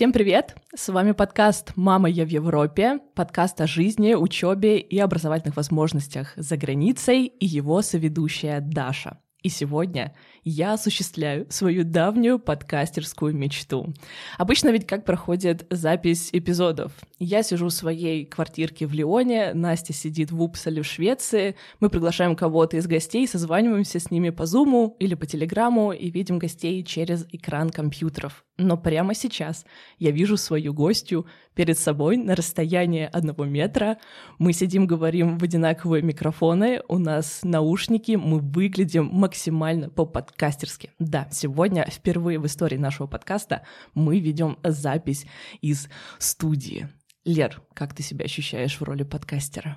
Всем 0.00 0.14
привет! 0.14 0.56
С 0.74 0.88
вами 0.88 1.12
подкаст 1.12 1.72
«Мама, 1.76 2.08
я 2.08 2.24
в 2.24 2.28
Европе», 2.28 3.00
подкаст 3.14 3.60
о 3.60 3.66
жизни, 3.66 4.14
учебе 4.14 4.78
и 4.78 4.98
образовательных 4.98 5.56
возможностях 5.56 6.32
за 6.36 6.56
границей 6.56 7.26
и 7.26 7.44
его 7.44 7.82
соведущая 7.82 8.62
Даша. 8.62 9.18
И 9.42 9.50
сегодня 9.50 10.16
я 10.44 10.74
осуществляю 10.74 11.46
свою 11.50 11.84
давнюю 11.84 12.38
подкастерскую 12.38 13.34
мечту. 13.34 13.92
Обычно 14.38 14.70
ведь 14.70 14.86
как 14.86 15.04
проходит 15.04 15.66
запись 15.70 16.30
эпизодов? 16.32 16.92
Я 17.18 17.42
сижу 17.42 17.66
в 17.66 17.72
своей 17.72 18.24
квартирке 18.24 18.86
в 18.86 18.94
Лионе, 18.94 19.52
Настя 19.54 19.92
сидит 19.92 20.30
в 20.30 20.42
Упсале 20.42 20.82
в 20.82 20.86
Швеции, 20.86 21.56
мы 21.78 21.90
приглашаем 21.90 22.34
кого-то 22.34 22.76
из 22.76 22.86
гостей, 22.86 23.26
созваниваемся 23.28 24.00
с 24.00 24.10
ними 24.10 24.30
по 24.30 24.46
Зуму 24.46 24.96
или 24.98 25.14
по 25.14 25.26
Телеграму 25.26 25.92
и 25.92 26.10
видим 26.10 26.38
гостей 26.38 26.82
через 26.82 27.26
экран 27.32 27.70
компьютеров. 27.70 28.44
Но 28.60 28.76
прямо 28.76 29.14
сейчас 29.14 29.64
я 29.98 30.10
вижу 30.10 30.36
свою 30.36 30.74
гостью 30.74 31.26
перед 31.54 31.78
собой 31.78 32.16
на 32.16 32.36
расстоянии 32.36 33.08
одного 33.10 33.44
метра. 33.44 33.98
Мы 34.38 34.52
сидим, 34.52 34.86
говорим 34.86 35.38
в 35.38 35.42
одинаковые 35.42 36.02
микрофоны, 36.02 36.82
у 36.88 36.98
нас 36.98 37.40
наушники, 37.42 38.12
мы 38.12 38.38
выглядим 38.38 39.06
максимально 39.06 39.88
по-подкастерски. 40.30 40.90
Да, 40.98 41.28
сегодня 41.30 41.86
впервые 41.90 42.38
в 42.38 42.46
истории 42.46 42.76
нашего 42.76 43.06
подкаста 43.06 43.62
мы 43.94 44.20
ведем 44.20 44.58
запись 44.62 45.26
из 45.60 45.88
студии. 46.18 46.88
Лер, 47.24 47.60
как 47.74 47.94
ты 47.94 48.02
себя 48.02 48.24
ощущаешь 48.24 48.80
в 48.80 48.82
роли 48.82 49.02
подкастера? 49.02 49.76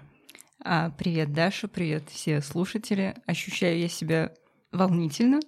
А, 0.63 0.91
привет, 0.91 1.33
Даша, 1.33 1.67
привет 1.67 2.03
все 2.09 2.41
слушатели. 2.41 3.15
Ощущаю 3.25 3.79
я 3.79 3.89
себя 3.89 4.31
волнительно. 4.71 5.39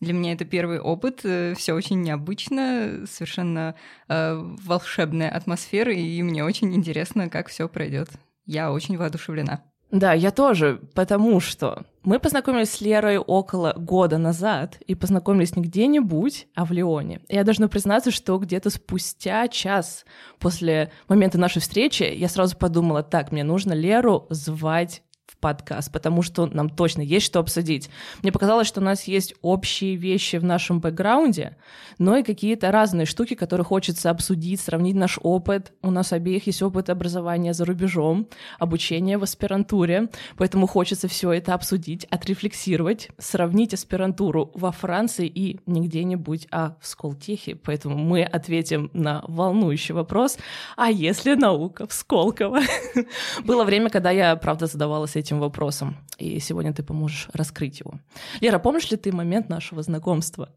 Для 0.00 0.12
меня 0.12 0.32
это 0.32 0.44
первый 0.44 0.80
опыт, 0.80 1.20
э, 1.24 1.54
все 1.56 1.72
очень 1.72 2.02
необычно, 2.02 3.06
совершенно 3.06 3.74
э, 4.08 4.34
волшебная 4.36 5.30
атмосфера, 5.30 5.92
и 5.92 6.22
мне 6.22 6.44
очень 6.44 6.74
интересно, 6.74 7.30
как 7.30 7.48
все 7.48 7.68
пройдет. 7.68 8.10
Я 8.44 8.72
очень 8.72 8.98
воодушевлена. 8.98 9.62
Да, 9.94 10.12
я 10.12 10.32
тоже, 10.32 10.80
потому 10.92 11.38
что 11.38 11.84
мы 12.02 12.18
познакомились 12.18 12.70
с 12.70 12.80
Лерой 12.80 13.16
около 13.16 13.74
года 13.76 14.18
назад 14.18 14.76
и 14.88 14.96
познакомились 14.96 15.54
не 15.54 15.62
где-нибудь, 15.62 16.48
а 16.56 16.64
в 16.64 16.72
Лионе. 16.72 17.20
Я 17.28 17.44
должна 17.44 17.68
признаться, 17.68 18.10
что 18.10 18.36
где-то 18.38 18.70
спустя 18.70 19.46
час 19.46 20.04
после 20.40 20.90
момента 21.06 21.38
нашей 21.38 21.62
встречи 21.62 22.02
я 22.02 22.28
сразу 22.28 22.56
подумала, 22.56 23.04
так, 23.04 23.30
мне 23.30 23.44
нужно 23.44 23.72
Леру 23.72 24.26
звать 24.30 25.03
подкаст, 25.44 25.92
потому 25.92 26.22
что 26.22 26.46
нам 26.46 26.70
точно 26.70 27.02
есть 27.02 27.26
что 27.26 27.38
обсудить. 27.38 27.90
Мне 28.22 28.32
показалось, 28.32 28.66
что 28.66 28.80
у 28.80 28.82
нас 28.82 29.04
есть 29.04 29.34
общие 29.42 29.94
вещи 29.94 30.36
в 30.36 30.44
нашем 30.44 30.80
бэкграунде, 30.80 31.58
но 31.98 32.16
и 32.16 32.22
какие-то 32.22 32.72
разные 32.72 33.04
штуки, 33.04 33.34
которые 33.34 33.66
хочется 33.66 34.08
обсудить, 34.08 34.62
сравнить 34.62 34.94
наш 34.94 35.18
опыт. 35.22 35.74
У 35.82 35.90
нас 35.90 36.14
обеих 36.14 36.46
есть 36.46 36.62
опыт 36.62 36.88
образования 36.88 37.52
за 37.52 37.66
рубежом, 37.66 38.26
обучение 38.58 39.18
в 39.18 39.22
аспирантуре, 39.22 40.08
поэтому 40.38 40.66
хочется 40.66 41.08
все 41.08 41.32
это 41.32 41.52
обсудить, 41.52 42.06
отрефлексировать, 42.06 43.10
сравнить 43.18 43.74
аспирантуру 43.74 44.50
во 44.54 44.72
Франции 44.72 45.26
и 45.26 45.60
не 45.66 45.86
где-нибудь, 45.86 46.48
а 46.50 46.78
в 46.80 46.86
Сколтехе. 46.86 47.54
Поэтому 47.54 47.98
мы 47.98 48.22
ответим 48.22 48.90
на 48.94 49.22
волнующий 49.28 49.92
вопрос, 49.92 50.38
а 50.74 50.90
если 50.90 51.34
наука 51.34 51.86
в 51.86 51.92
Сколково? 51.92 52.60
Было 53.44 53.64
время, 53.64 53.90
когда 53.90 54.10
я, 54.10 54.34
правда, 54.36 54.66
задавалась 54.66 55.16
этим 55.16 55.33
этим 55.34 55.40
вопросом. 55.40 55.96
И 56.18 56.40
сегодня 56.40 56.72
ты 56.72 56.82
поможешь 56.82 57.28
раскрыть 57.32 57.80
его. 57.80 58.00
Лера, 58.40 58.58
помнишь 58.58 58.90
ли 58.90 58.96
ты 58.96 59.12
момент 59.12 59.48
нашего 59.48 59.82
знакомства? 59.82 60.48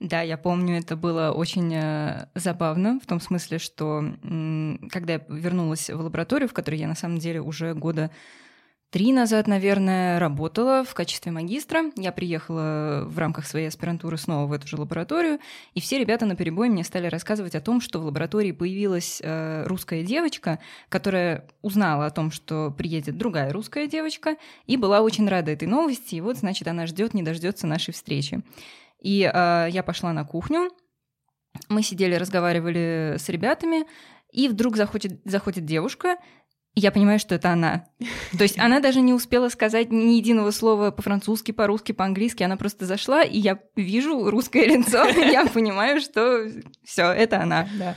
Да, 0.00 0.22
я 0.22 0.36
помню, 0.36 0.78
это 0.78 0.96
было 0.96 1.32
очень 1.32 1.72
э, 1.74 2.28
забавно, 2.34 3.00
в 3.00 3.06
том 3.06 3.20
смысле, 3.20 3.58
что 3.58 4.04
когда 4.90 5.14
я 5.14 5.20
вернулась 5.28 5.90
в 5.90 6.00
лабораторию, 6.00 6.48
в 6.48 6.52
которой 6.52 6.78
я 6.78 6.88
на 6.88 6.94
самом 6.94 7.18
деле 7.18 7.40
уже 7.40 7.74
года 7.74 8.10
три 8.94 9.12
назад, 9.12 9.48
наверное, 9.48 10.20
работала 10.20 10.84
в 10.84 10.94
качестве 10.94 11.32
магистра. 11.32 11.90
Я 11.96 12.12
приехала 12.12 13.02
в 13.04 13.18
рамках 13.18 13.44
своей 13.44 13.66
аспирантуры 13.66 14.16
снова 14.16 14.46
в 14.46 14.52
эту 14.52 14.68
же 14.68 14.76
лабораторию, 14.76 15.40
и 15.74 15.80
все 15.80 15.98
ребята 15.98 16.26
на 16.26 16.36
перебой 16.36 16.68
мне 16.68 16.84
стали 16.84 17.08
рассказывать 17.08 17.56
о 17.56 17.60
том, 17.60 17.80
что 17.80 17.98
в 17.98 18.04
лаборатории 18.04 18.52
появилась 18.52 19.20
э, 19.20 19.64
русская 19.66 20.04
девочка, 20.04 20.60
которая 20.88 21.48
узнала 21.60 22.06
о 22.06 22.10
том, 22.10 22.30
что 22.30 22.70
приедет 22.70 23.18
другая 23.18 23.52
русская 23.52 23.88
девочка, 23.88 24.36
и 24.66 24.76
была 24.76 25.00
очень 25.00 25.28
рада 25.28 25.50
этой 25.50 25.66
новости, 25.66 26.14
и 26.14 26.20
вот, 26.20 26.36
значит, 26.36 26.68
она 26.68 26.86
ждет, 26.86 27.14
не 27.14 27.24
дождется 27.24 27.66
нашей 27.66 27.92
встречи. 27.92 28.44
И 29.00 29.22
э, 29.22 29.68
я 29.72 29.82
пошла 29.82 30.12
на 30.12 30.24
кухню, 30.24 30.70
мы 31.68 31.82
сидели, 31.82 32.14
разговаривали 32.14 33.16
с 33.18 33.28
ребятами, 33.28 33.86
и 34.30 34.46
вдруг 34.46 34.76
заходит, 34.76 35.20
заходит 35.24 35.64
девушка 35.64 36.16
я 36.74 36.90
понимаю, 36.90 37.18
что 37.18 37.34
это 37.34 37.50
она. 37.50 37.86
То 38.36 38.42
есть 38.42 38.58
она 38.58 38.80
даже 38.80 39.00
не 39.00 39.12
успела 39.12 39.48
сказать 39.48 39.92
ни 39.92 40.14
единого 40.14 40.50
слова 40.50 40.90
по-французски, 40.90 41.52
по-русски, 41.52 41.92
по-английски. 41.92 42.42
Она 42.42 42.56
просто 42.56 42.84
зашла, 42.86 43.22
и 43.22 43.38
я 43.38 43.58
вижу 43.76 44.28
русское 44.30 44.66
лицо, 44.66 45.04
я 45.08 45.46
понимаю, 45.46 46.00
что 46.00 46.46
все, 46.82 47.10
это 47.12 47.40
она. 47.40 47.68
Да. 47.78 47.96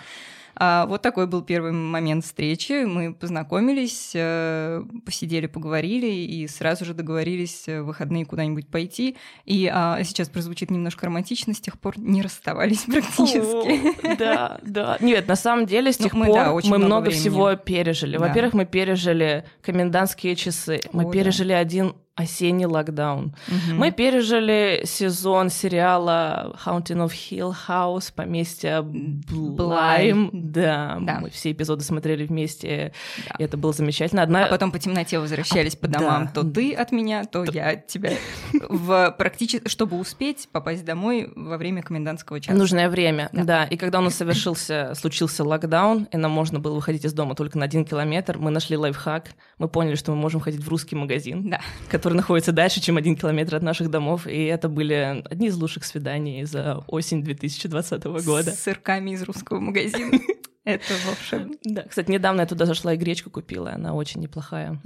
А, 0.60 0.86
вот 0.88 1.02
такой 1.02 1.28
был 1.28 1.42
первый 1.42 1.72
момент 1.72 2.26
встречи. 2.26 2.84
Мы 2.84 3.14
познакомились, 3.14 4.12
э, 4.16 4.84
посидели, 5.06 5.46
поговорили 5.46 6.08
и 6.08 6.48
сразу 6.48 6.84
же 6.84 6.94
договорились 6.94 7.68
в 7.68 7.84
выходные 7.84 8.26
куда-нибудь 8.26 8.68
пойти. 8.68 9.18
И 9.46 9.70
а, 9.72 10.04
сейчас 10.04 10.30
прозвучит 10.30 10.72
немножко 10.72 11.06
романтично, 11.06 11.54
с 11.54 11.60
тех 11.60 11.80
пор 11.80 12.00
не 12.00 12.22
расставались 12.22 12.80
практически. 12.88 14.08
О, 14.08 14.16
да, 14.18 14.60
да. 14.64 14.98
Нет, 15.00 15.28
на 15.28 15.36
самом 15.36 15.68
деле 15.68 15.92
с 15.92 16.00
ну, 16.00 16.06
тех 16.06 16.14
мы, 16.14 16.26
пор 16.26 16.36
да, 16.36 16.54
мы 16.54 16.62
много, 16.62 16.86
много 16.86 17.10
всего 17.12 17.56
пережили. 17.56 18.18
Да. 18.18 18.28
Во-первых, 18.28 18.54
мы 18.54 18.66
пережили 18.66 19.46
комендантские 19.62 20.36
часы, 20.36 20.82
мы 20.92 21.04
О, 21.06 21.12
пережили 21.12 21.50
да. 21.50 21.60
один 21.60 21.94
осенний 22.18 22.66
локдаун. 22.66 23.36
Угу. 23.48 23.76
Мы 23.76 23.92
пережили 23.92 24.82
сезон 24.86 25.50
сериала 25.50 26.58
Haunting 26.66 27.08
of 27.08 27.12
Hill 27.12 27.56
House, 27.68 28.12
поместье 28.14 28.82
Блайм. 28.82 30.32
Да, 30.34 30.98
да, 31.00 31.20
мы 31.22 31.30
все 31.30 31.52
эпизоды 31.52 31.84
смотрели 31.84 32.26
вместе, 32.26 32.92
да. 33.30 33.36
и 33.38 33.44
это 33.44 33.56
было 33.56 33.72
замечательно. 33.72 34.24
Одна... 34.24 34.46
А 34.46 34.50
потом 34.50 34.72
по 34.72 34.80
темноте 34.80 35.20
возвращались 35.20 35.76
а, 35.76 35.78
по 35.78 35.88
домам. 35.88 36.26
Да. 36.26 36.42
То 36.42 36.50
ты 36.50 36.74
от 36.74 36.92
меня, 36.92 37.24
то, 37.26 37.46
то... 37.46 37.52
я 37.52 37.70
от 37.70 37.88
тебя. 37.88 38.14
В 38.52 39.16
практически, 39.16 39.68
чтобы 39.68 40.00
успеть 40.00 40.50
попасть 40.52 40.84
домой 40.84 41.32
во 41.36 41.58
время 41.58 41.84
комендантского 41.84 42.40
часа. 42.42 42.58
Нужное 42.58 42.90
время, 42.90 43.30
да. 43.32 43.44
да. 43.44 43.64
И 43.66 43.78
когда 43.78 44.00
у 44.00 44.02
нас 44.02 44.16
совершился, 44.16 44.94
случился 44.96 45.44
локдаун, 45.44 46.08
и 46.12 46.18
нам 46.18 46.32
можно 46.32 46.60
было 46.60 46.74
выходить 46.74 47.06
из 47.06 47.14
дома 47.14 47.36
только 47.36 47.60
на 47.60 47.66
один 47.66 47.86
километр, 47.86 48.40
мы 48.40 48.50
нашли 48.50 48.76
лайфхак, 48.76 49.34
мы 49.60 49.68
поняли, 49.68 49.96
что 49.96 50.12
мы 50.12 50.18
можем 50.18 50.42
ходить 50.42 50.64
в 50.64 50.68
русский 50.68 50.96
магазин, 50.96 51.50
да. 51.50 51.62
который 51.90 52.07
который 52.08 52.20
находится 52.20 52.54
дальше, 52.54 52.80
чем 52.80 52.96
один 52.96 53.18
километр 53.18 53.56
от 53.56 53.64
наших 53.64 53.90
домов. 53.90 54.28
И 54.28 54.46
это 54.46 54.70
были 54.70 55.22
одни 55.30 55.48
из 55.48 55.58
лучших 55.58 55.84
свиданий 55.84 56.46
за 56.46 56.78
осень 56.88 57.22
2020 57.22 58.04
года. 58.24 58.52
С 58.52 58.62
сырками 58.62 59.12
из 59.12 59.24
русского 59.24 59.60
магазина. 59.60 60.18
Это 60.64 60.94
волшебно. 61.06 61.56
Да, 61.66 61.82
кстати, 61.84 62.10
недавно 62.10 62.42
я 62.42 62.48
туда 62.48 62.66
зашла 62.66 62.94
и 62.94 62.98
гречку 62.98 63.30
купила, 63.30 63.72
она 63.72 63.94
очень 63.94 64.22
неплохая. 64.22 64.80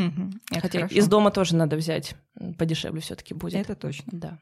Хотя 0.61 0.87
из 0.87 1.07
дома 1.07 1.29
тоже 1.29 1.55
надо 1.55 1.75
взять, 1.75 2.15
подешевле 2.57 3.01
все 3.01 3.15
таки 3.15 3.35
будет. 3.35 3.55
Это 3.55 3.75
точно. 3.75 4.05
Да. 4.11 4.39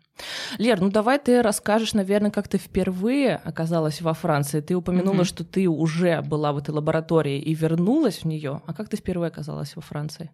Лер, 0.58 0.80
ну 0.80 0.90
давай 0.90 1.20
ты 1.20 1.42
расскажешь, 1.42 1.94
наверное, 1.94 2.32
как 2.32 2.48
ты 2.48 2.58
впервые 2.58 3.36
оказалась 3.36 4.02
во 4.02 4.14
Франции. 4.14 4.62
Ты 4.62 4.76
упомянула, 4.76 5.26
что 5.26 5.44
ты 5.44 5.68
уже 5.68 6.22
была 6.22 6.54
в 6.54 6.58
этой 6.58 6.72
лаборатории 6.72 7.40
и 7.40 7.54
вернулась 7.54 8.20
в 8.20 8.26
нее. 8.26 8.62
А 8.66 8.74
как 8.74 8.88
ты 8.88 8.96
впервые 8.96 9.28
оказалась 9.28 9.76
во 9.76 9.82
Франции? 9.82 10.32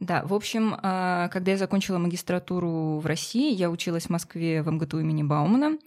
Да, 0.00 0.22
в 0.24 0.34
общем, 0.34 0.76
а, 0.82 1.28
когда 1.28 1.52
я 1.52 1.56
закончила 1.56 1.98
магистратуру 1.98 2.98
в 2.98 3.06
России, 3.06 3.54
я 3.54 3.70
училась 3.70 4.06
в 4.06 4.10
Москве 4.10 4.62
в 4.62 4.70
МГТУ 4.70 5.00
имени 5.00 5.22
Баумана 5.22 5.78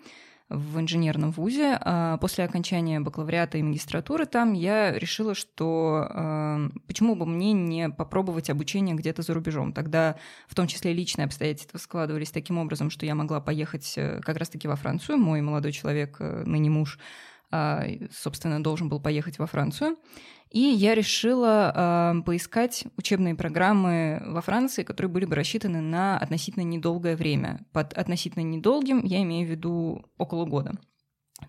в 0.50 0.80
инженерном 0.80 1.30
вузе. 1.30 1.78
А 1.80 2.18
после 2.18 2.44
окончания 2.44 3.00
бакалавриата 3.00 3.60
и 3.60 3.62
магистратуры 3.62 4.26
там 4.26 4.54
я 4.54 4.98
решила, 4.98 5.36
что 5.36 6.08
а, 6.10 6.70
почему 6.88 7.16
бы 7.16 7.28
мне 7.28 7.54
не 7.54 7.90
попробовать 7.92 8.50
обучение 8.50 8.96
где-то 8.96 9.22
за 9.22 9.36
рубежом. 9.36 9.74
Тогда 9.74 10.16
в 10.48 10.56
том 10.56 10.66
числе 10.66 10.92
личные 10.92 11.26
обстоятельства 11.26 11.78
складывались 11.78 12.32
таким 12.32 12.58
образом, 12.58 12.90
что 12.90 13.06
я 13.06 13.14
могла 13.14 13.40
поехать 13.40 13.94
э, 13.96 14.22
как 14.22 14.38
раз-таки 14.38 14.68
во 14.68 14.76
Францию. 14.76 15.20
Мой 15.20 15.42
молодой 15.42 15.72
человек, 15.72 16.16
э, 16.20 16.44
ныне 16.46 16.72
муж, 16.72 16.98
собственно, 18.12 18.62
должен 18.62 18.90
был 18.90 19.00
поехать 19.00 19.40
во 19.40 19.48
Францию. 19.48 19.98
И 20.52 20.62
я 20.62 20.96
решила 20.96 21.72
э, 22.16 22.24
поискать 22.24 22.86
учебные 22.98 23.36
программы 23.36 24.22
во 24.26 24.42
Франции, 24.42 24.84
которые 24.84 25.12
были 25.12 25.26
бы 25.26 25.36
рассчитаны 25.36 25.80
на 25.80 26.18
относительно 26.18 26.64
недолгое 26.64 27.16
время. 27.16 27.66
Под 27.72 27.94
относительно 27.94 28.44
недолгим 28.44 29.04
я 29.04 29.22
имею 29.22 29.48
в 29.48 29.52
виду 29.52 30.06
около 30.18 30.46
года. 30.46 30.74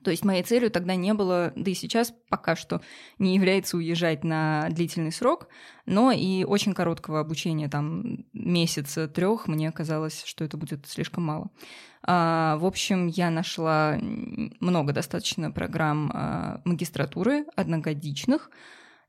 То 0.04 0.10
есть 0.10 0.24
моей 0.24 0.42
целью 0.42 0.70
тогда 0.70 0.94
не 0.94 1.12
было, 1.14 1.52
да 1.56 1.70
и 1.70 1.74
сейчас 1.74 2.14
пока 2.28 2.56
что 2.56 2.80
не 3.18 3.34
является 3.34 3.76
уезжать 3.76 4.24
на 4.24 4.68
длительный 4.70 5.12
срок, 5.12 5.48
но 5.84 6.12
и 6.12 6.44
очень 6.44 6.74
короткого 6.74 7.20
обучения, 7.20 7.68
там 7.68 8.24
месяца 8.32 9.08
трех, 9.08 9.48
мне 9.48 9.70
казалось, 9.72 10.22
что 10.24 10.44
это 10.44 10.56
будет 10.56 10.86
слишком 10.86 11.24
мало. 11.24 11.50
А, 12.02 12.56
в 12.58 12.64
общем, 12.64 13.08
я 13.08 13.30
нашла 13.30 13.98
много 14.00 14.92
достаточно 14.92 15.50
программ 15.50 16.10
а, 16.14 16.60
магистратуры 16.64 17.44
одногодичных, 17.56 18.50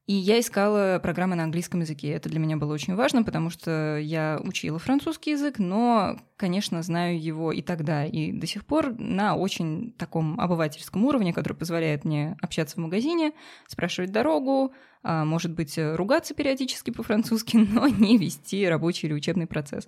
и 0.07 0.13
я 0.13 0.39
искала 0.39 0.99
программы 1.01 1.35
на 1.35 1.43
английском 1.43 1.81
языке. 1.81 2.09
Это 2.09 2.27
для 2.27 2.39
меня 2.39 2.57
было 2.57 2.73
очень 2.73 2.95
важно, 2.95 3.23
потому 3.23 3.49
что 3.49 3.97
я 3.97 4.39
учила 4.43 4.79
французский 4.79 5.31
язык, 5.31 5.59
но, 5.59 6.19
конечно, 6.37 6.81
знаю 6.81 7.21
его 7.21 7.51
и 7.51 7.61
тогда, 7.61 8.05
и 8.05 8.31
до 8.31 8.47
сих 8.47 8.65
пор 8.65 8.95
на 8.97 9.35
очень 9.35 9.93
таком 9.93 10.39
обывательском 10.39 11.05
уровне, 11.05 11.33
который 11.33 11.53
позволяет 11.53 12.03
мне 12.03 12.35
общаться 12.41 12.77
в 12.77 12.79
магазине, 12.79 13.31
спрашивать 13.67 14.11
дорогу, 14.11 14.73
а, 15.03 15.23
может 15.23 15.53
быть, 15.53 15.77
ругаться 15.77 16.33
периодически 16.33 16.89
по-французски, 16.89 17.57
но 17.71 17.87
не 17.87 18.17
вести 18.17 18.67
рабочий 18.67 19.07
или 19.07 19.13
учебный 19.13 19.45
процесс. 19.47 19.87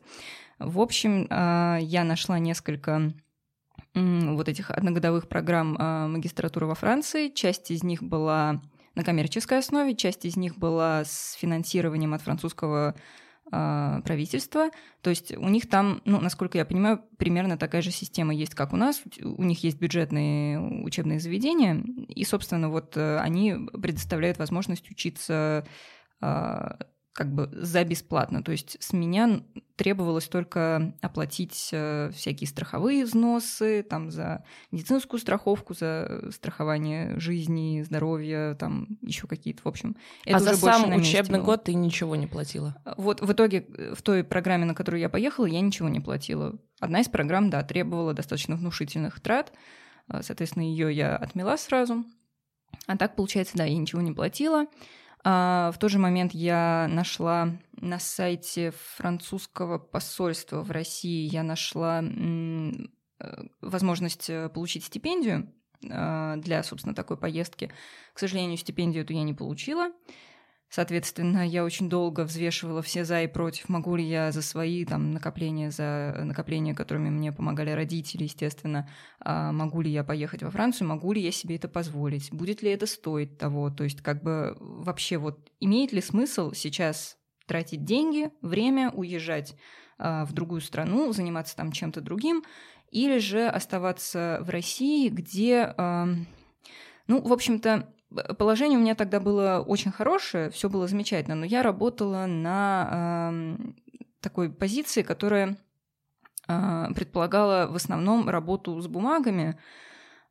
В 0.60 0.80
общем, 0.80 1.28
а, 1.32 1.80
я 1.82 2.04
нашла 2.04 2.40
несколько 2.40 3.14
вот 3.96 4.50
этих 4.50 4.72
одногодовых 4.72 5.28
программ 5.28 5.76
а, 5.78 6.08
магистратуры 6.08 6.66
во 6.66 6.76
Франции. 6.76 7.30
Часть 7.30 7.70
из 7.70 7.84
них 7.84 8.02
была 8.02 8.62
на 8.96 9.04
коммерческой 9.04 9.60
основе, 9.60 9.96
часть 9.96 10.26
из 10.26 10.38
них 10.38 10.58
была 10.58 11.04
с 11.04 11.34
финансированием 11.34 12.14
от 12.14 12.22
французского 12.22 12.96
э, 13.52 14.02
правительства. 14.04 14.70
То 15.02 15.10
есть 15.10 15.36
у 15.36 15.50
них 15.50 15.70
там, 15.70 16.02
ну, 16.06 16.20
насколько 16.20 16.58
я 16.58 16.66
понимаю, 16.66 17.02
примерно 17.18 17.58
такая 17.58 17.82
же 17.82 17.92
система 17.92 18.34
есть, 18.34 18.56
как 18.56 18.74
у 18.74 18.78
нас. 18.78 19.02
У 19.22 19.44
них 19.44 19.64
есть 19.64 19.80
бюджетные 19.80 20.60
учебные 20.60 21.20
заведения, 21.20 21.84
и, 22.08 22.24
собственно, 22.24 22.70
вот 22.70 22.96
э, 22.96 23.18
они 23.18 23.56
предоставляют 23.82 24.38
возможность 24.38 24.90
учиться 24.92 25.66
э, 26.22 26.70
как 27.14 27.32
бы 27.32 27.48
за 27.54 27.84
бесплатно. 27.84 28.44
То 28.44 28.52
есть 28.52 28.78
с 28.80 28.92
меня 28.92 29.44
требовалось 29.76 30.28
только 30.28 30.94
оплатить 31.02 31.70
э, 31.72 32.10
всякие 32.14 32.48
страховые 32.48 33.06
взносы, 33.06 33.84
там 33.84 34.10
за 34.10 34.44
медицинскую 34.72 35.20
страховку, 35.20 35.76
за 35.76 36.30
страхование 36.32 37.20
жизни, 37.20 37.84
здоровья, 37.84 38.56
там 38.56 38.88
еще 39.02 39.28
какие-то, 39.28 39.62
в 39.64 39.68
общем. 39.68 39.96
Это 40.26 40.38
а 40.38 40.40
за 40.40 40.58
сам 40.58 40.92
учебный 40.96 41.40
год 41.40 41.66
ты 41.66 41.76
ничего 41.76 42.16
не 42.16 42.26
платила? 42.26 42.76
Вот 42.98 43.22
в 43.22 43.32
итоге 43.32 43.68
в 43.96 44.02
той 44.02 44.24
программе, 44.24 44.66
на 44.66 44.74
которую 44.74 45.00
я 45.00 45.10
поехала, 45.10 45.46
я 45.46 45.62
ничего 45.62 45.90
не 45.90 46.00
платила. 46.00 46.60
Одна 46.80 47.02
из 47.02 47.10
программ, 47.10 47.52
да, 47.52 47.64
требовала 47.64 48.14
достаточно 48.14 48.56
внушительных 48.56 49.20
трат, 49.20 49.54
э, 50.12 50.22
соответственно, 50.24 50.64
ее 50.64 50.92
я 50.92 51.16
отмела 51.16 51.58
сразу. 51.58 52.06
А 52.88 52.98
так, 52.98 53.16
получается, 53.16 53.56
да, 53.56 53.66
я 53.66 53.78
ничего 53.78 54.02
не 54.02 54.12
платила. 54.12 54.66
А, 55.24 55.72
в 55.72 55.78
тот 55.78 55.90
же 55.90 56.00
момент 56.00 56.34
я 56.34 56.88
нашла 56.90 57.50
на 57.78 58.00
сайте 58.00 58.74
французского 58.96 59.78
посольства 59.78 60.62
в 60.62 60.72
России, 60.72 61.30
я 61.30 61.44
нашла 61.44 62.04
э, 62.04 62.72
возможность 63.62 64.30
э, 64.30 64.50
получить 64.50 64.84
стипендию 64.84 65.54
а, 65.90 66.36
для, 66.38 66.62
собственно, 66.64 66.94
такой 66.96 67.18
поездки. 67.18 67.72
К 68.14 68.20
сожалению, 68.20 68.58
стипендию 68.58 69.04
эту 69.04 69.14
я 69.14 69.24
не 69.24 69.34
получила. 69.34 69.92
Соответственно, 70.74 71.48
я 71.48 71.64
очень 71.64 71.88
долго 71.88 72.22
взвешивала 72.22 72.82
все 72.82 73.06
за 73.06 73.22
и 73.22 73.28
против, 73.28 73.70
могу 73.70 73.96
ли 73.96 74.04
я 74.04 74.32
за 74.32 74.42
свои 74.42 74.86
там 74.86 75.12
накопления, 75.12 75.70
за 75.70 76.20
накопления, 76.24 76.74
которыми 76.74 77.12
мне 77.12 77.32
помогали 77.32 77.70
родители, 77.70 78.24
естественно, 78.24 78.90
а 79.20 79.52
могу 79.52 79.82
ли 79.82 79.92
я 79.92 80.04
поехать 80.04 80.42
во 80.42 80.50
Францию, 80.50 80.88
могу 80.88 81.14
ли 81.14 81.22
я 81.22 81.32
себе 81.32 81.58
это 81.58 81.68
позволить, 81.68 82.32
будет 82.32 82.64
ли 82.64 82.72
это 82.72 82.88
стоить 82.88 83.38
того, 83.38 83.70
то 83.70 83.84
есть 83.84 84.02
как 84.02 84.24
бы 84.24 84.58
вообще 84.60 85.18
вот 85.18 85.48
имеет 85.60 85.94
ли 85.94 86.02
смысл 86.02 86.54
сейчас 86.54 87.18
тратить 87.46 87.86
деньги, 87.86 88.32
время, 88.42 88.90
уезжать 88.90 89.56
а, 90.00 90.26
в 90.26 90.34
другую 90.34 90.62
страну, 90.62 91.14
заниматься 91.14 91.56
там 91.56 91.72
чем-то 91.72 92.02
другим, 92.02 92.44
или 92.90 93.20
же 93.20 93.46
оставаться 93.48 94.40
в 94.42 94.50
России, 94.50 95.10
где, 95.10 95.72
ну, 95.78 97.22
в 97.22 97.32
общем-то, 97.32 97.94
Положение 98.38 98.78
у 98.78 98.82
меня 98.82 98.96
тогда 98.96 99.20
было 99.20 99.64
очень 99.66 99.92
хорошее, 99.92 100.50
все 100.50 100.70
было 100.70 100.88
замечательно, 100.88 101.36
но 101.36 101.46
я 101.46 101.64
работала 101.64 102.26
на 102.26 103.32
э, 103.34 103.58
такой 104.20 104.50
позиции, 104.50 105.02
которая 105.02 105.58
э, 106.48 106.88
предполагала 106.96 107.68
в 107.68 107.76
основном 107.76 108.30
работу 108.30 108.80
с 108.82 108.88
бумагами, 108.88 109.60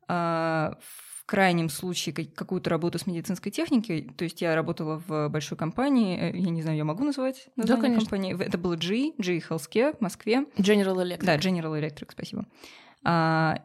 э, 0.07 0.13
в 0.13 1.25
крайнем 1.25 1.69
случае 1.69 2.13
какую-то 2.13 2.69
работу 2.69 2.99
с 2.99 3.07
медицинской 3.07 3.51
техникой. 3.51 4.09
То 4.17 4.25
есть 4.25 4.41
я 4.41 4.55
работала 4.55 5.01
в 5.07 5.29
большой 5.29 5.57
компании, 5.57 6.17
э, 6.17 6.37
я 6.37 6.49
не 6.49 6.61
знаю, 6.61 6.77
я 6.77 6.83
могу 6.83 7.03
назвать 7.03 7.47
название 7.55 7.81
да, 7.81 7.81
конечно. 7.81 8.09
компании. 8.09 8.45
Это 8.45 8.57
было 8.57 8.75
G, 8.75 9.13
G 9.17 9.37
Healthcare 9.37 9.97
в 9.97 10.01
Москве. 10.01 10.45
General 10.57 10.95
Electric. 10.95 11.25
Да, 11.25 11.37
General 11.37 11.79
Electric, 11.79 12.09
спасибо. 12.11 12.45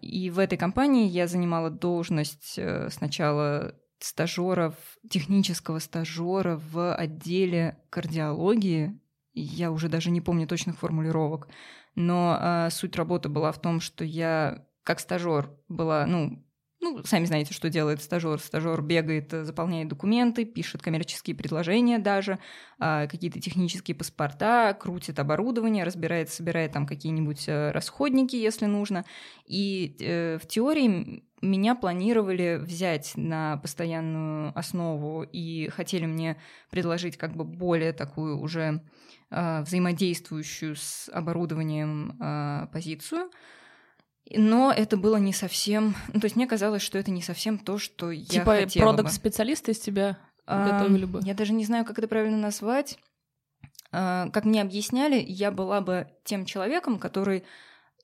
И 0.02 0.30
в 0.34 0.38
этой 0.40 0.58
компании 0.58 1.06
я 1.06 1.28
занимала 1.28 1.70
должность 1.70 2.54
э, 2.58 2.88
сначала 2.90 3.72
стажеров, 4.00 4.74
технического 5.08 5.78
стажера 5.78 6.60
в 6.72 6.94
отделе 6.94 7.78
кардиологии. 7.90 8.98
Я 9.34 9.70
уже 9.70 9.88
даже 9.88 10.10
не 10.10 10.20
помню 10.20 10.46
точных 10.46 10.78
формулировок. 10.78 11.48
Но 11.94 12.38
э, 12.40 12.70
суть 12.70 12.96
работы 12.96 13.28
была 13.28 13.52
в 13.52 13.60
том, 13.60 13.80
что 13.80 14.04
я 14.04 14.66
как 14.84 15.00
стажер 15.00 15.50
была, 15.68 16.06
ну, 16.06 16.44
ну, 16.80 17.02
сами 17.04 17.24
знаете, 17.24 17.52
что 17.52 17.70
делает 17.70 18.02
стажер. 18.02 18.38
Стажер 18.38 18.80
бегает, 18.82 19.30
заполняет 19.30 19.88
документы, 19.88 20.44
пишет 20.44 20.80
коммерческие 20.80 21.34
предложения 21.34 21.98
даже, 21.98 22.38
э, 22.78 23.08
какие-то 23.08 23.40
технические 23.40 23.96
паспорта, 23.96 24.76
крутит 24.78 25.18
оборудование, 25.18 25.84
разбирает, 25.84 26.30
собирает 26.30 26.72
там 26.72 26.86
какие-нибудь 26.86 27.48
э, 27.48 27.72
расходники, 27.72 28.36
если 28.36 28.66
нужно. 28.66 29.04
И 29.46 29.96
э, 29.98 30.38
в 30.40 30.46
теории 30.46 31.24
меня 31.40 31.74
планировали 31.74 32.58
взять 32.60 33.12
на 33.16 33.56
постоянную 33.58 34.56
основу 34.56 35.22
и 35.22 35.68
хотели 35.68 36.06
мне 36.06 36.36
предложить 36.70 37.16
как 37.16 37.36
бы 37.36 37.44
более 37.44 37.92
такую 37.92 38.38
уже 38.38 38.82
э, 39.30 39.62
взаимодействующую 39.62 40.76
с 40.76 41.10
оборудованием 41.12 42.16
э, 42.20 42.66
позицию. 42.72 43.30
Но 44.30 44.72
это 44.72 44.96
было 44.96 45.16
не 45.16 45.32
совсем... 45.32 45.96
Ну, 46.12 46.20
то 46.20 46.26
есть 46.26 46.36
мне 46.36 46.46
казалось, 46.46 46.82
что 46.82 46.98
это 46.98 47.10
не 47.10 47.22
совсем 47.22 47.58
то, 47.58 47.78
что 47.78 48.10
я 48.10 48.24
типа 48.24 48.52
хотела 48.52 48.68
Типа 48.68 48.86
продукт-специалист 48.86 49.68
из 49.68 49.78
тебя 49.78 50.18
а, 50.46 50.78
готовили 50.80 51.04
бы? 51.04 51.20
Я 51.22 51.34
даже 51.34 51.52
не 51.52 51.64
знаю, 51.64 51.84
как 51.84 51.98
это 51.98 52.08
правильно 52.08 52.36
назвать. 52.36 52.98
А, 53.90 54.28
как 54.30 54.44
мне 54.44 54.60
объясняли, 54.60 55.24
я 55.26 55.50
была 55.50 55.80
бы 55.80 56.08
тем 56.24 56.44
человеком, 56.44 56.98
который 56.98 57.44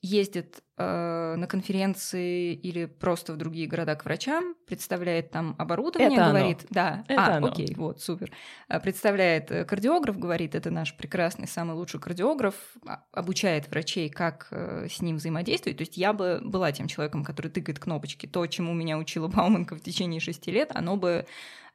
ездит 0.05 0.63
э, 0.77 1.35
на 1.35 1.47
конференции 1.47 2.53
или 2.53 2.85
просто 2.85 3.33
в 3.33 3.37
другие 3.37 3.67
города 3.67 3.95
к 3.95 4.05
врачам, 4.05 4.55
представляет 4.67 5.31
там 5.31 5.55
оборудование, 5.57 6.19
это 6.19 6.29
говорит, 6.29 6.59
оно. 6.59 6.67
да, 6.69 7.03
это 7.07 7.25
а, 7.25 7.37
оно. 7.37 7.47
окей, 7.47 7.73
вот, 7.75 8.01
супер, 8.01 8.31
э, 8.69 8.79
представляет 8.79 9.51
э, 9.51 9.65
кардиограф, 9.65 10.17
говорит, 10.17 10.53
это 10.53 10.69
наш 10.69 10.95
прекрасный, 10.95 11.47
самый 11.47 11.75
лучший 11.75 11.99
кардиограф, 11.99 12.55
а, 12.85 13.03
обучает 13.11 13.69
врачей, 13.69 14.09
как 14.09 14.47
э, 14.51 14.87
с 14.89 15.01
ним 15.01 15.17
взаимодействовать. 15.17 15.77
То 15.77 15.81
есть 15.81 15.97
я 15.97 16.13
бы 16.13 16.39
была 16.43 16.71
тем 16.71 16.87
человеком, 16.87 17.23
который 17.23 17.49
тыкает 17.49 17.79
кнопочки. 17.79 18.27
То, 18.27 18.45
чему 18.45 18.73
меня 18.73 18.97
учила 18.97 19.27
Бауманка 19.35 19.75
в 19.75 19.81
течение 19.81 20.21
шести 20.21 20.51
лет, 20.51 20.71
оно 20.73 20.97
бы 20.97 21.25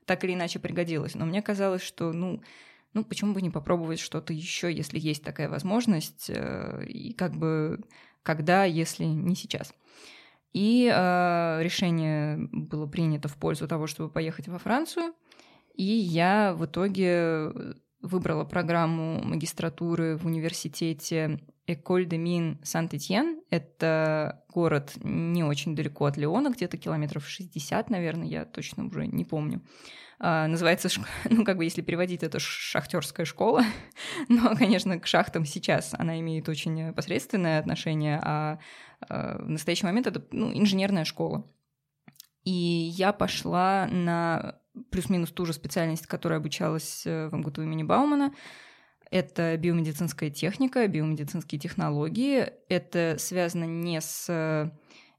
так 0.06 0.24
или 0.24 0.34
иначе 0.34 0.58
пригодилось. 0.60 1.14
Но 1.14 1.26
мне 1.26 1.42
казалось, 1.42 1.82
что, 1.82 2.12
ну, 2.12 2.40
ну, 2.92 3.04
почему 3.04 3.34
бы 3.34 3.42
не 3.42 3.50
попробовать 3.50 4.00
что-то 4.00 4.32
еще, 4.32 4.72
если 4.72 4.98
есть 4.98 5.22
такая 5.22 5.48
возможность, 5.48 6.30
и 6.30 7.14
как 7.16 7.36
бы 7.36 7.80
когда, 8.22 8.64
если 8.64 9.04
не 9.04 9.34
сейчас. 9.34 9.72
И 10.52 10.90
э, 10.92 11.62
решение 11.62 12.36
было 12.50 12.86
принято 12.86 13.28
в 13.28 13.36
пользу 13.36 13.68
того, 13.68 13.86
чтобы 13.86 14.10
поехать 14.10 14.48
во 14.48 14.58
Францию. 14.58 15.14
И 15.74 15.84
я 15.84 16.54
в 16.54 16.66
итоге 16.66 17.52
выбрала 18.02 18.44
программу 18.44 19.22
магистратуры 19.22 20.16
в 20.16 20.26
университете 20.26 21.40
Эколь 21.72 22.06
де 22.06 22.18
Мин 22.18 22.58
Сан-Этьен. 22.62 23.40
Это 23.50 24.44
город 24.48 24.92
не 25.02 25.44
очень 25.44 25.76
далеко 25.76 26.06
от 26.06 26.16
Леона, 26.16 26.50
где-то 26.50 26.76
километров 26.76 27.28
60, 27.28 27.90
наверное, 27.90 28.26
я 28.26 28.44
точно 28.44 28.86
уже 28.86 29.06
не 29.06 29.24
помню. 29.24 29.62
А, 30.18 30.46
называется, 30.48 30.88
ну, 31.30 31.44
как 31.44 31.56
бы, 31.56 31.64
если 31.64 31.80
переводить, 31.80 32.22
это 32.22 32.38
шахтерская 32.40 33.24
школа. 33.24 33.64
Но, 34.28 34.54
конечно, 34.56 34.98
к 34.98 35.06
шахтам 35.06 35.44
сейчас 35.44 35.94
она 35.96 36.18
имеет 36.20 36.48
очень 36.48 36.92
посредственное 36.92 37.58
отношение, 37.58 38.20
а, 38.22 38.58
а 39.08 39.38
в 39.38 39.48
настоящий 39.48 39.86
момент 39.86 40.06
это 40.06 40.22
ну, 40.32 40.52
инженерная 40.52 41.04
школа. 41.04 41.50
И 42.44 42.50
я 42.50 43.12
пошла 43.12 43.86
на 43.86 44.56
плюс-минус 44.90 45.30
ту 45.30 45.46
же 45.46 45.52
специальность, 45.52 46.06
которая 46.06 46.38
обучалась 46.38 47.02
э, 47.06 47.28
в 47.28 47.36
МГТУ 47.36 47.62
имени 47.62 47.82
Баумана. 47.82 48.32
Это 49.10 49.56
биомедицинская 49.56 50.30
техника, 50.30 50.86
биомедицинские 50.86 51.60
технологии. 51.60 52.52
Это 52.68 53.16
связано 53.18 53.64
не 53.64 54.00
с 54.00 54.72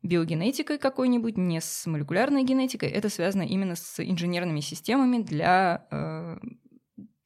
биогенетикой 0.03 0.77
какой-нибудь, 0.77 1.37
не 1.37 1.61
с 1.61 1.85
молекулярной 1.85 2.43
генетикой. 2.43 2.89
Это 2.89 3.09
связано 3.09 3.43
именно 3.43 3.75
с 3.75 3.99
инженерными 4.03 4.61
системами 4.61 5.21
для 5.21 5.85
э, 5.91 6.37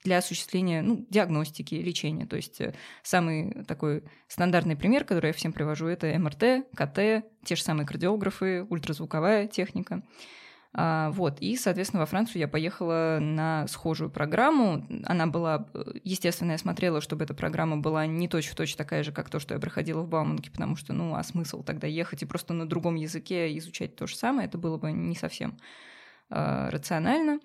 для 0.05 0.19
осуществления 0.19 0.81
ну, 0.81 1.05
диагностики, 1.09 1.75
лечения. 1.75 2.25
То 2.25 2.35
есть 2.35 2.61
э, 2.61 2.73
самый 3.01 3.63
такой 3.65 4.03
стандартный 4.27 4.75
пример, 4.75 5.03
который 5.03 5.27
я 5.27 5.33
всем 5.33 5.51
привожу, 5.51 5.87
это 5.87 6.07
МРТ, 6.17 6.67
КТ, 6.75 7.25
те 7.43 7.55
же 7.55 7.63
самые 7.63 7.87
кардиографы, 7.87 8.65
ультразвуковая 8.69 9.47
техника. 9.47 10.03
А, 10.77 11.11
вот, 11.11 11.39
и, 11.39 11.55
соответственно, 11.55 12.01
во 12.01 12.05
Францию 12.05 12.41
я 12.41 12.49
поехала 12.49 13.19
на 13.21 13.65
схожую 13.67 14.09
программу. 14.09 14.85
Она 15.05 15.25
была, 15.25 15.69
э, 15.73 15.83
естественно, 16.03 16.51
я 16.51 16.57
смотрела, 16.57 16.99
чтобы 16.99 17.23
эта 17.23 17.33
программа 17.33 17.77
была 17.77 18.05
не 18.05 18.27
точь-в-точь 18.27 18.71
точь 18.71 18.75
такая 18.75 19.01
же, 19.01 19.13
как 19.13 19.29
то, 19.29 19.39
что 19.39 19.53
я 19.53 19.59
проходила 19.61 20.01
в 20.01 20.09
Бауманке, 20.09 20.51
потому 20.51 20.75
что, 20.75 20.91
ну, 20.91 21.15
а 21.15 21.23
смысл 21.23 21.63
тогда 21.63 21.87
ехать 21.87 22.23
и 22.23 22.25
просто 22.25 22.53
на 22.53 22.67
другом 22.67 22.95
языке 22.95 23.57
изучать 23.57 23.95
то 23.95 24.05
же 24.05 24.17
самое, 24.17 24.49
это 24.49 24.57
было 24.57 24.75
бы 24.75 24.91
не 24.91 25.15
совсем 25.15 25.57
э, 26.29 26.69
рационально. 26.69 27.39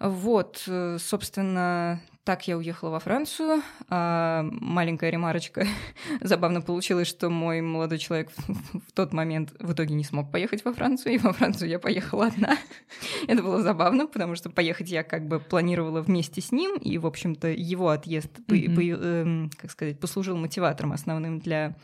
Вот, 0.00 0.64
э, 0.66 0.96
собственно, 0.98 2.00
так 2.24 2.46
я 2.46 2.56
уехала 2.56 2.90
во 2.90 3.00
Францию. 3.00 3.62
А 3.88 4.42
маленькая 4.44 5.10
ремарочка. 5.10 5.66
Забавно 6.20 6.60
получилось, 6.60 7.08
что 7.08 7.30
мой 7.30 7.60
молодой 7.60 7.98
человек 7.98 8.30
в 8.36 8.92
тот 8.92 9.12
момент 9.12 9.52
в 9.58 9.72
итоге 9.72 9.94
не 9.94 10.04
смог 10.04 10.30
поехать 10.30 10.64
во 10.64 10.72
Францию, 10.72 11.14
и 11.14 11.18
во 11.18 11.32
Францию 11.32 11.68
я 11.68 11.78
поехала 11.78 12.26
одна. 12.26 12.56
Это 13.26 13.42
было 13.42 13.60
забавно, 13.62 14.06
потому 14.06 14.36
что 14.36 14.50
поехать 14.50 14.88
я 14.88 15.02
как 15.02 15.26
бы 15.26 15.40
планировала 15.40 16.00
вместе 16.00 16.40
с 16.40 16.52
ним, 16.52 16.76
и, 16.76 16.96
в 16.98 17.06
общем-то, 17.06 17.48
его 17.48 17.88
отъезд, 17.88 18.38
mm-hmm. 18.38 19.46
по, 19.48 19.50
по, 19.50 19.56
как 19.60 19.70
сказать, 19.70 19.98
послужил 19.98 20.36
мотиватором 20.36 20.92
основным 20.92 21.40
для 21.40 21.76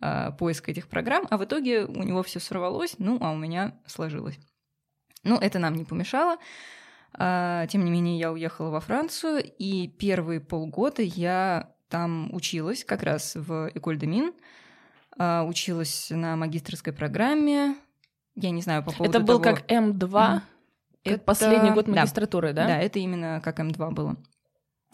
э, 0.00 0.32
поиска 0.38 0.72
этих 0.72 0.88
программ, 0.88 1.26
а 1.30 1.38
в 1.38 1.44
итоге 1.44 1.84
у 1.84 2.02
него 2.02 2.24
все 2.24 2.40
сорвалось, 2.40 2.96
ну, 2.98 3.18
а 3.20 3.30
у 3.30 3.36
меня 3.36 3.78
сложилось. 3.86 4.38
Ну, 5.22 5.36
это 5.38 5.58
нам 5.58 5.74
не 5.74 5.84
помешало. 5.84 6.38
А, 7.18 7.66
тем 7.68 7.84
не 7.84 7.90
менее, 7.90 8.18
я 8.18 8.30
уехала 8.30 8.70
во 8.70 8.80
Францию, 8.80 9.42
и 9.42 9.88
первые 9.88 10.40
полгода 10.40 11.02
я 11.02 11.72
там 11.88 12.28
училась, 12.34 12.84
как 12.84 13.02
раз 13.02 13.36
в 13.36 13.70
Эколь 13.74 13.98
де 13.98 14.06
Мин, 14.06 14.32
училась 15.18 16.10
на 16.10 16.36
магистрской 16.36 16.92
программе. 16.92 17.76
Я 18.34 18.50
не 18.50 18.60
знаю 18.60 18.82
по 18.84 18.92
поводу 18.92 19.08
Это 19.08 19.20
был 19.20 19.40
того... 19.40 19.56
как 19.56 19.70
М2? 19.70 19.98
Mm. 19.98 20.40
Это, 21.04 21.14
это 21.14 21.18
последний 21.24 21.70
год 21.70 21.88
магистратуры, 21.88 22.52
да? 22.52 22.62
Да, 22.62 22.68
да, 22.68 22.78
это 22.80 22.98
именно 22.98 23.40
как 23.42 23.60
М2 23.60 23.92
было. 23.92 24.16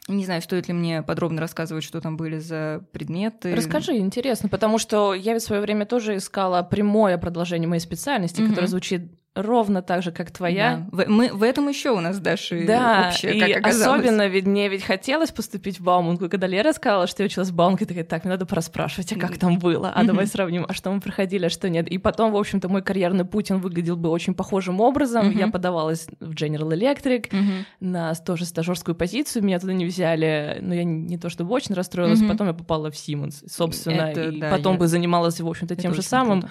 Не 0.09 0.25
знаю, 0.25 0.43
стоит 0.43 0.69
ли 0.69 0.75
мне 0.75 1.03
подробно 1.03 1.41
рассказывать, 1.41 1.85
что 1.85 2.01
там 2.01 2.17
были 2.17 2.39
за 2.39 2.85
предметы. 2.93 3.55
Расскажи, 3.55 3.97
интересно, 3.97 4.49
потому 4.49 4.79
что 4.79 5.15
я 5.15 5.35
в 5.35 5.41
свое 5.41 5.63
время 5.63 5.87
тоже 5.87 6.17
искала 6.17 6.63
прямое 6.63 7.19
продолжение 7.19 7.69
моей 7.69 7.81
специальности, 7.81 8.41
mm-hmm. 8.41 8.49
которое 8.49 8.67
звучит 8.67 9.13
ровно 9.35 9.81
так 9.81 10.03
же, 10.03 10.13
как 10.13 10.31
твоя. 10.31 10.87
Да. 10.93 11.05
В, 11.05 11.09
мы, 11.09 11.33
в 11.33 11.43
этом 11.43 11.69
еще 11.69 11.91
у 11.91 12.01
нас 12.01 12.19
Даши 12.19 12.67
да, 12.67 13.09
общее, 13.09 13.41
как 13.41 13.49
и 13.49 13.53
оказалось. 13.53 14.01
особенно 14.01 14.29
ведь 14.29 14.47
мне 14.47 14.69
ведь 14.69 14.83
хотелось 14.83 15.31
поступить 15.31 15.81
в 15.81 15.83
Бауманку, 15.83 16.29
когда 16.29 16.47
Лера 16.47 16.73
сказала, 16.73 17.07
что 17.07 17.23
я 17.23 17.27
училась 17.27 17.49
в 17.49 17.55
Бауманке, 17.55 17.87
такая, 17.87 18.05
так, 18.05 18.25
мне 18.25 18.33
надо 18.33 18.45
проспрашивать, 18.45 19.13
а 19.13 19.19
как 19.19 19.39
там 19.39 19.59
было, 19.59 19.91
а 19.91 20.05
давай 20.05 20.27
сравним, 20.27 20.67
а 20.69 20.75
что 20.75 20.91
мы 20.91 21.01
проходили, 21.01 21.47
а 21.47 21.51
что 21.51 21.71
нет. 21.71 21.89
И 21.89 21.99
потом, 21.99 22.33
в 22.33 22.37
общем-то, 22.37 22.69
мой 22.69 22.83
карьерный 22.83 23.25
путь, 23.25 23.51
он 23.51 23.61
выглядел 23.61 23.97
бы 23.97 24.11
очень 24.11 24.35
похожим 24.35 24.81
образом. 24.81 25.31
Я 25.31 25.49
подавалась 25.49 26.09
в 26.21 26.33
General 26.33 26.71
Electric 26.71 27.33
на 27.81 28.15
тоже 28.15 28.45
стажерскую 28.45 28.95
позицию, 28.95 29.45
меня 29.45 29.59
туда 29.59 29.73
не 29.73 29.87
взяли, 29.87 30.59
но 30.61 30.75
я 30.75 30.85
не 30.85 31.17
то 31.19 31.29
чтобы 31.31 31.53
очень 31.55 31.75
расстроилась, 31.75 32.21
потом 32.23 32.49
я 32.49 32.53
попала 32.53 32.91
в 32.91 32.95
Siemens, 32.95 33.49
собственно, 33.49 34.13
и 34.13 34.41
потом 34.41 34.77
бы 34.77 34.89
занималась, 34.89 35.41
в 35.41 35.49
общем-то, 35.49 35.75
тем 35.77 35.95
же 35.95 36.03
самым. 36.03 36.45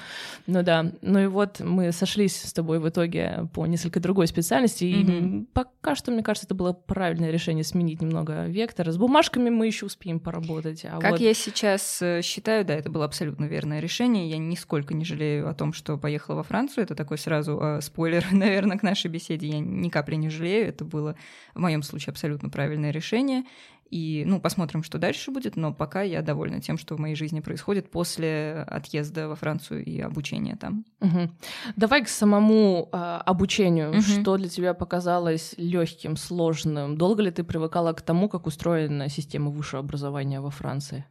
Ну 0.47 0.63
да, 0.63 0.91
ну 1.01 1.19
и 1.19 1.27
вот 1.27 1.59
мы 1.59 1.91
сошлись 1.91 2.41
с 2.41 2.53
тобой 2.53 2.70
тобой 2.71 2.79
в 2.79 2.89
итоге 2.89 3.49
по 3.53 3.65
несколько 3.65 3.99
другой 3.99 4.27
специальности. 4.27 4.85
Mm-hmm. 4.85 5.41
И 5.41 5.45
пока 5.53 5.95
что, 5.95 6.11
мне 6.11 6.23
кажется, 6.23 6.47
это 6.47 6.55
было 6.55 6.71
правильное 6.71 7.31
решение 7.31 7.63
сменить 7.63 8.01
немного 8.01 8.45
вектор. 8.45 8.89
С 8.89 8.97
бумажками 8.97 9.49
мы 9.49 9.67
еще 9.67 9.85
успеем 9.85 10.19
поработать. 10.19 10.85
А 10.85 10.99
как 10.99 11.11
вот... 11.11 11.19
я 11.19 11.33
сейчас 11.33 12.01
э, 12.01 12.21
считаю, 12.21 12.63
да, 12.63 12.75
это 12.75 12.89
было 12.89 13.05
абсолютно 13.05 13.45
верное 13.45 13.79
решение. 13.79 14.29
Я 14.29 14.37
нисколько 14.37 14.93
не 14.93 15.03
жалею 15.03 15.49
о 15.49 15.53
том, 15.53 15.73
что 15.73 15.97
поехала 15.97 16.35
во 16.35 16.43
Францию. 16.43 16.85
Это 16.85 16.95
такой 16.95 17.17
сразу 17.17 17.59
э, 17.61 17.81
спойлер, 17.81 18.25
наверное, 18.31 18.77
к 18.77 18.83
нашей 18.83 19.11
беседе. 19.11 19.47
Я 19.47 19.59
ни 19.59 19.89
капли 19.89 20.15
не 20.15 20.29
жалею. 20.29 20.67
Это 20.67 20.85
было 20.85 21.15
в 21.53 21.59
моем 21.59 21.83
случае 21.83 22.11
абсолютно 22.11 22.49
правильное 22.49 22.91
решение. 22.91 23.43
И, 23.91 24.23
ну, 24.25 24.39
посмотрим, 24.39 24.83
что 24.83 24.97
дальше 24.97 25.31
будет, 25.31 25.57
но 25.57 25.73
пока 25.73 26.01
я 26.01 26.21
довольна 26.21 26.61
тем, 26.61 26.77
что 26.77 26.95
в 26.95 26.99
моей 26.99 27.15
жизни 27.15 27.41
происходит 27.41 27.91
после 27.91 28.65
отъезда 28.67 29.27
во 29.27 29.35
Францию 29.35 29.83
и 29.83 29.99
обучения 29.99 30.55
там. 30.55 30.85
Угу. 31.01 31.29
Давай 31.75 32.03
к 32.05 32.07
самому 32.07 32.87
э, 32.91 32.95
обучению. 32.97 33.91
Угу. 33.91 34.01
Что 34.01 34.37
для 34.37 34.47
тебя 34.47 34.73
показалось 34.73 35.55
легким, 35.57 36.15
сложным? 36.15 36.97
Долго 36.97 37.21
ли 37.21 37.31
ты 37.31 37.43
привыкала 37.43 37.91
к 37.91 38.01
тому, 38.01 38.29
как 38.29 38.47
устроена 38.47 39.09
система 39.09 39.51
высшего 39.51 39.81
образования 39.81 40.39
во 40.39 40.51
Франции? 40.51 41.05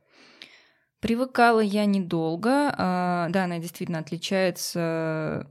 Привыкала 1.01 1.61
я 1.61 1.85
недолго. 1.85 2.75
А, 2.77 3.29
да, 3.29 3.45
она 3.45 3.59
действительно 3.59 3.99
отличается 3.99 5.47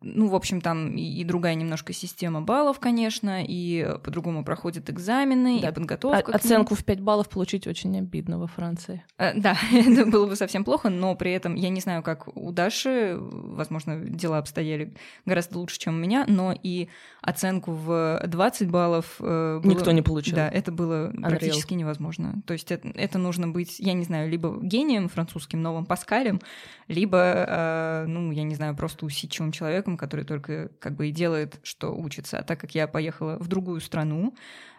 ну, 0.00 0.28
в 0.28 0.34
общем, 0.34 0.60
там 0.60 0.96
и, 0.96 1.02
и 1.02 1.24
другая 1.24 1.54
немножко 1.54 1.92
система 1.92 2.40
баллов, 2.40 2.78
конечно, 2.78 3.42
и 3.44 3.96
по-другому 4.04 4.44
проходят 4.44 4.88
экзамены, 4.90 5.60
да, 5.60 5.70
и 5.70 5.72
подготовка. 5.72 6.32
О- 6.32 6.36
оценку 6.36 6.74
в 6.74 6.84
5 6.84 7.00
баллов 7.00 7.28
получить 7.28 7.66
очень 7.66 7.98
обидно 7.98 8.38
во 8.38 8.46
Франции. 8.46 9.04
А, 9.16 9.32
да, 9.34 9.56
это 9.72 10.06
было 10.06 10.26
бы 10.26 10.36
совсем 10.36 10.64
плохо, 10.64 10.88
но 10.88 11.16
при 11.16 11.32
этом 11.32 11.56
я 11.56 11.68
не 11.68 11.80
знаю, 11.80 12.02
как 12.02 12.28
у 12.36 12.52
Даши, 12.52 13.16
возможно, 13.18 13.98
дела 13.98 14.38
обстояли 14.38 14.94
гораздо 15.26 15.58
лучше, 15.58 15.78
чем 15.78 15.96
у 15.96 15.98
меня, 15.98 16.24
но 16.28 16.54
и 16.62 16.88
оценку 17.20 17.72
в 17.72 18.22
20 18.24 18.70
баллов... 18.70 19.16
Э, 19.18 19.60
было, 19.62 19.70
Никто 19.72 19.90
не 19.90 20.02
получил. 20.02 20.36
Да, 20.36 20.48
это 20.48 20.70
было 20.70 21.10
Unreal. 21.10 21.28
практически 21.28 21.74
невозможно. 21.74 22.42
То 22.46 22.52
есть 22.52 22.70
это, 22.70 22.88
это 22.94 23.18
нужно 23.18 23.48
быть, 23.48 23.80
я 23.80 23.94
не 23.94 24.04
знаю, 24.04 24.30
либо 24.30 24.58
гением 24.62 25.08
французским, 25.08 25.60
новым 25.60 25.86
Паскалем, 25.86 26.40
либо, 26.86 27.18
э, 27.18 28.04
ну, 28.06 28.30
я 28.30 28.44
не 28.44 28.54
знаю, 28.54 28.76
просто 28.76 29.04
усидчивым 29.04 29.50
человеком, 29.52 29.87
который 29.96 30.24
только 30.24 30.68
как 30.80 30.94
бы 30.96 31.08
и 31.08 31.12
делает, 31.12 31.58
что 31.62 31.94
учится. 31.94 32.38
А 32.38 32.42
так 32.42 32.60
как 32.60 32.74
я 32.74 32.86
поехала 32.86 33.38
в 33.38 33.48
другую 33.48 33.80
страну, 33.80 34.34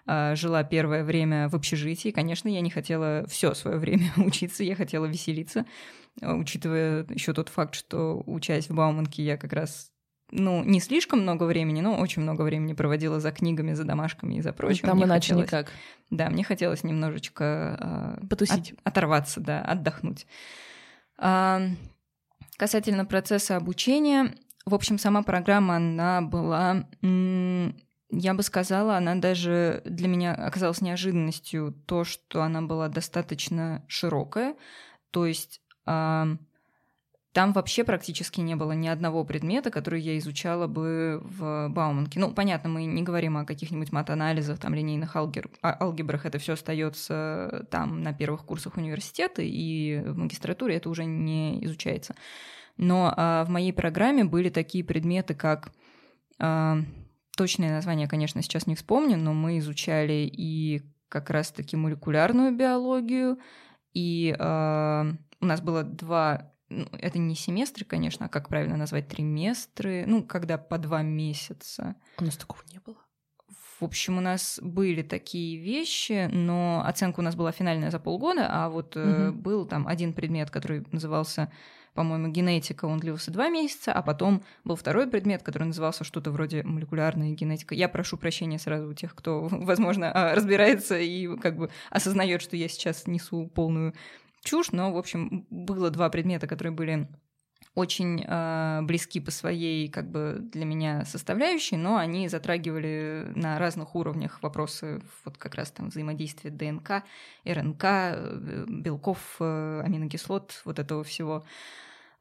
э, 0.05 0.35
жила 0.35 0.63
первое 0.63 1.03
время 1.03 1.49
в 1.49 1.55
общежитии, 1.55 2.11
конечно, 2.11 2.47
я 2.47 2.61
не 2.61 2.69
хотела 2.69 3.25
все 3.27 3.53
свое 3.53 3.77
время 3.77 4.11
учиться, 4.17 4.63
я 4.63 4.75
хотела 4.75 5.05
веселиться, 5.05 5.65
учитывая 6.21 7.05
еще 7.09 7.33
тот 7.33 7.49
факт, 7.49 7.75
что 7.75 8.23
учась 8.25 8.69
в 8.69 8.75
Бауманке, 8.75 9.23
я 9.23 9.37
как 9.37 9.53
раз 9.53 9.91
ну, 10.31 10.63
не 10.63 10.79
слишком 10.79 11.21
много 11.21 11.45
времени, 11.45 11.81
но 11.81 11.97
очень 11.97 12.21
много 12.21 12.43
времени 12.43 12.73
проводила 12.73 13.19
за 13.19 13.31
книгами, 13.31 13.73
за 13.73 13.83
домашками 13.83 14.35
и 14.35 14.41
за 14.41 14.53
прочим. 14.53 14.87
Там 14.87 14.97
мне 14.97 15.05
иначе 15.05 15.29
хотелось, 15.29 15.47
никак. 15.47 15.71
Да, 16.11 16.29
мне 16.29 16.43
хотелось 16.43 16.83
немножечко... 16.83 18.17
Э, 18.21 18.27
Потусить. 18.27 18.73
От, 18.73 18.79
оторваться, 18.83 19.39
да, 19.39 19.61
отдохнуть. 19.61 20.27
А, 21.17 21.61
касательно 22.57 23.05
процесса 23.05 23.57
обучения, 23.57 24.35
в 24.69 24.75
общем, 24.75 24.97
сама 24.97 25.23
программа, 25.23 25.75
она 25.75 26.21
была... 26.21 26.85
Я 28.11 28.33
бы 28.33 28.41
сказала, 28.41 28.97
она 28.97 29.15
даже 29.15 29.83
для 29.85 30.07
меня 30.07 30.33
оказалась 30.33 30.81
неожиданностью 30.81 31.73
то, 31.85 32.03
что 32.03 32.41
она 32.41 32.61
была 32.63 32.87
достаточно 32.87 33.83
широкая. 33.87 34.55
То 35.11 35.27
есть 35.27 35.61
там 37.31 37.53
вообще 37.53 37.83
практически 37.83 38.41
не 38.41 38.55
было 38.55 38.71
ни 38.71 38.87
одного 38.87 39.23
предмета, 39.23 39.69
который 39.69 40.01
я 40.01 40.17
изучала 40.17 40.65
бы 40.65 41.21
в 41.23 41.69
Бауманке. 41.69 42.19
Ну, 42.19 42.31
понятно, 42.33 42.69
мы 42.69 42.85
не 42.85 43.03
говорим 43.03 43.37
о 43.37 43.45
каких-нибудь 43.45 43.91
мат-анализах, 43.91 44.57
там, 44.57 44.73
линейных 44.73 45.15
алгебр, 45.15 45.51
а, 45.61 45.77
алгебрах, 45.79 46.25
это 46.25 46.39
все 46.39 46.53
остается 46.53 47.67
там 47.69 48.01
на 48.01 48.13
первых 48.13 48.45
курсах 48.45 48.77
университета, 48.77 49.43
и 49.43 50.01
в 50.03 50.17
магистратуре 50.17 50.75
это 50.77 50.89
уже 50.89 51.05
не 51.05 51.63
изучается. 51.65 52.15
Но 52.79 53.13
а, 53.15 53.43
в 53.43 53.49
моей 53.49 53.73
программе 53.73 54.23
были 54.23 54.49
такие 54.49 54.83
предметы, 54.83 55.35
как... 55.35 55.71
А, 56.39 56.79
точное 57.35 57.71
название, 57.71 58.07
конечно, 58.07 58.41
сейчас 58.41 58.67
не 58.67 58.75
вспомню, 58.75 59.17
но 59.17 59.33
мы 59.33 59.59
изучали 59.59 60.29
и 60.31 60.81
как 61.09 61.29
раз-таки 61.29 61.75
молекулярную 61.75 62.55
биологию, 62.55 63.37
и 63.93 64.35
а, 64.39 65.07
у 65.41 65.45
нас 65.45 65.61
было 65.61 65.83
два 65.83 66.51
ну, 66.69 66.87
это 66.93 67.17
не 67.17 67.35
семестры, 67.35 67.83
конечно, 67.83 68.27
а 68.27 68.29
как 68.29 68.47
правильно 68.47 68.77
назвать, 68.77 69.07
триместры, 69.07 70.05
ну, 70.05 70.23
когда 70.23 70.57
по 70.57 70.77
два 70.77 71.01
месяца. 71.01 71.95
У 72.19 72.23
нас 72.23 72.37
такого 72.37 72.61
не 72.71 72.79
было. 72.79 72.97
В 73.79 73.83
общем, 73.83 74.17
у 74.17 74.21
нас 74.21 74.59
были 74.61 75.01
такие 75.01 75.57
вещи, 75.57 76.29
но 76.31 76.83
оценка 76.85 77.21
у 77.21 77.23
нас 77.23 77.35
была 77.35 77.51
финальная 77.51 77.91
за 77.91 77.99
полгода, 77.99 78.47
а 78.49 78.69
вот 78.69 78.95
угу. 78.95 79.31
был 79.33 79.65
там 79.65 79.87
один 79.87 80.13
предмет, 80.13 80.51
который 80.51 80.85
назывался, 80.91 81.51
по-моему, 81.93 82.29
генетика, 82.29 82.85
он 82.85 82.99
длился 82.99 83.31
два 83.31 83.49
месяца, 83.49 83.91
а 83.91 84.01
потом 84.01 84.43
был 84.63 84.75
второй 84.75 85.07
предмет, 85.07 85.43
который 85.43 85.65
назывался 85.65 86.03
что-то 86.03 86.31
вроде 86.31 86.63
молекулярная 86.63 87.31
генетика. 87.31 87.75
Я 87.75 87.89
прошу 87.89 88.17
прощения 88.17 88.59
сразу 88.59 88.89
у 88.89 88.93
тех, 88.93 89.15
кто, 89.15 89.47
возможно, 89.51 90.11
а, 90.11 90.35
разбирается 90.35 90.97
и 90.97 91.37
как 91.37 91.57
бы 91.57 91.69
осознает, 91.89 92.41
что 92.41 92.55
я 92.55 92.67
сейчас 92.67 93.07
несу 93.07 93.47
полную 93.47 93.93
чушь, 94.43 94.71
но, 94.71 94.91
в 94.91 94.97
общем, 94.97 95.45
было 95.49 95.89
два 95.89 96.09
предмета, 96.09 96.47
которые 96.47 96.73
были 96.73 97.07
очень 97.79 98.25
э, 98.27 98.81
близки 98.83 99.21
по 99.21 99.31
своей, 99.31 99.87
как 99.87 100.11
бы 100.11 100.37
для 100.39 100.65
меня 100.65 101.05
составляющей, 101.05 101.77
но 101.77 101.95
они 101.95 102.27
затрагивали 102.27 103.31
на 103.35 103.57
разных 103.57 103.95
уровнях 103.95 104.43
вопросы 104.43 105.01
вот 105.23 105.37
как 105.37 105.55
раз 105.55 105.71
там 105.71 105.87
взаимодействия 105.87 106.51
ДНК, 106.51 107.03
РНК, 107.45 107.83
э, 107.83 108.65
белков, 108.67 109.37
э, 109.39 109.81
аминокислот, 109.85 110.61
вот 110.65 110.77
этого 110.77 111.05
всего. 111.05 111.45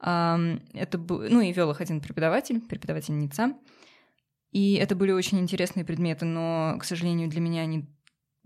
Э, 0.01 0.59
это 0.75 0.97
был, 0.97 1.23
ну 1.29 1.41
и 1.41 1.53
вел 1.53 1.73
их 1.73 1.81
один 1.81 2.01
преподаватель, 2.01 2.61
преподавательница. 2.61 3.55
И 4.53 4.75
это 4.75 4.95
были 4.95 5.11
очень 5.11 5.41
интересные 5.41 5.85
предметы, 5.85 6.25
но, 6.25 6.77
к 6.81 6.85
сожалению, 6.85 7.29
для 7.29 7.41
меня 7.41 7.63
они 7.63 7.85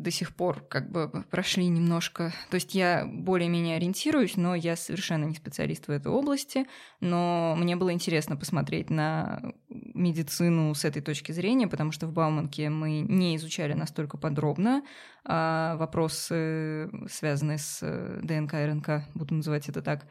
до 0.03 0.11
сих 0.11 0.35
пор 0.35 0.61
как 0.69 0.91
бы 0.91 1.09
прошли 1.31 1.67
немножко. 1.69 2.33
То 2.51 2.57
есть 2.57 2.75
я 2.75 3.07
более-менее 3.07 3.77
ориентируюсь, 3.77 4.37
но 4.37 4.55
я 4.55 4.77
совершенно 4.77 5.25
не 5.25 5.35
специалист 5.35 5.87
в 5.87 5.91
этой 5.91 6.11
области. 6.11 6.67
Но 7.01 7.55
мне 7.57 7.77
было 7.77 7.93
интересно 7.93 8.37
посмотреть 8.37 8.91
на 8.91 9.41
медицину 9.69 10.75
с 10.75 10.85
этой 10.85 11.03
точки 11.03 11.33
зрения, 11.33 11.67
потому 11.67 11.93
что 11.93 12.07
в 12.07 12.13
Бауманке 12.13 12.69
мы 12.69 13.01
не 13.01 13.37
изучали 13.37 13.73
настолько 13.73 14.17
подробно 14.17 14.83
а 15.25 15.77
вопросы, 15.77 16.91
связанные 17.09 17.59
с 17.59 17.79
э, 17.83 18.21
ДНК 18.25 18.55
и 18.55 18.67
РНК, 18.67 18.91
буду 19.15 19.35
называть 19.35 19.69
это 19.69 19.81
так. 19.81 20.05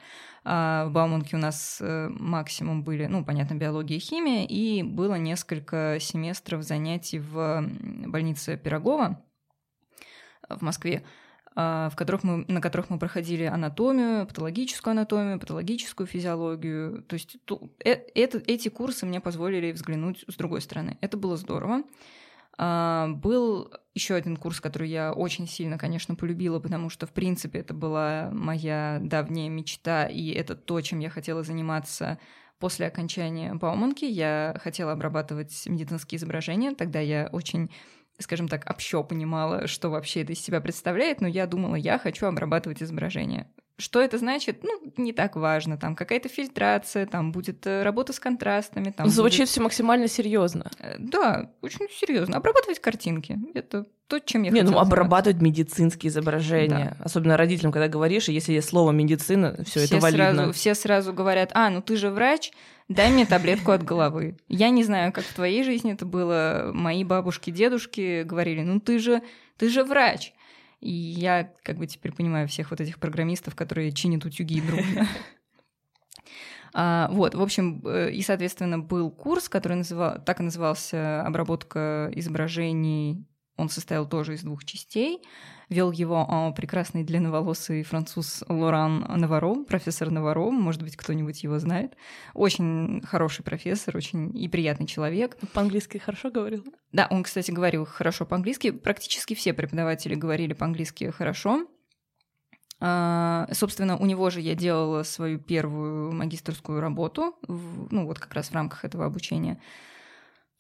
А 0.45 0.86
в 0.86 0.91
Бауманке 0.91 1.36
у 1.36 1.39
нас 1.39 1.79
э, 1.81 2.07
максимум 2.10 2.83
были, 2.83 3.07
ну, 3.07 3.25
понятно, 3.25 3.55
биология 3.55 3.98
и 3.98 4.00
химия, 4.00 4.45
и 4.45 4.83
было 4.83 5.15
несколько 5.15 5.98
семестров 6.00 6.63
занятий 6.63 7.19
в 7.19 7.62
больнице 8.07 8.55
Пирогова, 8.55 9.21
в 10.58 10.62
Москве, 10.62 11.03
а, 11.53 11.89
в 11.89 11.96
которых 11.96 12.24
мы, 12.24 12.46
на 12.48 12.62
которых 12.62 12.89
мы 12.89 12.98
проходили 12.98 13.43
анатомию, 13.43 14.25
патологическую 14.25 14.91
анатомию, 14.91 15.39
патологическую 15.39 16.08
физиологию. 16.08 17.03
То 17.03 17.15
есть 17.15 17.38
ту, 17.46 17.72
э, 17.84 17.98
это, 18.15 18.41
эти 18.48 18.70
курсы 18.70 19.05
мне 19.05 19.20
позволили 19.20 19.72
взглянуть 19.72 20.24
с 20.27 20.36
другой 20.36 20.62
стороны. 20.62 20.98
Это 21.01 21.17
было 21.17 21.36
здорово. 21.36 21.84
А, 22.58 23.08
был 23.10 23.74
еще 23.93 24.15
один 24.15 24.38
курс, 24.38 24.62
который 24.62 24.89
я 24.89 25.12
очень 25.12 25.48
сильно, 25.48 25.77
конечно, 25.77 26.15
полюбила, 26.15 26.60
потому 26.60 26.89
что, 26.89 27.05
в 27.05 27.12
принципе, 27.12 27.60
это 27.60 27.74
была 27.74 28.29
моя 28.31 29.00
давняя 29.01 29.50
мечта, 29.50 30.05
и 30.05 30.29
это 30.29 30.55
то, 30.55 30.79
чем 30.81 31.00
я 31.00 31.10
хотела 31.10 31.43
заниматься 31.43 32.17
после 32.60 32.88
окончания 32.88 33.53
Бауманки. 33.55 34.05
Я 34.05 34.55
хотела 34.63 34.91
обрабатывать 34.93 35.63
медицинские 35.65 36.17
изображения. 36.17 36.74
Тогда 36.74 37.00
я 37.00 37.27
очень 37.31 37.72
скажем 38.21 38.47
так, 38.47 38.69
общо 38.69 39.03
понимала, 39.03 39.67
что 39.67 39.89
вообще 39.89 40.21
это 40.21 40.33
из 40.33 40.41
себя 40.41 40.61
представляет, 40.61 41.21
но 41.21 41.27
я 41.27 41.47
думала, 41.47 41.75
я 41.75 41.97
хочу 41.97 42.25
обрабатывать 42.25 42.81
изображение. 42.81 43.47
Что 43.81 44.00
это 44.00 44.17
значит? 44.17 44.63
Ну, 44.63 44.93
не 44.97 45.11
так 45.11 45.35
важно. 45.35 45.77
Там 45.77 45.95
какая-то 45.95 46.29
фильтрация, 46.29 47.07
там 47.07 47.31
будет 47.31 47.65
э, 47.65 47.81
работа 47.81 48.13
с 48.13 48.19
контрастами. 48.19 48.91
Там 48.91 49.09
Звучит 49.09 49.39
будет... 49.41 49.50
все 49.50 49.61
максимально 49.61 50.07
серьезно. 50.07 50.69
Э, 50.77 50.95
да, 51.00 51.51
очень 51.61 51.88
серьезно. 51.89 52.38
Обрабатывать 52.38 52.79
картинки. 52.79 53.39
Это 53.55 53.85
то, 54.07 54.19
чем 54.19 54.43
я 54.43 54.51
Не, 54.51 54.61
ну 54.61 54.77
обрабатывать 54.77 55.41
медицинские 55.41 56.09
изображения. 56.09 56.95
Да. 57.00 57.05
Особенно 57.05 57.38
родителям, 57.38 57.71
когда 57.71 57.88
говоришь, 57.88 58.29
и 58.29 58.33
если 58.33 58.53
есть 58.53 58.69
слово 58.69 58.91
медицина, 58.91 59.63
все, 59.65 59.85
все 59.85 59.85
это 59.85 60.00
валидно. 60.00 60.33
Сразу, 60.33 60.53
все 60.53 60.75
сразу 60.75 61.13
говорят, 61.13 61.51
а, 61.53 61.69
ну 61.69 61.81
ты 61.81 61.95
же 61.95 62.11
врач, 62.11 62.51
дай 62.88 63.09
мне 63.09 63.25
таблетку 63.25 63.71
от 63.71 63.83
головы. 63.83 64.38
Я 64.47 64.69
не 64.69 64.83
знаю, 64.83 65.11
как 65.11 65.23
в 65.23 65.33
твоей 65.33 65.63
жизни 65.63 65.93
это 65.93 66.05
было. 66.05 66.71
Мои 66.73 67.03
бабушки, 67.03 67.50
дедушки 67.50 68.23
говорили, 68.23 68.61
ну 68.61 68.79
ты 68.79 69.00
же, 69.00 69.23
ты 69.57 69.69
же 69.69 69.83
врач. 69.83 70.33
И 70.81 70.91
я 70.91 71.53
как 71.63 71.77
бы 71.77 71.88
теперь 71.88 72.11
понимаю 72.11 72.47
всех 72.47 72.71
вот 72.71 72.81
этих 72.81 73.00
программистов, 73.00 73.55
которые 73.55 73.91
чинят 73.91 74.25
утюги 74.25 74.61
дружно. 74.61 75.07
А, 76.73 77.09
вот, 77.11 77.35
в 77.35 77.41
общем, 77.41 77.81
э, 77.85 78.11
и, 78.11 78.21
соответственно, 78.21 78.79
был 78.79 79.11
курс, 79.11 79.50
который 79.50 79.75
называл, 79.75 80.23
так 80.23 80.39
и 80.39 80.43
назывался 80.43 81.21
«Обработка 81.23 82.09
изображений». 82.15 83.27
Он 83.57 83.67
состоял 83.67 84.07
тоже 84.07 84.35
из 84.35 84.43
двух 84.43 84.63
частей. 84.63 85.21
Вел 85.71 85.93
его 85.93 86.25
о, 86.27 86.51
прекрасный 86.51 87.05
длинноволосый 87.05 87.83
француз 87.83 88.43
Лоран 88.49 89.05
Наваро, 89.07 89.63
профессор 89.63 90.11
Наваро, 90.11 90.51
может 90.51 90.83
быть, 90.83 90.97
кто-нибудь 90.97 91.43
его 91.43 91.59
знает. 91.59 91.95
Очень 92.33 93.01
хороший 93.07 93.45
профессор, 93.45 93.95
очень 93.95 94.37
и 94.37 94.49
приятный 94.49 94.85
человек. 94.85 95.37
По-английски 95.53 95.98
хорошо 95.98 96.29
говорил? 96.29 96.65
Да, 96.91 97.07
он, 97.09 97.24
кстати, 97.24 97.51
говорил 97.51 97.85
хорошо 97.85 98.25
по-английски. 98.25 98.72
Практически 98.72 99.33
все 99.33 99.53
преподаватели 99.53 100.13
говорили 100.13 100.51
по-английски 100.51 101.09
хорошо. 101.09 101.65
Uh, 102.81 103.48
собственно, 103.53 103.96
у 103.96 104.05
него 104.05 104.29
же 104.29 104.41
я 104.41 104.55
делала 104.55 105.03
свою 105.03 105.39
первую 105.39 106.11
магистрскую 106.11 106.81
работу, 106.81 107.35
ну 107.48 108.07
вот 108.07 108.19
как 108.19 108.33
раз 108.33 108.50
в 108.50 108.55
рамках 108.55 108.83
этого 108.83 109.05
обучения. 109.05 109.61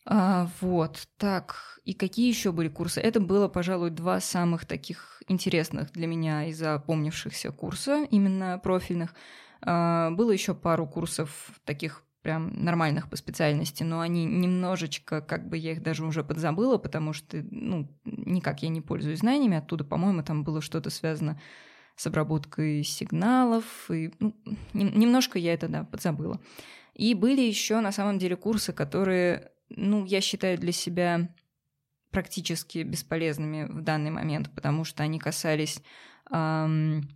А, 0.05 0.49
вот, 0.61 1.07
так. 1.17 1.79
И 1.85 1.93
какие 1.93 2.27
еще 2.27 2.51
были 2.51 2.69
курсы? 2.69 2.99
Это 2.99 3.19
было, 3.19 3.47
пожалуй, 3.47 3.91
два 3.91 4.19
самых 4.19 4.65
таких 4.65 5.21
интересных 5.27 5.91
для 5.91 6.07
меня 6.07 6.45
и 6.45 6.53
запомнившихся 6.53 7.51
курса, 7.51 8.05
именно 8.09 8.59
профильных. 8.63 9.13
А, 9.61 10.09
было 10.11 10.31
еще 10.31 10.53
пару 10.53 10.87
курсов 10.87 11.51
таких 11.65 12.03
прям 12.21 12.51
нормальных 12.63 13.09
по 13.09 13.15
специальности, 13.15 13.83
но 13.83 13.99
они 13.99 14.25
немножечко, 14.25 15.21
как 15.21 15.49
бы 15.49 15.57
я 15.57 15.71
их 15.71 15.81
даже 15.81 16.05
уже 16.05 16.23
подзабыла, 16.23 16.77
потому 16.77 17.13
что, 17.13 17.43
ну, 17.49 17.87
никак 18.05 18.61
я 18.61 18.69
не 18.69 18.81
пользуюсь 18.81 19.19
знаниями 19.19 19.57
оттуда, 19.57 19.83
по-моему, 19.83 20.21
там 20.23 20.43
было 20.43 20.61
что-то 20.61 20.89
связано 20.91 21.39
с 21.95 22.05
обработкой 22.07 22.83
сигналов, 22.83 23.89
и 23.89 24.11
ну, 24.19 24.35
немножко 24.73 25.39
я 25.39 25.53
это, 25.53 25.67
да, 25.67 25.83
подзабыла. 25.83 26.39
И 26.93 27.15
были 27.15 27.41
еще 27.41 27.79
на 27.79 27.91
самом 27.91 28.19
деле 28.19 28.35
курсы, 28.35 28.73
которые 28.73 29.50
ну, 29.75 30.05
я 30.05 30.21
считаю 30.21 30.57
для 30.57 30.71
себя 30.71 31.29
практически 32.11 32.79
бесполезными 32.79 33.65
в 33.65 33.81
данный 33.81 34.11
момент, 34.11 34.53
потому 34.53 34.83
что 34.83 35.03
они 35.03 35.17
касались, 35.17 35.81
эм, 36.29 37.07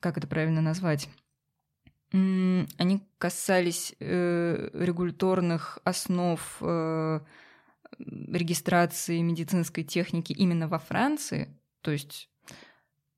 как 0.00 0.18
это 0.18 0.26
правильно 0.26 0.60
назвать, 0.60 1.08
эм, 2.12 2.66
они 2.78 3.06
касались 3.18 3.94
э, 4.00 4.70
регуляторных 4.72 5.78
основ 5.84 6.40
э, 6.60 7.20
регистрации 7.98 9.20
медицинской 9.20 9.84
техники 9.84 10.32
именно 10.32 10.66
во 10.66 10.78
Франции, 10.78 11.56
то 11.82 11.90
есть 11.90 12.31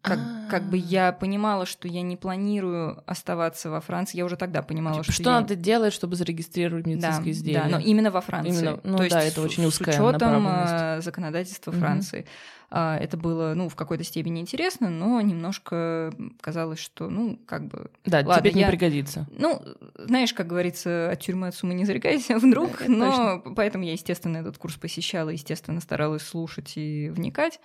как, 0.04 0.18
как 0.50 0.64
бы 0.64 0.76
я 0.76 1.12
понимала, 1.12 1.64
что 1.64 1.88
я 1.88 2.02
не 2.02 2.18
планирую 2.18 3.02
оставаться 3.06 3.70
во 3.70 3.80
Франции. 3.80 4.18
Я 4.18 4.26
уже 4.26 4.36
тогда 4.36 4.60
понимала, 4.60 4.96
типа, 4.96 5.04
что. 5.04 5.12
Что 5.12 5.30
я... 5.30 5.40
надо 5.40 5.56
делать, 5.56 5.94
чтобы 5.94 6.14
зарегистрировать 6.14 6.86
медицинские 6.86 7.24
да, 7.24 7.30
изделия? 7.30 7.62
Да, 7.62 7.68
но 7.68 7.78
именно 7.78 8.10
во 8.10 8.20
Франции. 8.20 8.52
Именно, 8.52 8.80
ну 8.84 8.98
То 8.98 9.08
да, 9.08 9.22
есть 9.22 9.32
это 9.32 9.42
очень 9.42 9.64
узкая 9.64 9.96
С 9.96 10.00
учетом 10.00 10.44
а, 10.46 11.00
законодательства 11.00 11.70
угу. 11.70 11.80
Франции. 11.80 12.26
Это 12.70 13.16
было, 13.16 13.54
ну, 13.54 13.68
в 13.68 13.76
какой-то 13.76 14.04
степени 14.04 14.40
интересно, 14.40 14.90
но 14.90 15.20
немножко 15.20 16.12
казалось, 16.40 16.80
что, 16.80 17.08
ну, 17.08 17.38
как 17.46 17.66
бы... 17.66 17.90
Да, 18.04 18.18
ладно, 18.18 18.50
тебе 18.50 18.60
я... 18.60 18.66
не 18.66 18.70
пригодится. 18.70 19.26
Ну, 19.38 19.62
знаешь, 19.96 20.34
как 20.34 20.48
говорится, 20.48 21.10
от 21.12 21.20
тюрьмы 21.20 21.48
от 21.48 21.54
суммы 21.54 21.74
не 21.74 21.84
зарекайся 21.84 22.36
вдруг, 22.38 22.88
но 22.88 23.42
поэтому 23.56 23.84
я, 23.84 23.92
естественно, 23.92 24.38
этот 24.38 24.58
курс 24.58 24.74
посещала, 24.74 25.30
естественно, 25.30 25.80
старалась 25.80 26.22
слушать 26.22 26.72
и 26.76 27.10
вникать. 27.10 27.60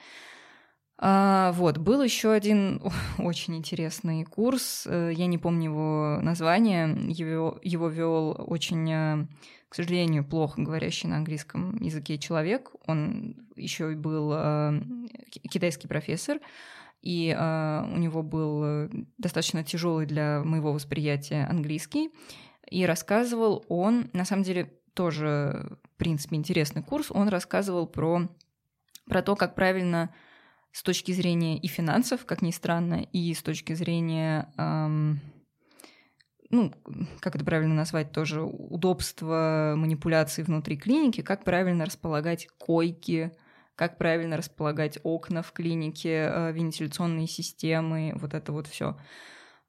А, 1.01 1.53
вот, 1.53 1.77
был 1.77 2.03
еще 2.03 2.33
один 2.33 2.81
очень 3.17 3.55
интересный 3.55 4.25
курс, 4.25 4.85
э, 4.85 5.11
я 5.15 5.27
не 5.27 5.37
помню 5.37 5.69
его 5.69 6.19
название, 6.21 6.93
его, 7.07 7.57
его 7.63 7.87
вел 7.87 8.35
очень, 8.37 8.91
э, 8.91 9.25
к 9.69 9.75
сожалению, 9.75 10.25
плохо 10.25 10.61
говорящий 10.61 11.07
на 11.07 11.15
английском 11.15 11.77
языке 11.81 12.17
человек, 12.17 12.71
он 12.85 13.47
еще 13.55 13.93
и 13.93 13.95
был 13.95 14.33
э, 14.33 14.81
китайский 15.49 15.87
профессор, 15.87 16.39
и 17.01 17.33
у 17.33 17.97
него 17.97 18.23
был 18.23 18.89
достаточно 19.17 19.63
тяжелый 19.63 20.05
для 20.05 20.43
моего 20.43 20.73
восприятия 20.73 21.47
английский, 21.49 22.09
и 22.69 22.85
рассказывал 22.85 23.63
он, 23.69 24.09
на 24.11 24.25
самом 24.25 24.43
деле, 24.43 24.73
тоже, 24.93 25.77
в 25.93 25.97
принципе, 25.97 26.35
интересный 26.35 26.83
курс, 26.83 27.09
он 27.09 27.29
рассказывал 27.29 27.87
про, 27.87 28.27
про 29.05 29.21
то, 29.21 29.37
как 29.37 29.55
правильно 29.55 30.13
с 30.71 30.83
точки 30.83 31.11
зрения 31.11 31.57
и 31.57 31.67
финансов, 31.67 32.25
как 32.25 32.41
ни 32.41 32.51
странно, 32.51 33.07
и 33.11 33.33
с 33.33 33.41
точки 33.41 33.73
зрения, 33.73 34.51
эм, 34.57 35.19
ну, 36.49 36.73
как 37.19 37.35
это 37.35 37.45
правильно 37.45 37.75
назвать, 37.75 38.11
тоже 38.11 38.41
удобства 38.41 39.73
манипуляций 39.75 40.43
внутри 40.43 40.77
клиники, 40.77 41.21
как 41.21 41.43
правильно 41.43 41.85
располагать 41.85 42.47
койки, 42.57 43.31
как 43.75 43.97
правильно 43.97 44.37
располагать 44.37 44.99
окна 45.03 45.41
в 45.41 45.51
клинике, 45.53 46.29
э, 46.29 46.51
вентиляционные 46.51 47.27
системы, 47.27 48.11
вот 48.15 48.33
это 48.33 48.51
вот 48.51 48.67
все. 48.67 48.97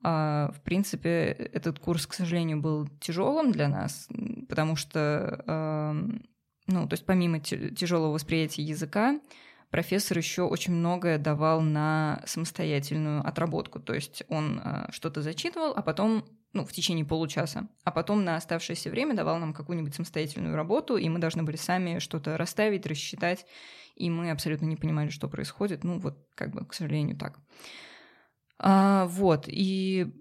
А, 0.02 0.50
в 0.52 0.62
принципе, 0.62 1.26
этот 1.52 1.78
курс, 1.78 2.06
к 2.06 2.14
сожалению, 2.14 2.60
был 2.60 2.88
тяжелым 3.00 3.52
для 3.52 3.68
нас, 3.68 4.08
потому 4.48 4.74
что, 4.74 5.44
э, 5.46 5.92
ну, 6.66 6.88
то 6.88 6.94
есть 6.94 7.04
помимо 7.04 7.38
тяжелого 7.38 8.12
восприятия 8.12 8.62
языка, 8.62 9.20
профессор 9.70 10.18
еще 10.18 10.42
очень 10.42 10.74
многое 10.74 11.18
давал 11.18 11.61
на 11.61 12.22
самостоятельную 12.26 13.26
отработку. 13.26 13.80
То 13.80 13.94
есть 13.94 14.24
он 14.28 14.61
э, 14.62 14.88
что-то 14.90 15.22
зачитывал, 15.22 15.72
а 15.74 15.83
потом 15.83 16.24
ну, 16.52 16.64
в 16.64 16.72
течение 16.72 17.04
получаса, 17.04 17.68
а 17.85 17.92
потом 17.92 18.24
на 18.24 18.37
оставшееся 18.37 18.90
время 18.90 19.14
давал 19.14 19.38
нам 19.38 19.54
какую-нибудь 19.54 19.94
самостоятельную 19.94 20.56
работу, 20.56 20.96
и 20.96 21.09
мы 21.09 21.20
должны 21.20 21.44
были 21.44 21.56
сами 21.56 22.00
что-то 22.00 22.37
расставить, 22.37 22.87
рассчитать, 22.87 23.46
и 23.94 24.11
мы 24.11 24.30
абсолютно 24.30 24.66
не 24.66 24.76
понимали, 24.76 25.11
что 25.11 25.28
происходит. 25.28 25.85
Ну, 25.85 26.00
вот, 26.00 26.18
как 26.35 26.52
бы, 26.52 26.66
к 26.66 26.74
сожалению, 26.74 27.16
так. 27.16 27.38
А, 28.59 29.06
вот, 29.06 29.44
и, 29.46 30.12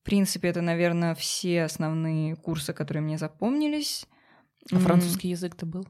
в 0.00 0.04
принципе, 0.04 0.48
это, 0.48 0.62
наверное, 0.62 1.14
все 1.14 1.64
основные 1.64 2.34
курсы, 2.36 2.72
которые 2.72 3.02
мне 3.02 3.18
запомнились. 3.18 4.06
А 4.72 4.78
французский 4.78 5.28
язык-то 5.28 5.66
был? 5.66 5.86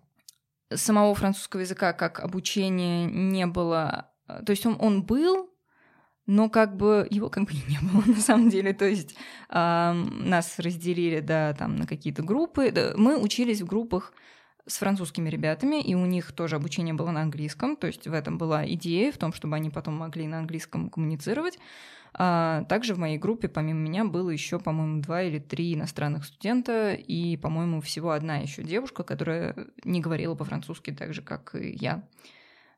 Самого 0.75 1.15
французского 1.15 1.61
языка 1.61 1.93
как 1.93 2.21
обучения 2.21 3.07
не 3.07 3.47
было. 3.47 4.11
То 4.27 4.51
есть 4.51 4.65
он, 4.67 4.77
он 4.81 5.03
был, 5.03 5.51
но 6.27 6.49
как 6.49 6.77
бы 6.77 7.07
его 7.11 7.29
как 7.29 7.45
бы 7.45 7.53
не 7.69 7.79
было 7.81 8.03
на 8.07 8.21
самом 8.21 8.49
деле. 8.49 8.73
То 8.73 8.87
есть 8.87 9.15
э, 9.51 9.93
нас 9.93 10.59
разделили, 10.59 11.21
да, 11.21 11.55
там 11.55 11.77
на 11.77 11.87
какие-то 11.87 12.23
группы. 12.23 12.73
Мы 12.97 13.19
учились 13.19 13.63
в 13.63 13.67
группах 13.67 14.13
с 14.67 14.79
французскими 14.79 15.29
ребятами, 15.29 15.83
и 15.83 15.95
у 15.95 16.07
них 16.07 16.33
тоже 16.33 16.57
обучение 16.57 16.95
было 16.95 17.11
на 17.11 17.23
английском. 17.23 17.77
То 17.77 17.87
есть 17.87 18.07
в 18.07 18.13
этом 18.13 18.39
была 18.39 18.67
идея, 18.73 19.13
в 19.13 19.19
том, 19.19 19.33
чтобы 19.33 19.57
они 19.57 19.71
потом 19.71 19.95
могли 19.95 20.27
на 20.27 20.39
английском 20.39 20.89
коммуницировать. 20.89 21.59
А 22.17 22.63
также 22.65 22.95
в 22.95 22.99
моей 22.99 23.19
группе, 23.19 23.49
помимо 23.49 23.81
меня, 23.81 24.05
было 24.05 24.31
еще, 24.31 24.61
по-моему, 24.61 25.03
два 25.03 25.23
или 25.23 25.41
три 25.41 25.75
иностранных 25.75 26.25
студента, 26.25 26.93
и, 26.95 27.37
по-моему, 27.37 27.81
всего 27.81 28.13
одна 28.13 28.37
еще 28.37 28.63
девушка, 28.63 29.03
которая 29.03 29.57
не 29.83 30.01
говорила 30.01 30.37
по-французски 30.37 30.93
так 30.93 31.13
же, 31.13 31.23
как 31.23 31.57
и 31.57 31.77
я. 31.77 32.05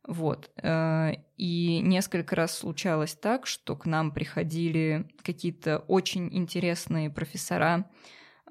Вот. 0.07 0.51
Э, 0.63 1.13
и 1.37 1.81
несколько 1.81 2.35
раз 2.35 2.57
случалось 2.57 3.15
так, 3.15 3.47
что 3.47 3.77
к 3.77 3.85
нам 3.85 4.11
приходили 4.11 5.07
какие-то 5.23 5.79
очень 5.81 6.35
интересные 6.35 7.11
профессора, 7.11 7.91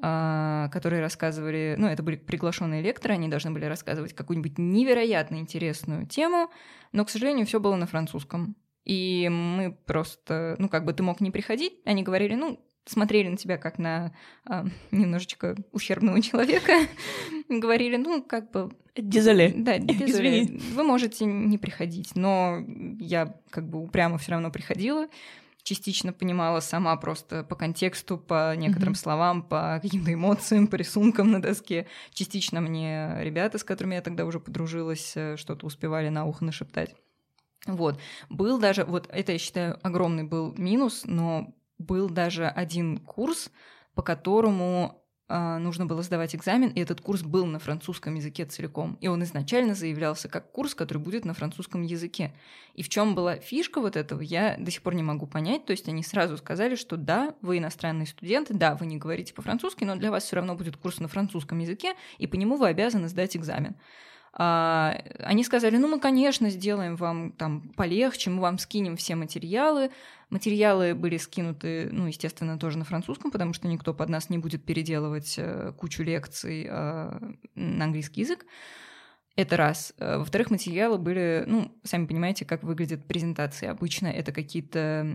а, 0.02 0.68
которые 0.70 1.02
рассказывали, 1.02 1.76
ну, 1.78 1.88
это 1.88 2.04
были 2.04 2.18
приглашенные 2.18 2.82
лекторы, 2.82 3.14
они 3.14 3.30
должны 3.30 3.52
были 3.52 3.64
рассказывать 3.64 4.14
какую-нибудь 4.14 4.58
невероятно 4.58 5.38
интересную 5.38 6.06
тему, 6.06 6.52
но, 6.92 7.06
к 7.06 7.10
сожалению, 7.10 7.46
все 7.46 7.62
было 7.62 7.76
на 7.78 7.88
французском. 7.88 8.58
И 8.86 9.28
мы 9.30 9.76
просто, 9.86 10.56
ну, 10.60 10.70
как 10.70 10.86
бы 10.86 10.94
ты 10.94 11.04
мог 11.04 11.20
не 11.20 11.32
приходить, 11.32 11.74
они 11.86 12.04
говорили, 12.04 12.36
ну, 12.36 12.60
смотрели 12.86 13.30
на 13.30 13.38
тебя 13.38 13.58
как 13.58 13.80
на 13.80 14.14
а, 14.46 14.66
немножечко 14.92 15.56
ущербного 15.72 16.22
человека, 16.22 16.74
говорили, 17.50 17.98
ну, 17.98 18.24
как 18.24 18.52
бы... 18.52 18.72
Дизеле. 18.96 19.54
Да, 19.56 19.78
дизеле. 19.80 20.60
Вы 20.74 20.84
можете 20.84 21.26
не 21.26 21.58
приходить, 21.58 22.16
но 22.16 22.60
я 23.00 23.36
как 23.50 23.68
бы 23.68 23.82
упрямо 23.82 24.18
все 24.18 24.34
равно 24.34 24.52
приходила, 24.52 25.08
частично 25.64 26.14
понимала 26.14 26.60
сама 26.60 26.96
просто 26.96 27.44
по 27.44 27.56
контексту, 27.56 28.20
по 28.20 28.56
некоторым 28.56 28.94
mm-hmm. 28.94 28.98
словам, 28.98 29.42
по 29.42 29.80
каким-то 29.82 30.14
эмоциям, 30.14 30.68
по 30.68 30.76
рисункам 30.76 31.32
на 31.32 31.42
доске. 31.42 31.88
Частично 32.14 32.62
мне 32.62 33.16
ребята, 33.22 33.58
с 33.58 33.64
которыми 33.64 33.96
я 33.96 34.02
тогда 34.02 34.26
уже 34.26 34.40
подружилась, 34.40 35.14
э, 35.16 35.38
что-то 35.38 35.66
успевали 35.66 36.10
на 36.10 36.26
ухо 36.26 36.46
нашептать. 36.46 36.96
Вот. 37.66 38.00
Был 38.30 38.60
даже, 38.60 38.86
вот 38.86 39.08
это, 39.12 39.32
я 39.32 39.38
считаю, 39.38 39.80
огромный 39.82 40.24
был 40.24 40.54
минус, 40.58 41.02
но 41.06 41.54
был 41.78 42.10
даже 42.10 42.48
один 42.48 42.98
курс, 42.98 43.52
по 43.96 44.04
которому 44.04 45.04
э, 45.28 45.58
нужно 45.58 45.86
было 45.86 46.04
сдавать 46.04 46.36
экзамен, 46.36 46.70
и 46.70 46.80
этот 46.80 47.02
курс 47.02 47.24
был 47.24 47.46
на 47.48 47.58
французском 47.58 48.14
языке 48.16 48.46
целиком. 48.46 48.98
И 49.02 49.08
он 49.08 49.24
изначально 49.24 49.74
заявлялся 49.74 50.30
как 50.30 50.52
курс, 50.52 50.76
который 50.76 51.00
будет 51.00 51.26
на 51.26 51.34
французском 51.34 51.82
языке. 51.82 52.34
И 52.76 52.84
в 52.84 52.90
чем 52.90 53.16
была 53.16 53.38
фишка 53.38 53.82
вот 53.82 53.96
этого, 53.96 54.22
я 54.22 54.58
до 54.60 54.70
сих 54.70 54.84
пор 54.84 54.94
не 54.94 55.04
могу 55.04 55.26
понять. 55.26 55.66
То 55.66 55.72
есть 55.72 55.88
они 55.90 56.04
сразу 56.04 56.38
сказали, 56.38 56.76
что 56.76 56.98
да, 56.98 57.34
вы 57.42 57.58
иностранные 57.58 58.06
студенты, 58.06 58.54
да, 58.54 58.76
вы 58.76 58.86
не 58.86 58.98
говорите 58.98 59.34
по-французски, 59.34 59.86
но 59.86 59.96
для 59.96 60.12
вас 60.12 60.26
все 60.26 60.36
равно 60.36 60.56
будет 60.56 60.78
курс 60.78 61.00
на 61.00 61.08
французском 61.08 61.58
языке, 61.60 61.96
и 62.20 62.28
по 62.28 62.36
нему 62.36 62.58
вы 62.58 62.68
обязаны 62.68 63.08
сдать 63.08 63.36
экзамен. 63.36 63.76
А, 64.38 64.98
они 65.20 65.46
сказали, 65.46 65.78
ну 65.78 65.88
мы, 65.88 66.00
конечно, 66.00 66.50
сделаем 66.50 66.98
вам 66.98 67.32
там 67.32 67.70
полегче, 67.76 68.30
мы 68.30 68.42
вам 68.42 68.58
скинем 68.58 68.98
все 68.98 69.16
материалы. 69.16 69.92
Материалы 70.30 70.94
были 70.94 71.18
скинуты, 71.18 71.88
ну, 71.92 72.08
естественно, 72.08 72.60
тоже 72.60 72.78
на 72.78 72.84
французском, 72.84 73.32
потому 73.32 73.54
что 73.54 73.68
никто 73.68 73.94
под 73.94 74.10
нас 74.10 74.30
не 74.30 74.38
будет 74.38 74.66
переделывать 74.66 75.36
э, 75.38 75.72
кучу 75.78 76.04
лекций 76.04 76.68
а, 76.70 77.18
на 77.56 77.86
английский 77.86 78.22
язык. 78.22 78.46
Это 79.38 79.56
раз. 79.56 79.94
Э, 80.00 80.18
во-вторых, 80.18 80.50
материалы 80.50 80.98
были, 80.98 81.44
ну, 81.48 81.72
сами 81.84 82.06
понимаете, 82.06 82.44
как 82.44 82.64
выглядят 82.64 83.06
презентации. 83.06 83.68
Обычно 83.68 84.08
это 84.08 84.34
какие-то, 84.34 85.08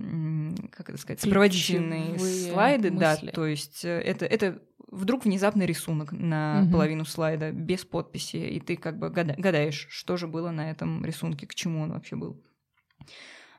как 0.71 0.91
это 0.91 0.99
сказать, 0.99 1.21
сопроводительные 1.21 2.19
слайды, 2.19 2.91
мысли. 2.91 3.27
да, 3.27 3.33
то 3.33 3.47
есть 3.47 3.85
э, 3.85 4.01
это, 4.01 4.25
это 4.25 4.63
вдруг 4.91 5.25
внезапный 5.25 5.67
рисунок 5.67 6.13
на 6.13 6.63
угу. 6.63 6.73
половину 6.73 7.05
слайда 7.05 7.53
без 7.53 7.85
подписи, 7.85 8.37
и 8.37 8.61
ты 8.61 8.77
как 8.77 8.99
бы 8.99 9.11
гадаешь, 9.11 9.87
что 9.91 10.17
же 10.17 10.27
было 10.27 10.51
на 10.51 10.71
этом 10.71 11.05
рисунке, 11.05 11.47
к 11.47 11.55
чему 11.55 11.83
он 11.83 11.93
вообще 11.93 12.17
был. 12.17 12.43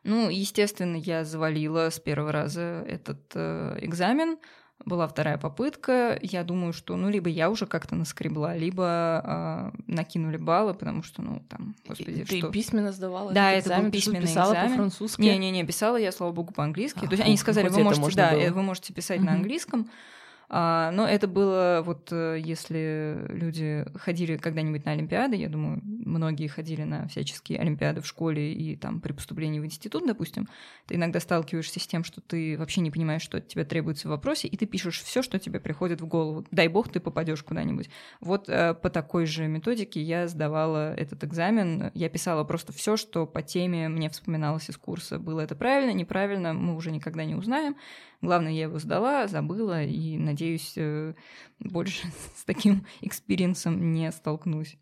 Ну, 0.04 0.30
естественно, 0.30 0.96
я 0.96 1.24
завалила 1.24 1.90
с 1.90 2.00
первого 2.00 2.32
раза 2.32 2.84
этот 2.88 3.20
э, 3.36 3.78
экзамен. 3.82 4.38
Была 4.84 5.08
вторая 5.08 5.38
попытка. 5.38 6.18
Я 6.24 6.44
думаю, 6.44 6.74
что, 6.74 6.96
ну, 6.96 7.08
либо 7.08 7.30
я 7.30 7.52
уже 7.52 7.68
как-то 7.68 7.94
наскребла, 7.94 8.58
либо 8.58 9.72
э, 9.76 9.78
накинули 9.86 10.38
баллы, 10.38 10.74
потому 10.74 11.04
что, 11.04 11.22
ну, 11.22 11.46
там, 11.48 11.76
господи, 11.88 12.26
Ты 12.28 12.40
что... 12.40 12.50
письменно 12.50 12.92
сдавала? 12.92 13.32
Да, 13.32 13.52
это 13.52 13.68
экзамен, 13.68 13.86
был 13.86 13.92
письменный 13.92 14.22
писала 14.22 14.54
экзамен. 14.54 14.70
по-французски? 14.72 15.22
Не-не-не, 15.22 15.64
писала 15.66 15.98
я, 15.98 16.12
слава 16.12 16.32
богу, 16.32 16.52
по-английски. 16.52 17.06
А, 17.06 17.08
То 17.08 17.12
есть 17.12 17.24
они 17.24 17.38
сказали, 17.38 17.70
вы 17.70 17.84
можете, 17.84 18.18
да, 18.18 18.32
было. 18.32 18.50
вы 18.50 18.64
можете 18.64 18.94
писать 18.94 19.20
угу. 19.20 19.28
на 19.28 19.34
английском, 19.34 19.82
а, 19.82 20.21
но 20.54 21.08
это 21.08 21.28
было 21.28 21.82
вот 21.86 22.10
э, 22.12 22.38
если 22.44 23.26
люди 23.30 23.86
ходили 23.96 24.36
когда-нибудь 24.36 24.84
на 24.84 24.92
Олимпиады, 24.92 25.38
я 25.38 25.48
думаю, 25.48 25.82
многие 25.84 26.48
ходили 26.48 26.84
на 26.84 27.08
всяческие 27.08 27.58
Олимпиады 27.60 28.02
в 28.02 28.06
школе 28.06 28.54
и 28.54 28.76
там 28.76 29.00
при 29.00 29.14
поступлении 29.14 29.62
в 29.62 29.66
институт, 29.66 30.06
допустим, 30.06 30.50
ты 30.88 30.96
иногда 30.96 31.22
сталкиваешься 31.22 31.80
с 31.80 31.88
тем, 31.88 32.04
что 32.04 32.20
ты 32.20 32.58
вообще 32.58 32.82
не 32.82 32.92
понимаешь, 32.92 33.22
что 33.22 33.38
от 33.38 33.48
тебя 33.48 33.64
требуется 33.64 34.10
в 34.10 34.12
вопросе, 34.12 34.50
и 34.50 34.58
ты 34.58 34.66
пишешь 34.66 35.02
все, 35.02 35.22
что 35.22 35.40
тебе 35.40 35.62
приходит 35.62 36.02
в 36.02 36.06
голову. 36.06 36.46
Дай 36.52 36.68
бог, 36.68 36.90
ты 36.92 37.00
попадешь 37.00 37.44
куда-нибудь. 37.44 37.90
Вот 38.20 38.50
э, 38.50 38.74
по 38.74 38.90
такой 38.90 39.28
же 39.28 39.48
методике 39.48 40.02
я 40.02 40.28
сдавала 40.28 40.94
этот 40.96 41.24
экзамен. 41.24 41.92
Я 41.94 42.10
писала 42.10 42.44
просто 42.44 42.74
все, 42.74 42.98
что 42.98 43.26
по 43.26 43.42
теме 43.42 43.88
мне 43.88 44.10
вспоминалось 44.10 44.70
из 44.70 44.76
курса. 44.76 45.18
Было 45.18 45.40
это 45.40 45.56
правильно, 45.56 45.94
неправильно, 45.94 46.52
мы 46.54 46.76
уже 46.76 46.92
никогда 46.92 47.24
не 47.24 47.36
узнаем. 47.36 47.78
Главное, 48.22 48.52
я 48.52 48.64
его 48.64 48.78
сдала, 48.80 49.28
забыла, 49.28 49.84
и, 49.84 50.18
надеюсь, 50.18 50.74
э, 50.78 51.14
больше 51.60 52.08
с 52.36 52.44
таким 52.44 52.86
experience 53.02 53.79
ом 53.79 53.94
не 53.94 54.12
столкнусь. 54.12 54.78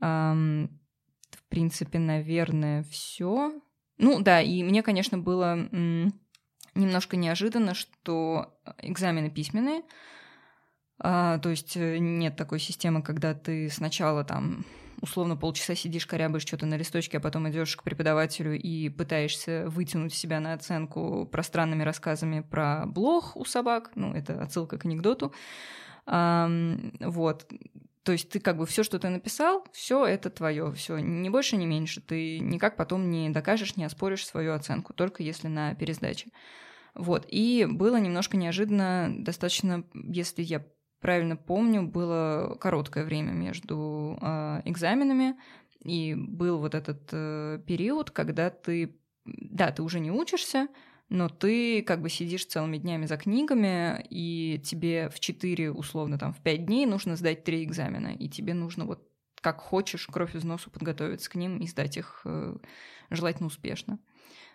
В 0.00 0.68
принципе, 1.48 1.98
наверное, 1.98 2.84
все. 2.84 3.52
Ну 3.96 4.20
да, 4.20 4.40
и 4.40 4.62
мне, 4.62 4.84
конечно, 4.84 5.18
было 5.18 5.68
немножко 6.74 7.16
неожиданно, 7.16 7.74
что 7.74 8.60
экзамены 8.78 9.30
письменные, 9.30 9.82
а, 11.00 11.38
то 11.38 11.50
есть 11.50 11.76
э, 11.76 11.98
нет 11.98 12.36
такой 12.36 12.58
системы, 12.58 13.02
когда 13.02 13.34
ты 13.34 13.68
сначала 13.70 14.24
там 14.24 14.64
условно 15.00 15.36
полчаса 15.36 15.74
сидишь, 15.74 16.06
корябаешь 16.06 16.46
что-то 16.46 16.66
на 16.66 16.76
листочке, 16.76 17.18
а 17.18 17.20
потом 17.20 17.48
идешь 17.48 17.76
к 17.76 17.82
преподавателю 17.82 18.58
и 18.58 18.88
пытаешься 18.88 19.64
вытянуть 19.68 20.14
себя 20.14 20.40
на 20.40 20.52
оценку 20.54 21.26
пространными 21.26 21.82
рассказами 21.82 22.40
про 22.40 22.84
блох 22.86 23.36
у 23.36 23.44
собак. 23.44 23.92
Ну, 23.94 24.14
это 24.14 24.42
отсылка 24.42 24.78
к 24.78 24.84
анекдоту. 24.84 25.32
Вот. 26.06 27.46
То 28.02 28.12
есть 28.12 28.30
ты 28.30 28.40
как 28.40 28.56
бы 28.56 28.64
все, 28.64 28.82
что 28.82 28.98
ты 28.98 29.10
написал, 29.10 29.66
все 29.72 30.06
это 30.06 30.30
твое, 30.30 30.72
все, 30.72 30.98
ни 30.98 31.28
больше, 31.28 31.56
ни 31.58 31.66
меньше. 31.66 32.00
Ты 32.00 32.38
никак 32.38 32.76
потом 32.76 33.10
не 33.10 33.28
докажешь, 33.28 33.76
не 33.76 33.84
оспоришь 33.84 34.26
свою 34.26 34.54
оценку, 34.54 34.94
только 34.94 35.22
если 35.22 35.48
на 35.48 35.74
пересдаче. 35.74 36.30
Вот. 36.94 37.26
И 37.28 37.66
было 37.68 37.98
немножко 38.00 38.38
неожиданно, 38.38 39.14
достаточно, 39.18 39.84
если 39.92 40.42
я 40.42 40.64
правильно 41.00 41.36
помню, 41.36 41.82
было 41.82 42.56
короткое 42.60 43.04
время 43.04 43.32
между 43.32 44.18
э, 44.20 44.62
экзаменами, 44.64 45.36
и 45.84 46.14
был 46.14 46.58
вот 46.58 46.74
этот 46.74 47.08
э, 47.12 47.60
период, 47.66 48.10
когда 48.10 48.50
ты, 48.50 48.96
да, 49.24 49.70
ты 49.70 49.82
уже 49.82 50.00
не 50.00 50.10
учишься, 50.10 50.68
но 51.08 51.28
ты 51.28 51.82
как 51.82 52.02
бы 52.02 52.10
сидишь 52.10 52.46
целыми 52.46 52.76
днями 52.76 53.06
за 53.06 53.16
книгами, 53.16 54.04
и 54.10 54.60
тебе 54.64 55.08
в 55.08 55.20
4, 55.20 55.72
условно, 55.72 56.18
там, 56.18 56.34
в 56.34 56.42
5 56.42 56.66
дней 56.66 56.86
нужно 56.86 57.16
сдать 57.16 57.44
3 57.44 57.64
экзамена, 57.64 58.08
и 58.08 58.28
тебе 58.28 58.54
нужно 58.54 58.84
вот 58.84 59.04
как 59.40 59.60
хочешь, 59.60 60.06
кровь 60.06 60.34
из 60.34 60.42
носу 60.42 60.68
подготовиться 60.68 61.30
к 61.30 61.36
ним 61.36 61.58
и 61.58 61.66
сдать 61.68 61.96
их 61.96 62.22
э, 62.24 62.56
желательно 63.10 63.46
успешно. 63.46 64.00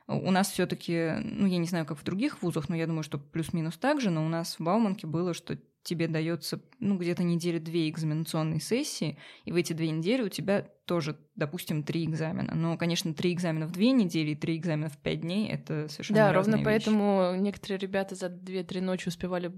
У 0.08 0.32
нас 0.32 0.52
все-таки, 0.52 1.14
ну, 1.24 1.48
я 1.48 1.58
не 1.58 1.68
знаю, 1.68 1.86
как 1.86 1.98
в 1.98 2.04
других 2.04 2.42
вузах, 2.42 2.68
но 2.68 2.76
я 2.76 2.86
думаю, 2.86 3.04
что 3.04 3.18
плюс-минус 3.18 3.78
так 3.78 4.02
же, 4.02 4.10
но 4.10 4.26
у 4.26 4.28
нас 4.28 4.60
в 4.60 4.64
Бауманке 4.64 5.08
было, 5.08 5.34
что 5.34 5.58
тебе 5.84 6.08
дается, 6.08 6.62
ну, 6.80 6.98
где-то 6.98 7.24
недели 7.24 7.60
две 7.60 7.90
экзаменационной 7.90 8.60
сессии, 8.62 9.18
и 9.46 9.52
в 9.52 9.56
эти 9.56 9.74
две 9.74 9.90
недели 9.92 10.22
у 10.24 10.30
тебя 10.30 10.62
тоже, 10.86 11.18
допустим, 11.36 11.84
три 11.84 12.06
экзамена. 12.06 12.56
Но, 12.56 12.78
конечно, 12.78 13.14
три 13.14 13.34
экзамена 13.34 13.68
в 13.68 13.72
две 13.72 13.92
недели 13.92 14.32
и 14.32 14.36
три 14.36 14.58
экзамена 14.58 14.90
в 14.90 14.98
пять 14.98 15.22
дней— 15.22 15.48
это 15.50 15.88
совершенно 15.90 16.20
Да, 16.28 16.34
ровно 16.34 16.56
вещи. 16.56 16.66
поэтому 16.66 17.36
некоторые 17.38 17.78
ребята 17.80 18.16
за 18.16 18.30
две-три 18.30 18.82
ночи 18.82 19.08
успевали 19.08 19.52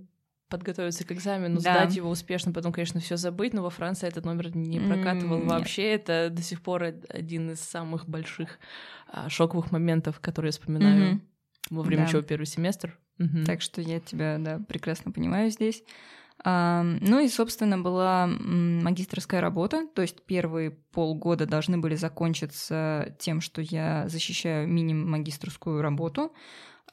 подготовиться 0.50 1.04
к 1.06 1.12
экзамену, 1.12 1.60
Да. 1.60 1.62
сдать 1.86 1.96
его 1.96 2.10
успешно, 2.10 2.52
потом, 2.52 2.72
конечно, 2.72 3.00
все 3.00 3.18
забыть, 3.18 3.54
но 3.54 3.64
во 3.64 3.72
Франции 3.72 4.08
этот 4.08 4.26
номер 4.26 4.56
не 4.56 4.80
прокатывал 4.80 5.42
М, 5.42 5.48
вообще. 5.48 5.94
Это 5.94 6.30
до 6.32 6.42
сих 6.44 6.62
пор 6.62 6.84
один 7.10 7.52
из 7.52 7.60
самых 7.62 8.08
больших 8.08 8.60
а, 9.08 9.28
шоковых 9.30 9.72
моментов, 9.72 10.20
которые 10.20 10.50
я 10.50 10.52
вспоминаю 10.52 11.06
Мгм. 11.14 11.22
Во 11.70 11.82
время 11.82 12.04
Да. 12.04 12.10
учебы 12.10 12.24
первый 12.24 12.46
семестр. 12.46 12.98
Мгм. 13.18 13.46
Так 13.46 13.62
что 13.62 13.82
я 13.82 14.00
тебя, 14.00 14.38
да, 14.40 14.60
прекрасно 14.68 15.12
понимаю 15.12 15.50
здесь. 15.50 15.84
А, 16.44 16.84
ну 16.84 17.20
и, 17.20 17.30
собственно, 17.30 17.78
была 17.78 18.28
магистрская 18.28 19.40
работа, 19.40 19.88
то 19.96 20.02
есть 20.02 20.22
первые 20.26 20.72
полгода 20.72 21.46
должны 21.46 21.78
были 21.78 21.96
закончиться 21.96 23.16
тем, 23.20 23.40
что 23.40 23.62
я 23.62 24.08
защищаю 24.10 24.68
мини-магистрскую 24.68 25.82
работу. 25.82 26.34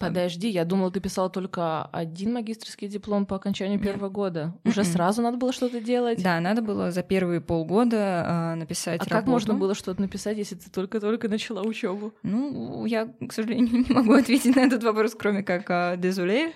Подожди, 0.08 0.48
я 0.48 0.64
думала, 0.64 0.90
ты 0.90 1.00
писала 1.00 1.30
только 1.30 1.84
один 1.86 2.32
магистрский 2.34 2.88
диплом 2.88 3.26
по 3.26 3.36
окончанию 3.36 3.78
Нет. 3.78 3.86
первого 3.88 4.08
года. 4.08 4.54
Уже 4.64 4.82
Мгм. 4.82 4.90
сразу 4.90 5.22
надо 5.22 5.36
было 5.36 5.52
что-то 5.52 5.80
делать? 5.80 6.22
Да, 6.22 6.40
надо 6.40 6.62
было 6.62 6.90
за 6.90 7.02
первые 7.02 7.40
полгода 7.40 8.24
а, 8.26 8.54
написать 8.54 9.00
А 9.00 9.04
как 9.04 9.12
работу. 9.12 9.30
можно 9.30 9.54
было 9.54 9.74
что-то 9.74 10.00
написать, 10.00 10.36
если 10.38 10.54
ты 10.56 10.70
только-только 10.70 11.28
начала 11.28 11.62
учебу? 11.62 12.12
Ну, 12.22 12.84
я, 12.86 13.06
к 13.26 13.32
сожалению, 13.32 13.84
не 13.88 13.94
могу 13.94 14.12
ответить 14.14 14.54
на 14.56 14.60
этот 14.60 14.82
вопрос, 14.84 15.14
кроме 15.18 15.42
как 15.42 15.64
а, 15.70 15.96
«дезуле», 15.96 16.52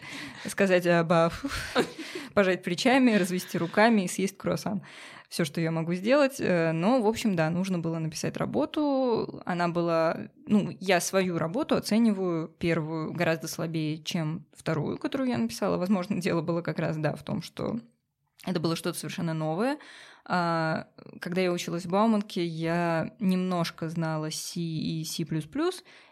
сказать 0.47 0.87
а, 0.87 1.05
«ба», 1.05 1.31
фу, 1.33 1.49
пожать 2.35 2.63
плечами, 2.63 3.13
развести 3.13 3.59
руками 3.59 4.03
и 4.03 4.09
съесть 4.09 4.37
круассан. 4.37 4.83
Все, 5.29 5.45
что 5.45 5.61
я 5.61 5.71
могу 5.71 5.95
сделать. 5.95 6.37
Э, 6.39 6.73
Но, 6.73 7.01
в 7.01 7.07
общем, 7.07 7.35
да, 7.35 7.51
нужно 7.51 7.79
было 7.79 7.99
написать 7.99 8.37
работу. 8.37 9.43
Она 9.45 9.69
была... 9.69 10.29
Ну, 10.47 10.77
я 10.81 11.01
свою 11.01 11.39
работу 11.39 11.77
оцениваю 11.77 12.49
первую 12.49 13.13
гораздо 13.13 13.49
слабее, 13.49 14.03
чем 14.03 14.47
вторую, 14.53 14.99
которую 14.99 15.29
я 15.29 15.39
написала. 15.39 15.77
Возможно, 15.77 16.17
дело 16.21 16.43
было 16.43 16.63
как 16.63 16.79
раз, 16.79 16.97
да, 16.97 17.15
в 17.15 17.23
том, 17.23 17.43
что 17.43 17.81
это 18.45 18.61
было 18.61 18.77
что-то 18.77 18.99
совершенно 18.99 19.35
новое. 19.35 19.79
А, 20.25 20.89
Когда 21.21 21.41
я 21.41 21.53
училась 21.53 21.85
в 21.87 21.91
Бауманке, 21.91 22.45
я 22.45 23.13
немножко 23.19 23.89
знала 23.89 24.31
C 24.31 24.61
и 24.61 25.05
C++, 25.05 25.25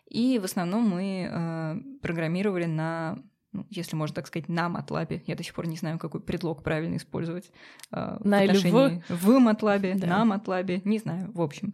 и 0.06 0.38
в 0.38 0.44
основном 0.44 0.88
мы 0.88 1.28
э, 1.30 1.76
программировали 2.02 2.66
на, 2.66 3.18
ну, 3.54 3.66
если 3.70 3.96
можно 3.96 4.14
так 4.14 4.26
сказать, 4.26 4.48
на 4.50 4.66
MATLAB. 4.68 5.22
Я 5.26 5.34
до 5.36 5.42
сих 5.42 5.54
пор 5.54 5.66
не 5.66 5.76
знаю, 5.76 5.98
какой 5.98 6.20
предлог 6.20 6.62
правильно 6.62 6.96
использовать. 6.96 7.50
э, 7.92 8.18
в 8.20 8.26
На 8.26 8.44
или 8.44 8.56
в? 8.58 9.02
В 9.08 9.28
MATLAB, 9.38 9.94
Да. 9.98 10.24
на 10.24 10.36
MATLAB, 10.36 10.82
не 10.84 10.98
знаю, 10.98 11.30
в 11.32 11.40
общем. 11.40 11.72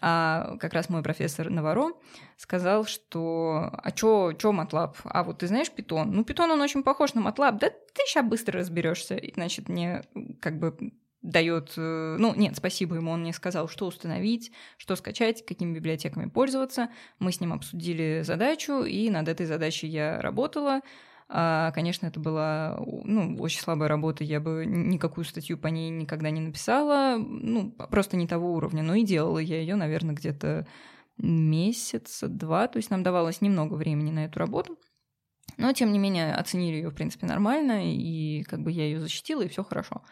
А 0.00 0.56
как 0.58 0.72
раз 0.72 0.88
мой 0.88 1.02
профессор 1.02 1.48
Наваро 1.50 1.92
сказал, 2.36 2.86
что 2.86 3.70
«А 3.72 3.92
чё, 3.92 4.32
чё 4.32 4.50
MATLAB? 4.52 4.96
А 5.04 5.22
вот 5.22 5.38
ты 5.38 5.46
знаешь 5.46 5.70
Python? 5.76 6.06
Ну, 6.06 6.22
Python, 6.22 6.50
он 6.50 6.60
очень 6.60 6.82
похож 6.82 7.14
на 7.14 7.20
MATLAB. 7.20 7.58
Да 7.58 7.68
ты 7.70 8.02
сейчас 8.06 8.26
быстро 8.26 8.58
разберешься. 8.58 9.14
И, 9.16 9.32
значит, 9.34 9.68
мне 9.68 10.02
как 10.40 10.58
бы 10.58 10.92
дает, 11.22 11.74
э, 11.76 12.16
ну 12.18 12.34
нет, 12.34 12.56
спасибо 12.56 12.96
ему, 12.96 13.12
он 13.12 13.20
мне 13.20 13.32
сказал, 13.32 13.68
что 13.68 13.86
установить, 13.86 14.52
что 14.76 14.96
скачать, 14.96 15.44
какими 15.46 15.74
библиотеками 15.74 16.28
пользоваться. 16.28 16.90
Мы 17.18 17.32
с 17.32 17.40
ним 17.40 17.52
обсудили 17.52 18.22
задачу, 18.24 18.82
и 18.82 19.08
над 19.08 19.28
этой 19.28 19.46
задачей 19.46 19.86
я 19.86 20.20
работала. 20.20 20.80
А, 21.28 21.70
конечно, 21.70 22.06
это 22.06 22.20
была 22.20 22.78
ну, 23.04 23.36
очень 23.38 23.60
слабая 23.60 23.88
работа, 23.88 24.22
я 24.22 24.38
бы 24.38 24.66
никакую 24.66 25.24
статью 25.24 25.56
по 25.56 25.68
ней 25.68 25.88
никогда 25.88 26.28
не 26.28 26.40
написала, 26.40 27.16
ну, 27.16 27.70
просто 27.70 28.18
не 28.18 28.26
того 28.26 28.52
уровня, 28.52 28.82
но 28.82 28.94
и 28.94 29.04
делала 29.04 29.38
я 29.38 29.58
ее, 29.58 29.76
наверное, 29.76 30.14
где-то 30.14 30.66
месяца 31.16 32.28
два, 32.28 32.68
то 32.68 32.76
есть 32.76 32.90
нам 32.90 33.02
давалось 33.02 33.40
немного 33.40 33.74
времени 33.74 34.10
на 34.10 34.26
эту 34.26 34.38
работу. 34.40 34.78
Но, 35.56 35.72
тем 35.72 35.92
не 35.92 35.98
менее, 35.98 36.34
оценили 36.34 36.76
ее, 36.76 36.90
в 36.90 36.94
принципе, 36.94 37.26
нормально, 37.26 37.82
и 37.84 38.42
как 38.42 38.60
бы 38.60 38.70
я 38.70 38.84
ее 38.84 39.00
защитила, 39.00 39.42
и 39.42 39.48
все 39.48 39.62
хорошо. 39.62 40.02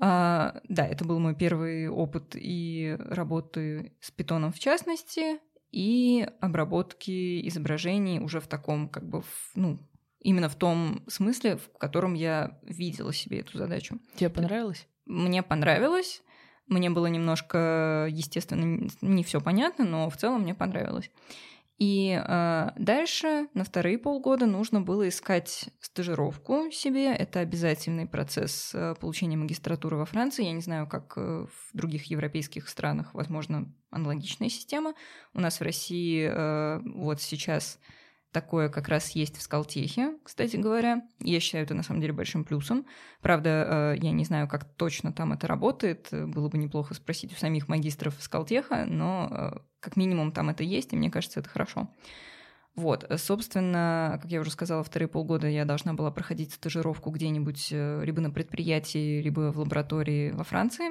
А, 0.00 0.60
да, 0.68 0.86
это 0.86 1.04
был 1.04 1.18
мой 1.18 1.34
первый 1.34 1.88
опыт 1.88 2.34
и 2.34 2.96
работы 2.98 3.92
с 4.00 4.10
питоном 4.10 4.52
в 4.52 4.58
частности, 4.58 5.38
и 5.70 6.26
обработки 6.40 7.46
изображений 7.48 8.20
уже 8.20 8.40
в 8.40 8.46
таком, 8.46 8.88
как 8.88 9.08
бы, 9.08 9.22
в- 9.22 9.50
ну, 9.54 9.78
именно 10.20 10.48
в 10.48 10.54
том 10.54 11.02
смысле, 11.08 11.56
в 11.56 11.78
котором 11.78 12.14
я 12.14 12.58
видела 12.62 13.12
себе 13.12 13.40
эту 13.40 13.58
задачу. 13.58 13.98
Тебе 14.16 14.30
понравилось? 14.30 14.86
Мне 15.04 15.42
понравилось. 15.42 16.22
Мне 16.66 16.90
было 16.90 17.06
немножко, 17.06 18.06
естественно, 18.10 18.88
не 19.00 19.24
все 19.24 19.40
понятно, 19.40 19.84
но 19.84 20.10
в 20.10 20.16
целом 20.16 20.42
мне 20.42 20.54
понравилось. 20.54 21.10
И 21.78 22.20
э, 22.20 22.70
дальше 22.76 23.46
на 23.54 23.62
вторые 23.62 23.98
полгода 23.98 24.46
нужно 24.46 24.80
было 24.80 25.08
искать 25.08 25.68
стажировку 25.80 26.70
себе. 26.72 27.14
Это 27.14 27.38
обязательный 27.38 28.06
процесс 28.06 28.72
э, 28.74 28.96
получения 29.00 29.36
магистратуры 29.36 29.96
во 29.96 30.04
Франции. 30.04 30.44
Я 30.44 30.52
не 30.52 30.60
знаю, 30.60 30.88
как 30.88 31.14
э, 31.16 31.46
в 31.46 31.76
других 31.76 32.06
европейских 32.06 32.68
странах, 32.68 33.14
возможно, 33.14 33.72
аналогичная 33.90 34.48
система. 34.48 34.94
У 35.34 35.40
нас 35.40 35.60
в 35.60 35.62
России 35.62 36.28
э, 36.28 36.80
вот 36.84 37.20
сейчас 37.22 37.78
такое 38.32 38.68
как 38.68 38.88
раз 38.88 39.10
есть 39.10 39.36
в 39.36 39.42
Скалтехе, 39.42 40.14
кстати 40.22 40.56
говоря. 40.56 41.02
Я 41.20 41.40
считаю 41.40 41.64
это 41.64 41.74
на 41.74 41.82
самом 41.82 42.00
деле 42.00 42.12
большим 42.12 42.44
плюсом. 42.44 42.86
Правда, 43.22 43.94
э, 43.94 43.98
я 44.00 44.10
не 44.12 44.24
знаю, 44.24 44.48
как 44.48 44.64
точно 44.74 45.12
там 45.12 45.32
это 45.32 45.46
работает. 45.46 46.08
Было 46.10 46.48
бы 46.48 46.58
неплохо 46.58 46.94
спросить 46.94 47.32
у 47.32 47.36
самих 47.36 47.68
магистров 47.68 48.14
Скалтеха, 48.20 48.84
но 48.86 49.28
э, 49.30 49.58
как 49.80 49.96
минимум 49.96 50.32
там 50.32 50.50
это 50.50 50.62
есть, 50.62 50.92
и 50.92 50.96
мне 50.96 51.10
кажется, 51.10 51.40
это 51.40 51.48
хорошо. 51.48 51.88
Вот, 52.74 53.10
собственно, 53.16 54.20
как 54.22 54.30
я 54.30 54.40
уже 54.40 54.52
сказала, 54.52 54.84
вторые 54.84 55.08
полгода 55.08 55.48
я 55.48 55.64
должна 55.64 55.94
была 55.94 56.12
проходить 56.12 56.52
стажировку 56.52 57.10
где-нибудь 57.10 57.70
э, 57.72 58.04
либо 58.04 58.20
на 58.20 58.30
предприятии, 58.30 59.20
либо 59.20 59.50
в 59.52 59.58
лаборатории 59.58 60.30
во 60.30 60.44
Франции. 60.44 60.90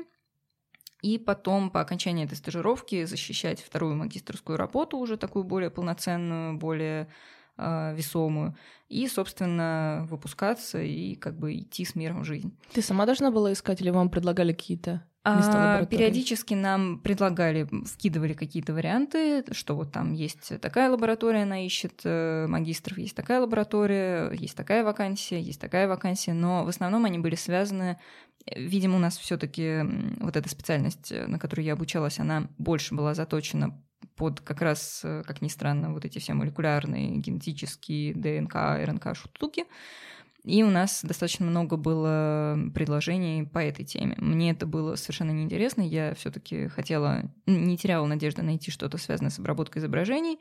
И 1.08 1.18
потом, 1.18 1.70
по 1.70 1.80
окончании 1.80 2.26
этой 2.26 2.36
стажировки, 2.36 3.06
защищать 3.06 3.62
вторую 3.62 3.96
магистрскую 3.96 4.58
работу, 4.58 4.98
уже 4.98 5.16
такую 5.16 5.46
более 5.46 5.70
полноценную, 5.70 6.58
более 6.58 7.08
э, 7.58 7.96
весомую, 7.96 8.58
и, 8.90 9.08
собственно, 9.08 10.06
выпускаться 10.10 10.82
и 10.82 11.16
как 11.16 11.40
бы 11.40 11.56
идти 11.56 11.86
с 11.86 11.96
миром 11.96 12.24
в 12.24 12.26
жизнь. 12.26 12.52
Ты 12.74 12.82
сама 12.82 13.06
должна 13.06 13.32
была 13.32 13.54
искать, 13.54 13.80
или 13.80 13.90
вам 13.90 14.10
предлагали 14.10 14.52
какие-то 14.52 15.06
А, 15.30 15.86
периодически 15.86 16.54
нам 16.54 17.00
предлагали, 17.00 17.68
вкидывали 17.86 18.34
какие-то 18.34 18.74
варианты, 18.74 19.44
что 19.52 19.76
вот 19.76 19.92
там 19.92 20.14
есть 20.14 20.60
такая 20.62 20.90
лаборатория, 20.90 21.44
она 21.44 21.66
ищет 21.66 22.02
э, 22.06 22.48
магистров, 22.48 22.98
есть 22.98 23.16
такая 23.16 23.42
лаборатория, 23.42 24.32
есть 24.32 24.56
такая 24.56 24.84
вакансия, 24.86 25.42
есть 25.42 25.60
такая 25.60 25.88
вакансия, 25.88 26.34
но 26.34 26.64
в 26.64 26.70
основном 26.70 27.04
они 27.06 27.20
были 27.20 27.36
связаны, 27.36 28.00
э, 28.46 28.62
видимо, 28.62 28.96
у 28.96 29.00
нас 29.00 29.18
все 29.18 29.38
таки 29.38 29.82
вот 30.20 30.38
эта 30.38 30.48
специальность, 30.48 31.12
э, 31.12 31.28
на 31.28 31.40
которую 31.40 31.66
я 31.66 31.74
обучалась, 31.74 32.20
она 32.20 32.48
больше 32.58 32.96
была 32.96 33.14
заточена 33.14 33.78
под 34.16 34.40
как 34.40 34.62
раз, 34.62 35.02
как 35.04 35.42
ни 35.42 35.48
странно, 35.48 35.94
вот 35.94 36.06
эти 36.06 36.20
все 36.20 36.34
молекулярные, 36.34 37.18
генетические, 37.18 38.14
ДНК, 38.14 38.56
РНК 38.84 39.16
штуки. 39.16 39.66
И 40.48 40.64
у 40.64 40.70
нас 40.70 41.02
достаточно 41.04 41.46
много 41.46 41.76
было 41.76 42.58
предложений 42.74 43.50
по 43.52 43.60
этой 43.60 43.84
теме. 43.84 44.16
Мне 44.18 44.52
это 44.52 44.66
было 44.66 44.96
совершенно 44.96 45.32
неинтересно. 45.32 45.82
Я 45.82 46.16
все-таки 46.16 46.70
хотела, 46.70 47.30
не 47.46 47.78
теряла 47.78 48.06
надежды 48.06 48.44
найти 48.44 48.72
что-то 48.72 48.98
связанное 48.98 49.30
с 49.30 49.40
обработкой 49.40 49.82
изображений. 49.82 50.40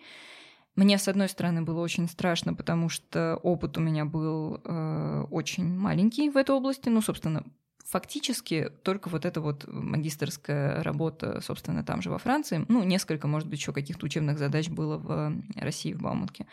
Мне, 0.76 0.98
с 0.98 1.08
одной 1.08 1.28
стороны, 1.28 1.62
было 1.62 1.80
очень 1.80 2.08
страшно, 2.08 2.54
потому 2.54 2.88
что 2.88 3.40
опыт 3.42 3.78
у 3.78 3.80
меня 3.80 4.04
был 4.04 4.60
э, 4.62 5.24
очень 5.28 5.76
маленький 5.76 6.30
в 6.30 6.36
этой 6.36 6.54
области. 6.54 6.88
Ну, 6.88 7.00
собственно, 7.00 7.42
фактически 7.88 8.70
только 8.82 9.08
вот 9.08 9.24
эта 9.24 9.40
вот 9.40 9.64
магистрская 9.68 10.82
работа, 10.82 11.40
собственно, 11.40 11.84
там 11.84 12.02
же 12.02 12.10
во 12.10 12.18
Франции. 12.18 12.64
Ну, 12.68 12.82
несколько, 12.82 13.28
может 13.28 13.48
быть, 13.48 13.60
еще 13.60 13.72
каких-то 13.72 14.06
учебных 14.06 14.38
задач 14.38 14.68
было 14.68 14.98
в 14.98 15.32
России, 15.54 15.92
в 15.92 16.02
Бауманке. 16.02 16.46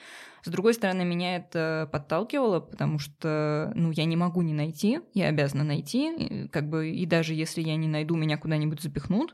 С 0.43 0.50
другой 0.50 0.74
стороны, 0.76 1.04
меня 1.04 1.38
это 1.38 1.89
подталкивало, 1.91 2.60
потому 2.60 3.00
что, 3.00 3.72
ну, 3.76 3.91
я 3.91 4.06
не 4.06 4.15
могу 4.15 4.41
не 4.41 4.54
найти, 4.54 5.02
я 5.13 5.28
обязана 5.28 5.63
найти, 5.63 6.48
как 6.52 6.69
бы, 6.69 6.89
и 6.89 7.06
даже 7.06 7.34
если 7.34 7.62
я 7.62 7.76
не 7.76 7.88
найду, 7.88 8.15
меня 8.15 8.38
куда-нибудь 8.38 8.82
запихнут, 8.82 9.34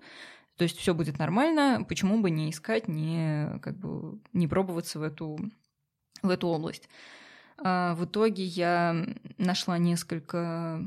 то 0.56 0.64
есть 0.64 0.78
все 0.78 0.94
будет 0.94 1.20
нормально, 1.20 1.86
почему 1.88 2.22
бы 2.22 2.30
не 2.30 2.50
искать, 2.50 2.88
не, 2.88 3.60
как 3.62 3.78
бы, 3.78 4.20
не 4.34 4.48
пробоваться 4.48 5.00
в 5.00 5.04
эту, 5.04 5.38
в 6.22 6.30
эту 6.30 6.48
область. 6.48 6.90
А, 7.58 7.94
в 7.96 8.06
итоге 8.06 8.44
я 8.44 9.06
нашла 9.38 9.78
несколько 9.78 10.82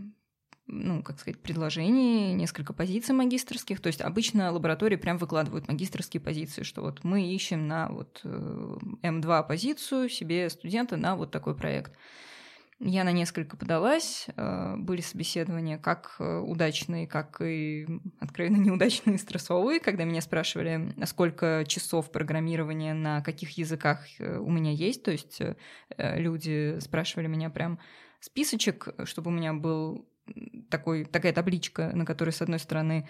ну, 0.66 1.02
как 1.02 1.18
сказать, 1.18 1.40
предложений, 1.40 2.34
несколько 2.34 2.72
позиций 2.72 3.14
магистрских. 3.14 3.80
То 3.80 3.88
есть 3.88 4.00
обычно 4.00 4.52
лаборатории 4.52 4.96
прям 4.96 5.18
выкладывают 5.18 5.68
магистрские 5.68 6.20
позиции, 6.20 6.62
что 6.62 6.82
вот 6.82 7.02
мы 7.04 7.26
ищем 7.26 7.66
на 7.66 7.88
вот 7.88 8.20
э, 8.24 8.76
М2 9.02 9.46
позицию 9.46 10.08
себе 10.08 10.48
студента 10.50 10.96
на 10.96 11.16
вот 11.16 11.30
такой 11.30 11.56
проект. 11.56 11.92
я 12.78 13.02
на 13.02 13.10
несколько 13.10 13.56
подалась, 13.56 14.26
э, 14.36 14.76
были 14.76 15.00
собеседования 15.00 15.78
как 15.78 16.14
э, 16.20 16.38
удачные, 16.38 17.08
как 17.08 17.40
и 17.40 17.86
откровенно 18.20 18.56
неудачные, 18.58 19.18
стрессовые, 19.18 19.80
когда 19.80 20.04
меня 20.04 20.20
спрашивали, 20.20 20.94
сколько 21.06 21.64
часов 21.66 22.12
программирования 22.12 22.94
на 22.94 23.20
каких 23.20 23.58
языках 23.58 24.06
у 24.20 24.50
меня 24.50 24.70
есть, 24.70 25.02
то 25.02 25.10
есть 25.10 25.40
люди 25.98 26.78
спрашивали 26.78 27.26
меня 27.26 27.50
прям 27.50 27.80
списочек, 28.20 28.88
чтобы 29.04 29.32
у 29.32 29.34
меня 29.34 29.52
был 29.52 30.06
такой, 30.70 31.04
такая 31.04 31.32
табличка, 31.32 31.90
на 31.94 32.06
которой, 32.06 32.30
с 32.30 32.42
одной 32.42 32.58
стороны, 32.58 33.08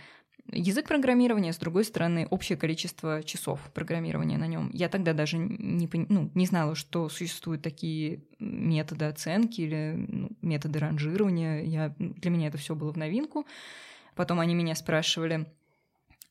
язык 0.50 0.88
программирования, 0.88 1.52
с 1.52 1.58
другой 1.58 1.84
стороны, 1.84 2.26
общее 2.30 2.58
количество 2.58 3.22
часов 3.22 3.60
программирования 3.72 4.38
на 4.38 4.46
нем. 4.46 4.70
Я 4.72 4.88
тогда 4.88 5.12
даже 5.12 5.38
не, 5.38 5.88
ну, 6.08 6.30
не 6.34 6.46
знала, 6.46 6.74
что 6.74 7.08
существуют 7.08 7.62
такие 7.62 8.24
методы 8.38 9.04
оценки 9.04 9.60
или 9.60 9.94
ну, 9.96 10.30
методы 10.42 10.78
ранжирования. 10.78 11.62
Я, 11.62 11.94
для 11.98 12.30
меня 12.30 12.48
это 12.48 12.58
все 12.58 12.74
было 12.74 12.92
в 12.92 12.96
новинку. 12.96 13.46
Потом 14.14 14.40
они 14.40 14.54
меня 14.54 14.74
спрашивали, 14.74 15.46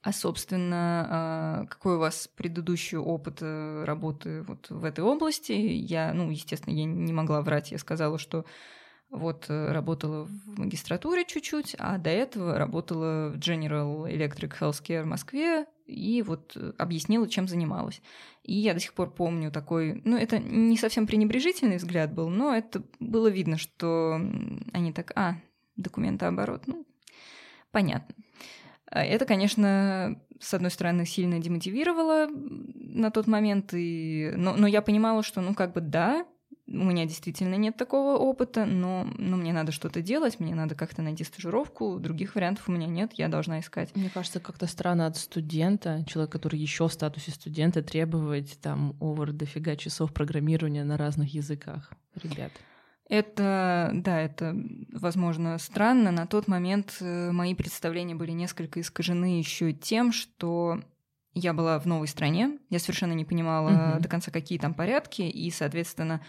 а, 0.04 0.12
собственно, 0.12 1.08
а, 1.10 1.66
какой 1.68 1.96
у 1.96 2.00
вас 2.00 2.28
предыдущий 2.36 2.98
опыт 2.98 3.38
э, 3.42 3.84
работы 3.86 4.42
вот 4.42 4.70
в 4.70 4.84
этой 4.84 5.04
области? 5.04 5.52
Я, 5.52 6.12
ну, 6.14 6.32
естественно, 6.32 6.74
я 6.74 6.86
не 6.86 7.14
могла 7.14 7.42
врать. 7.42 7.72
Я 7.72 7.78
сказала, 7.78 8.18
что 8.18 8.46
вот 9.12 9.46
э, 9.50 9.72
работала 9.72 10.24
в 10.24 10.60
магистратуре 10.60 11.26
чуть-чуть, 11.26 11.76
а 11.78 11.98
до 11.98 12.10
этого 12.10 12.58
работала 12.58 13.30
в 13.30 13.38
General 13.38 14.10
Electric 14.10 14.54
Healthcare 14.60 15.04
в 15.04 15.06
Москве 15.06 15.66
и 15.86 16.22
вот 16.22 16.54
э, 16.56 16.72
объяснила, 16.78 17.28
чем 17.28 17.48
занималась. 17.48 18.02
И 18.44 18.54
я 18.54 18.74
до 18.74 18.80
сих 18.80 18.94
пор 18.94 19.12
помню 19.12 19.52
такой, 19.52 20.02
ну 20.06 20.18
это 20.18 20.40
не 20.40 20.78
совсем 20.78 21.08
пренебрежительный 21.08 21.78
взгляд 21.78 22.14
был, 22.14 22.30
но 22.30 22.56
это 22.56 22.84
было 23.00 23.28
видно, 23.28 23.58
что 23.58 24.16
они 24.72 24.94
так, 24.94 25.12
а, 25.16 25.36
документооборот, 25.76 26.64
ну, 26.68 26.88
понятно. 27.72 28.16
А 28.86 29.04
это, 29.04 29.26
конечно, 29.26 30.22
с 30.40 30.54
одной 30.54 30.72
стороны, 30.72 31.06
сильно 31.06 31.40
демотивировало 31.40 32.28
на 32.32 33.12
тот 33.12 33.28
момент, 33.28 33.74
и... 33.74 34.32
но, 34.36 34.56
но 34.56 34.68
я 34.68 34.82
понимала, 34.82 35.22
что, 35.22 35.42
ну, 35.42 35.54
как 35.54 35.74
бы, 35.74 35.82
да, 35.82 36.26
у 36.72 36.84
меня 36.86 37.06
действительно 37.06 37.56
нет 37.56 37.76
такого 37.76 38.18
опыта, 38.18 38.66
но, 38.66 39.08
но 39.18 39.38
мне 39.38 39.52
надо 39.52 39.72
что-то 39.72 40.02
делать, 40.02 40.40
мне 40.40 40.56
надо 40.56 40.76
как-то 40.76 41.02
найти 41.02 41.24
стажировку, 41.24 42.00
других 42.00 42.36
вариантов 42.36 42.70
у 42.70 42.72
меня 42.72 42.88
нет, 42.88 43.12
я 43.14 43.28
должна 43.28 43.60
искать. 43.60 43.96
Мне 43.96 44.10
кажется, 44.10 44.40
как-то 44.40 44.68
странно 44.68 45.08
от 45.08 45.18
студента, 45.18 46.04
человека, 46.08 46.40
который 46.40 46.60
еще 46.60 46.88
в 46.88 46.94
статусе 46.94 47.32
студента, 47.32 47.82
требовать 47.82 48.58
там 48.62 48.96
овер 49.02 49.34
дофига 49.34 49.76
часов 49.76 50.14
программирования 50.14 50.84
на 50.84 50.98
разных 50.98 51.34
языках, 51.34 51.92
ребят. 52.16 52.52
Это, 53.10 53.92
да, 53.94 54.22
это, 54.22 54.56
возможно, 54.94 55.58
странно. 55.58 56.12
На 56.12 56.28
тот 56.28 56.48
момент 56.48 56.96
э, 57.02 57.32
мои 57.32 57.54
представления 57.54 58.16
были 58.16 58.32
несколько 58.32 58.80
искажены 58.80 59.38
еще 59.38 59.74
тем, 59.74 60.14
что 60.14 60.80
я 61.34 61.54
была 61.54 61.78
в 61.80 61.86
новой 61.86 62.08
стране, 62.08 62.58
я 62.70 62.80
совершенно 62.80 63.14
не 63.14 63.26
понимала 63.26 63.70
uh-huh. 63.70 64.00
до 64.00 64.08
конца, 64.10 64.32
какие 64.32 64.60
там 64.60 64.74
порядки, 64.74 65.22
и, 65.22 65.50
соответственно, 65.52 66.22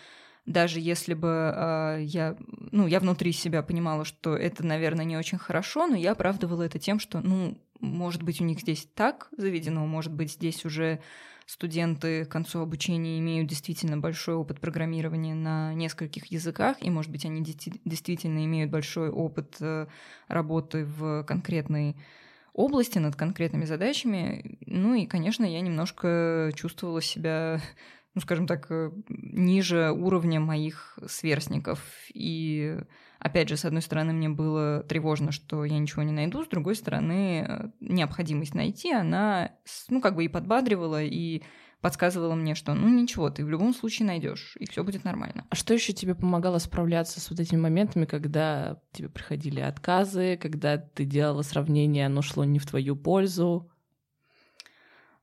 даже 0.47 0.81
если 0.81 1.15
бы 1.15 1.53
э, 1.55 1.99
я, 2.03 2.37
ну, 2.73 2.87
я 2.87 3.01
внутри 3.01 3.33
себя 3.33 3.63
понимала, 3.63 4.05
что 4.05 4.37
это, 4.37 4.65
наверное, 4.67 5.05
не 5.05 5.17
очень 5.17 5.39
хорошо, 5.39 5.87
но 5.87 5.97
я 5.97 6.13
оправдывала 6.13 6.63
это 6.63 6.79
тем, 6.79 6.99
что, 6.99 7.21
ну, 7.21 7.59
может 7.81 8.23
быть, 8.23 8.41
у 8.41 8.45
них 8.45 8.61
здесь 8.61 8.89
так 8.95 9.29
заведено, 9.37 9.87
может 9.87 10.13
быть, 10.13 10.33
здесь 10.33 10.65
уже 10.65 11.01
студенты 11.47 12.25
к 12.25 12.29
концу 12.29 12.61
обучения 12.61 13.19
имеют 13.19 13.49
действительно 13.49 13.99
большой 13.99 14.35
опыт 14.35 14.61
программирования 14.61 15.35
на 15.35 15.75
нескольких 15.75 16.27
языках, 16.27 16.77
и, 16.81 16.91
может 16.91 17.11
быть, 17.11 17.25
они 17.25 17.43
действительно 17.43 18.45
имеют 18.45 18.71
большой 18.71 19.11
опыт 19.11 19.57
э, 19.61 19.87
работы 20.29 20.85
в 20.85 21.25
конкретной 21.25 21.97
области 22.53 22.99
над 22.99 23.17
конкретными 23.17 23.65
задачами. 23.65 24.59
Ну 24.67 24.95
и, 24.95 25.07
конечно, 25.07 25.45
я 25.45 25.61
немножко 25.61 26.53
чувствовала 26.55 27.01
себя 27.01 27.61
ну, 28.15 28.21
скажем 28.21 28.47
так, 28.47 28.67
э, 28.71 28.91
ниже 29.09 29.91
уровня 29.91 30.41
моих 30.41 30.99
сверстников. 31.07 31.81
И, 32.13 32.77
опять 33.19 33.49
же, 33.49 33.57
с 33.57 33.65
одной 33.65 33.83
стороны, 33.83 34.13
мне 34.13 34.29
было 34.29 34.83
тревожно, 34.83 35.33
что 35.33 35.65
я 35.65 35.79
ничего 35.79 36.03
не 36.03 36.13
найду, 36.13 36.45
с 36.45 36.49
другой 36.49 36.75
стороны, 36.75 37.47
э, 37.49 37.71
необходимость 37.81 38.55
найти, 38.55 38.93
она, 38.93 39.53
ну, 39.89 40.01
как 40.01 40.15
бы 40.15 40.25
и 40.25 40.29
подбадривала, 40.29 41.03
и 41.03 41.43
подсказывала 41.81 42.35
мне, 42.35 42.55
что 42.55 42.75
ну 42.75 42.89
ничего, 42.89 43.29
ты 43.29 43.45
в 43.45 43.51
любом 43.51 43.75
случае 43.75 44.07
найдешь, 44.07 44.57
и 44.61 44.67
все 44.71 44.85
будет 44.85 45.03
нормально. 45.03 45.47
А 45.51 45.57
что 45.57 45.75
еще 45.75 45.93
тебе 45.93 46.15
помогало 46.15 46.59
справляться 46.59 47.21
с 47.21 47.29
вот 47.29 47.41
этими 47.41 47.59
моментами, 47.59 48.05
когда 48.05 48.81
тебе 48.93 49.09
приходили 49.09 49.61
отказы, 49.61 50.39
когда 50.41 50.79
ты 50.79 51.05
делала 51.05 51.43
сравнение, 51.43 52.07
оно 52.07 52.23
шло 52.23 52.45
не 52.45 52.61
в 52.61 52.67
твою 52.67 52.95
пользу? 52.95 53.69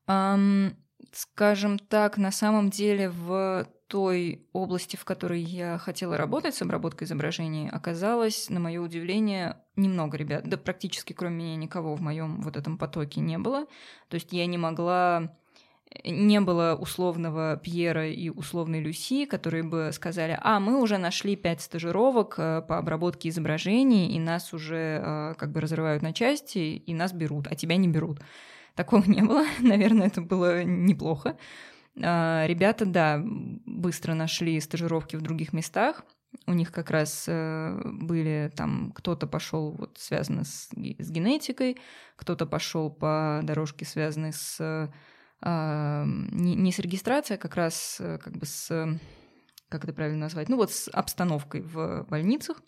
Um, 0.05 0.75
скажем 1.11 1.79
так, 1.79 2.17
на 2.17 2.31
самом 2.31 2.69
деле 2.69 3.09
в 3.09 3.67
той 3.87 4.47
области, 4.53 4.95
в 4.95 5.03
которой 5.03 5.41
я 5.41 5.79
хотела 5.79 6.15
работать 6.15 6.53
с 6.53 6.61
обработкой 6.61 7.07
изображений, 7.07 7.69
оказалось, 7.69 8.49
на 8.49 8.59
мое 8.59 8.79
удивление, 8.79 9.57
немного 9.75 10.15
ребят. 10.15 10.47
Да 10.47 10.57
практически 10.57 11.13
кроме 11.13 11.37
меня 11.37 11.55
никого 11.55 11.95
в 11.95 12.01
моем 12.01 12.41
вот 12.41 12.55
этом 12.55 12.77
потоке 12.77 13.19
не 13.19 13.39
было. 13.39 13.65
То 14.09 14.15
есть 14.15 14.31
я 14.31 14.45
не 14.45 14.57
могла 14.57 15.35
не 16.05 16.39
было 16.39 16.77
условного 16.79 17.57
Пьера 17.57 18.07
и 18.07 18.29
условной 18.29 18.79
Люси, 18.79 19.25
которые 19.25 19.63
бы 19.63 19.89
сказали, 19.91 20.37
а, 20.41 20.59
мы 20.59 20.79
уже 20.79 20.97
нашли 20.97 21.35
пять 21.35 21.61
стажировок 21.61 22.35
э, 22.37 22.61
по 22.61 22.77
обработке 22.77 23.29
изображений, 23.29 24.15
и 24.15 24.19
нас 24.19 24.53
уже 24.53 25.01
э, 25.03 25.33
как 25.37 25.51
бы 25.51 25.61
разрывают 25.61 26.03
на 26.03 26.13
части, 26.13 26.59
и 26.59 26.93
нас 26.93 27.11
берут, 27.11 27.47
а 27.49 27.55
тебя 27.55 27.75
не 27.75 27.87
берут. 27.87 28.19
Такого 28.75 29.03
не 29.05 29.21
было. 29.21 29.45
Наверное, 29.59 30.07
это 30.07 30.21
было 30.21 30.63
неплохо. 30.63 31.37
А, 32.01 32.45
ребята, 32.47 32.85
да, 32.85 33.21
быстро 33.23 34.13
нашли 34.13 34.59
стажировки 34.59 35.15
в 35.15 35.21
других 35.21 35.53
местах. 35.53 36.03
У 36.45 36.53
них 36.53 36.71
как 36.71 36.91
раз 36.91 37.25
э, 37.27 37.81
были 37.85 38.51
там, 38.55 38.91
кто-то 38.91 39.25
пошел 39.25 39.71
вот 39.71 39.97
связанный 39.97 40.45
с, 40.45 40.69
с 40.69 41.11
генетикой, 41.11 41.77
кто-то 42.15 42.45
пошел 42.45 42.91
по 42.91 43.39
дорожке, 43.43 43.83
связанной 43.83 44.31
с 44.31 44.91
а, 45.41 46.03
не, 46.05 46.55
не 46.55 46.71
с 46.71 46.79
регистрацией, 46.79 47.37
а 47.37 47.41
как 47.41 47.55
раз 47.55 47.97
э, 47.99 48.17
как 48.19 48.37
бы 48.37 48.45
с 48.45 48.69
как 49.69 49.83
это 49.83 49.93
правильно 49.93 50.21
назвать, 50.21 50.49
ну 50.49 50.57
вот 50.57 50.71
с 50.71 50.89
обстановкой 50.89 51.61
в 51.61 52.05
больницах. 52.09 52.61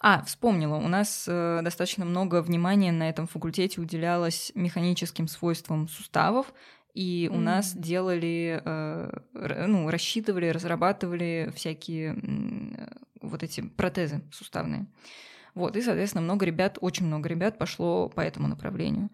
А, 0.00 0.22
вспомнила, 0.22 0.76
у 0.76 0.86
нас 0.86 1.24
э, 1.26 1.60
достаточно 1.62 2.04
много 2.04 2.40
внимания 2.40 2.92
на 2.92 3.08
этом 3.08 3.26
факультете 3.26 3.80
уделялось 3.80 4.52
механическим 4.54 5.26
свойствам 5.26 5.88
суставов, 5.88 6.52
и 6.94 7.28
у 7.32 7.36
mm. 7.36 7.40
нас 7.40 7.74
делали, 7.74 8.62
э, 8.64 9.20
ну, 9.66 9.90
рассчитывали, 9.90 10.50
разрабатывали 10.50 11.52
всякие 11.56 12.14
э, 12.14 12.88
вот 13.20 13.42
эти 13.42 13.60
протезы 13.60 14.22
суставные. 14.32 14.86
Вот, 15.54 15.76
и, 15.76 15.82
соответственно, 15.82 16.22
много 16.22 16.46
ребят, 16.46 16.78
очень 16.80 17.06
много 17.06 17.28
ребят 17.28 17.58
пошло 17.58 18.08
по 18.08 18.20
этому 18.20 18.46
направлению. 18.46 19.10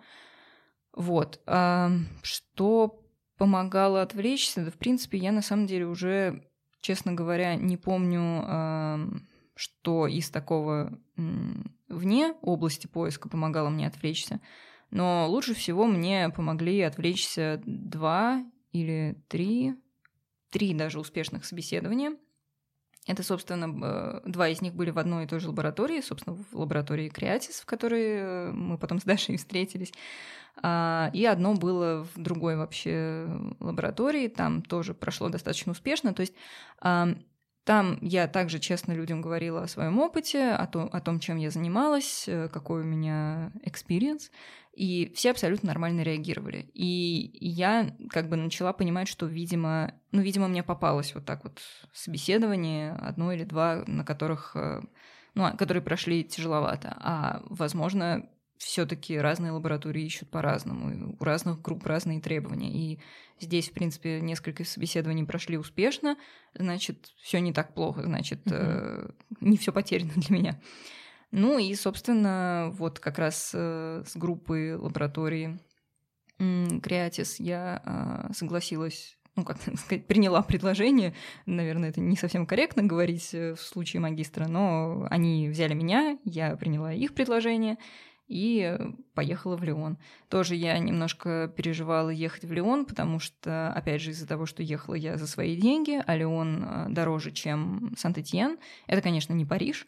Вот. 0.93 1.41
А 1.47 1.93
что 2.23 3.03
помогало 3.39 4.03
отвлечься? 4.03 4.67
Да, 4.67 4.71
в 4.71 4.75
принципе, 4.75 5.17
я 5.17 5.33
на 5.33 5.41
самом 5.41 5.67
деле 5.67 5.87
уже, 5.87 6.45
честно 6.83 7.15
говоря, 7.15 7.55
не 7.55 7.79
помню 7.79 9.25
что 9.55 10.07
из 10.07 10.31
такого 10.31 10.99
вне 11.89 12.35
области 12.43 12.87
поиска 12.87 13.29
помогало 13.29 13.69
мне 13.69 13.87
отвлечься. 13.87 14.41
Но 14.91 15.27
лучше 15.29 15.55
всего 15.55 15.87
мне 15.87 16.31
помогли 16.31 16.81
отвлечься 16.81 17.61
два 17.65 18.45
или 18.73 19.17
три, 19.29 19.75
три 20.51 20.75
даже 20.75 21.01
успешных 21.01 21.45
собеседования. 21.45 22.17
Это, 23.07 23.23
собственно, 23.23 24.23
два 24.25 24.49
из 24.49 24.63
них 24.63 24.75
были 24.75 24.91
в 24.91 24.99
одной 24.99 25.25
и 25.25 25.27
той 25.27 25.39
же 25.39 25.49
лаборатории, 25.49 26.01
собственно, 26.01 26.37
в 26.37 26.57
лаборатории 26.59 27.11
Креатис, 27.11 27.61
в 27.61 27.67
которой 27.67 28.03
э, 28.03 28.53
мы 28.53 28.79
потом 28.79 28.99
с 28.99 29.05
Дашей 29.05 29.37
встретились. 29.37 29.93
А, 30.63 31.11
и 31.13 31.25
одно 31.27 31.53
было 31.55 32.07
в 32.15 32.19
другой 32.19 32.57
вообще 32.57 33.29
лаборатории, 33.61 34.29
там 34.29 34.63
тоже 34.63 34.95
прошло 34.95 35.29
достаточно 35.29 35.73
успешно. 35.73 36.15
То 36.15 36.23
есть 36.23 36.35
там 37.65 37.99
я 38.03 38.29
также 38.29 38.59
честно 38.59 38.93
людям 38.93 39.23
говорила 39.23 39.63
о 39.63 39.69
своем 39.69 39.99
опыте, 39.99 40.51
о 40.51 40.67
том, 40.67 40.91
о 40.93 41.01
том, 41.01 41.19
чем 41.19 41.39
я 41.39 41.51
занималась, 41.51 42.25
э, 42.29 42.49
какой 42.49 42.83
у 42.83 42.85
меня 42.85 43.53
experience, 43.65 44.31
и 44.75 45.11
все 45.15 45.31
абсолютно 45.31 45.69
нормально 45.69 46.03
реагировали. 46.03 46.71
И 46.75 47.31
я 47.41 47.95
как 48.11 48.29
бы 48.29 48.37
начала 48.37 48.73
понимать, 48.73 49.09
что, 49.09 49.27
видимо, 49.27 49.95
ну, 50.13 50.21
видимо, 50.21 50.49
мне 50.49 50.63
попалось 50.63 51.15
вот 51.15 51.25
так 51.25 51.45
вот 51.45 51.61
собеседование, 51.93 52.93
одно 52.93 53.33
или 53.33 53.45
два, 53.45 53.85
на 53.87 54.05
которых, 54.05 54.55
э, 54.57 54.83
ну, 55.35 55.57
которые 55.57 55.83
прошли 55.83 56.23
тяжеловато, 56.23 56.95
а, 57.01 57.43
возможно, 57.47 58.29
все-таки 58.65 59.19
разные 59.19 59.53
лаборатории 59.53 60.05
ищут 60.05 60.31
по-разному, 60.31 61.17
у 61.19 61.25
разных 61.25 61.61
групп 61.61 61.87
разные 61.87 62.21
требования. 62.21 62.73
И 62.73 63.01
здесь, 63.39 63.69
в 63.69 63.73
принципе, 63.73 64.21
несколько 64.21 64.65
собеседований 64.65 65.25
прошли 65.25 65.59
успешно, 65.59 66.17
значит, 66.55 67.13
все 67.23 67.41
не 67.41 67.53
так 67.53 67.75
плохо, 67.75 68.03
значит, 68.03 68.47
mm-hmm. 68.47 68.53
э, 68.53 69.11
не 69.41 69.57
все 69.57 69.73
потеряно 69.73 70.13
для 70.17 70.37
меня. 70.37 70.61
Ну 71.31 71.59
и, 71.59 71.75
собственно, 71.75 72.71
вот 72.73 73.01
как 73.01 73.19
раз 73.19 73.51
э, 73.55 74.03
с 74.07 74.17
группой 74.17 74.75
лаборатории 74.75 75.61
Креатис 76.39 77.39
я 77.39 77.83
э, 77.85 78.33
согласилась 78.33 79.17
ну, 79.37 79.45
как 79.45 79.59
сказать, 79.77 80.07
приняла 80.07 80.43
предложение. 80.43 81.15
Наверное, 81.47 81.91
это 81.91 82.01
не 82.01 82.17
совсем 82.17 82.47
корректно 82.47 82.83
говорить 82.83 83.35
э, 83.35 83.55
в 83.55 83.61
случае 83.61 84.01
магистра, 84.01 84.47
но 84.47 85.07
они 85.11 85.49
взяли 85.49 85.75
меня, 85.75 86.19
я 86.25 86.57
приняла 86.57 86.93
их 86.93 87.15
предложение 87.15 87.79
и 88.27 88.79
поехала 89.15 89.57
в 89.57 89.63
Лион. 89.63 89.99
Тоже 90.29 90.55
я 90.55 90.79
немножко 90.79 91.53
переживала 91.55 92.11
ехать 92.11 92.45
в 92.45 92.53
Лион, 92.53 92.87
потому 92.87 93.19
что, 93.19 93.73
опять 93.73 94.01
же, 94.01 94.11
из-за 94.11 94.27
того, 94.27 94.47
что 94.47 94.63
ехала 94.63 94.95
я 94.95 95.17
за 95.17 95.27
свои 95.27 95.57
деньги, 95.57 96.03
а 96.05 96.17
Лион 96.17 96.65
э, 96.65 96.87
дороже, 96.89 97.33
чем 97.33 97.95
Сант-Этьен. 97.97 98.59
Это, 98.87 99.03
конечно, 99.03 99.35
не 99.35 99.45
Париж, 99.45 99.87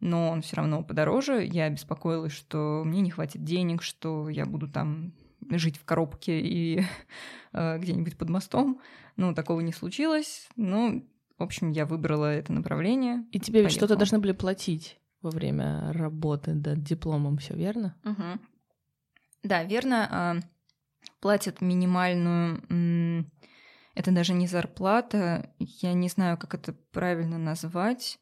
но 0.00 0.30
он 0.30 0.42
все 0.42 0.56
равно 0.56 0.82
подороже. 0.82 1.44
Я 1.44 1.68
беспокоилась, 1.68 2.32
что 2.32 2.82
мне 2.84 3.00
не 3.00 3.10
хватит 3.10 3.42
денег, 3.42 3.82
что 3.82 4.28
я 4.28 4.46
буду 4.46 4.68
там 4.68 5.12
жить 5.50 5.76
в 5.76 5.84
коробке 5.84 6.40
и 6.40 6.84
э, 7.52 7.78
где-нибудь 7.78 8.16
под 8.16 8.30
мостом. 8.30 8.80
Ну, 9.16 9.34
такого 9.34 9.60
не 9.60 9.72
случилось. 9.72 10.48
Ну, 10.56 11.08
в 11.38 11.42
общем, 11.42 11.70
я 11.70 11.86
выбрала 11.86 12.32
это 12.32 12.52
направление. 12.52 13.24
И 13.32 13.40
тебе 13.40 13.62
ведь 13.62 13.72
что-то 13.72 13.96
должны 13.96 14.20
были 14.20 14.32
платить 14.32 14.98
во 15.24 15.30
время 15.30 15.92
работы 15.92 16.54
над 16.54 16.82
дипломом, 16.82 17.38
все 17.38 17.54
верно? 17.54 17.96
Угу. 18.04 18.38
Да, 19.42 19.64
верно. 19.64 20.08
А, 20.10 20.36
платят 21.20 21.60
минимальную... 21.60 23.26
Это 23.96 24.10
даже 24.10 24.34
не 24.34 24.48
зарплата, 24.48 25.54
я 25.58 25.92
не 25.92 26.08
знаю, 26.08 26.36
как 26.36 26.54
это 26.54 26.72
правильно 26.90 27.38
назвать. 27.38 28.18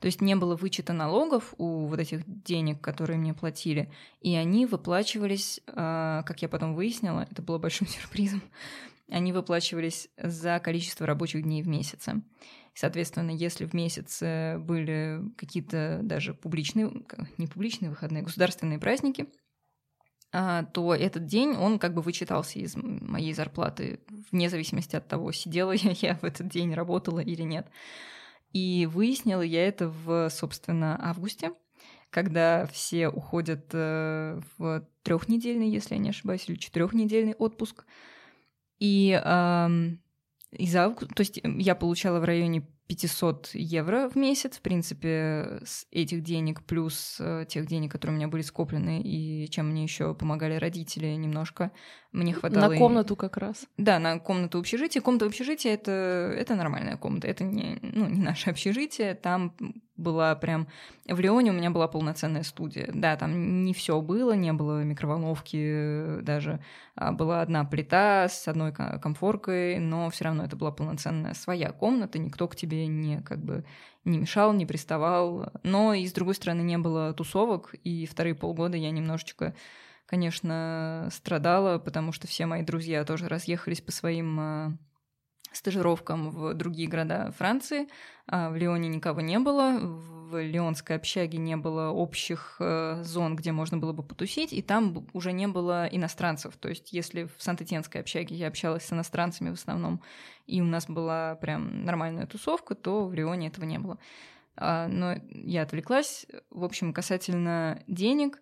То 0.00 0.06
есть 0.06 0.20
не 0.20 0.36
было 0.36 0.54
вычета 0.54 0.92
налогов 0.92 1.54
у 1.56 1.86
вот 1.86 1.98
этих 1.98 2.22
денег, 2.26 2.82
которые 2.82 3.18
мне 3.18 3.32
платили, 3.32 3.90
и 4.20 4.34
они 4.34 4.66
выплачивались, 4.66 5.60
а, 5.66 6.22
как 6.24 6.42
я 6.42 6.48
потом 6.48 6.74
выяснила, 6.74 7.26
это 7.30 7.40
было 7.40 7.56
большим 7.56 7.86
сюрпризом, 7.88 8.42
они 9.08 9.32
выплачивались 9.32 10.08
за 10.18 10.58
количество 10.60 11.06
рабочих 11.06 11.42
дней 11.42 11.62
в 11.62 11.68
месяце. 11.68 12.22
Соответственно, 12.74 13.30
если 13.30 13.66
в 13.66 13.72
месяце 13.72 14.56
были 14.58 15.22
какие-то 15.36 16.00
даже 16.02 16.34
публичные, 16.34 16.90
не 17.38 17.46
публичные 17.46 17.90
выходные, 17.90 18.24
государственные 18.24 18.80
праздники, 18.80 19.28
а, 20.32 20.64
то 20.64 20.92
этот 20.92 21.26
день, 21.26 21.50
он 21.50 21.78
как 21.78 21.94
бы 21.94 22.02
вычитался 22.02 22.58
из 22.58 22.74
моей 22.74 23.32
зарплаты, 23.32 24.00
вне 24.32 24.50
зависимости 24.50 24.96
от 24.96 25.06
того, 25.06 25.30
сидела 25.30 25.70
я, 25.70 25.90
я 26.00 26.14
в 26.16 26.24
этот 26.24 26.48
день, 26.48 26.74
работала 26.74 27.20
или 27.20 27.42
нет. 27.42 27.68
И 28.52 28.88
выяснила 28.90 29.42
я 29.42 29.66
это 29.66 29.88
в, 29.88 30.28
собственно, 30.30 30.98
августе, 31.00 31.52
когда 32.10 32.66
все 32.66 33.08
уходят 33.08 33.66
э, 33.72 34.40
в 34.58 34.86
трехнедельный, 35.04 35.68
если 35.68 35.94
я 35.94 36.00
не 36.00 36.10
ошибаюсь, 36.10 36.48
или 36.48 36.56
четырехнедельный 36.56 37.34
отпуск. 37.34 37.84
И 38.80 39.20
э, 39.24 39.96
из 40.58 40.74
августа, 40.76 41.14
то 41.14 41.20
есть 41.20 41.40
я 41.42 41.74
получала 41.74 42.20
в 42.20 42.24
районе 42.24 42.66
500 42.86 43.50
евро 43.54 44.10
в 44.10 44.16
месяц, 44.16 44.58
в 44.58 44.60
принципе, 44.60 45.60
с 45.64 45.86
этих 45.90 46.22
денег 46.22 46.62
плюс 46.62 47.16
э, 47.18 47.46
тех 47.48 47.66
денег, 47.66 47.92
которые 47.92 48.14
у 48.14 48.18
меня 48.18 48.28
были 48.28 48.42
скоплены, 48.42 49.00
и 49.00 49.48
чем 49.50 49.70
мне 49.70 49.82
еще 49.82 50.14
помогали 50.14 50.56
родители 50.56 51.06
немножко, 51.06 51.72
мне 52.12 52.34
хватало... 52.34 52.72
На 52.72 52.78
комнату 52.78 53.16
как 53.16 53.38
раз. 53.38 53.66
Да, 53.78 53.98
на 53.98 54.18
комнату 54.18 54.58
общежития. 54.58 55.00
Комната 55.00 55.24
общежития 55.24 55.72
это,— 55.72 55.90
это 56.38 56.54
нормальная 56.54 56.98
комната, 56.98 57.26
это 57.26 57.44
не, 57.44 57.78
ну, 57.80 58.06
не 58.06 58.20
наше 58.20 58.50
общежитие, 58.50 59.14
там 59.14 59.54
была 59.96 60.34
прям... 60.34 60.66
В 61.06 61.18
Леоне 61.20 61.50
у 61.50 61.54
меня 61.54 61.70
была 61.70 61.88
полноценная 61.88 62.42
студия. 62.42 62.90
Да, 62.92 63.16
там 63.16 63.64
не 63.64 63.72
все 63.74 64.00
было, 64.00 64.32
не 64.32 64.52
было 64.52 64.82
микроволновки 64.82 66.20
даже. 66.22 66.60
А 66.94 67.12
была 67.12 67.42
одна 67.42 67.64
плита 67.64 68.28
с 68.28 68.48
одной 68.48 68.72
комфоркой, 68.72 69.78
но 69.78 70.10
все 70.10 70.24
равно 70.24 70.44
это 70.44 70.56
была 70.56 70.72
полноценная 70.72 71.34
своя 71.34 71.72
комната, 71.72 72.18
никто 72.18 72.48
к 72.48 72.56
тебе 72.56 72.86
не 72.86 73.20
как 73.22 73.38
бы 73.38 73.64
не 74.04 74.18
мешал, 74.18 74.52
не 74.52 74.66
приставал. 74.66 75.52
Но 75.62 75.94
и 75.94 76.06
с 76.06 76.12
другой 76.12 76.34
стороны 76.34 76.62
не 76.62 76.78
было 76.78 77.12
тусовок, 77.12 77.74
и 77.84 78.06
вторые 78.06 78.34
полгода 78.34 78.76
я 78.76 78.90
немножечко 78.90 79.54
конечно, 80.06 81.08
страдала, 81.10 81.78
потому 81.78 82.12
что 82.12 82.26
все 82.26 82.46
мои 82.46 82.62
друзья 82.62 83.04
тоже 83.04 83.26
разъехались 83.26 83.80
по 83.80 83.90
своим 83.90 84.38
а, 84.38 84.76
стажировкам 85.56 86.30
в 86.30 86.54
другие 86.54 86.88
города 86.88 87.32
Франции. 87.36 87.88
А 88.26 88.50
в 88.50 88.56
Лионе 88.56 88.88
никого 88.88 89.20
не 89.20 89.38
было, 89.38 89.78
в 89.78 90.40
Лионской 90.40 90.96
общаге 90.96 91.38
не 91.38 91.56
было 91.56 91.90
общих 91.90 92.56
э, 92.58 93.02
зон, 93.02 93.36
где 93.36 93.52
можно 93.52 93.76
было 93.76 93.92
бы 93.92 94.02
потусить, 94.02 94.52
и 94.52 94.62
там 94.62 95.06
уже 95.12 95.32
не 95.32 95.46
было 95.46 95.86
иностранцев. 95.86 96.56
То 96.56 96.68
есть 96.68 96.92
если 96.92 97.24
в 97.24 97.34
Сант-Этьенской 97.38 98.00
общаге 98.00 98.34
я 98.34 98.48
общалась 98.48 98.84
с 98.84 98.92
иностранцами 98.92 99.50
в 99.50 99.54
основном, 99.54 100.02
и 100.46 100.60
у 100.60 100.64
нас 100.64 100.86
была 100.86 101.34
прям 101.36 101.84
нормальная 101.84 102.26
тусовка, 102.26 102.74
то 102.74 103.06
в 103.06 103.12
Лионе 103.12 103.48
этого 103.48 103.64
не 103.64 103.78
было. 103.78 103.98
А, 104.56 104.88
но 104.88 105.16
я 105.28 105.62
отвлеклась. 105.62 106.26
В 106.50 106.64
общем, 106.64 106.92
касательно 106.92 107.82
денег, 107.86 108.40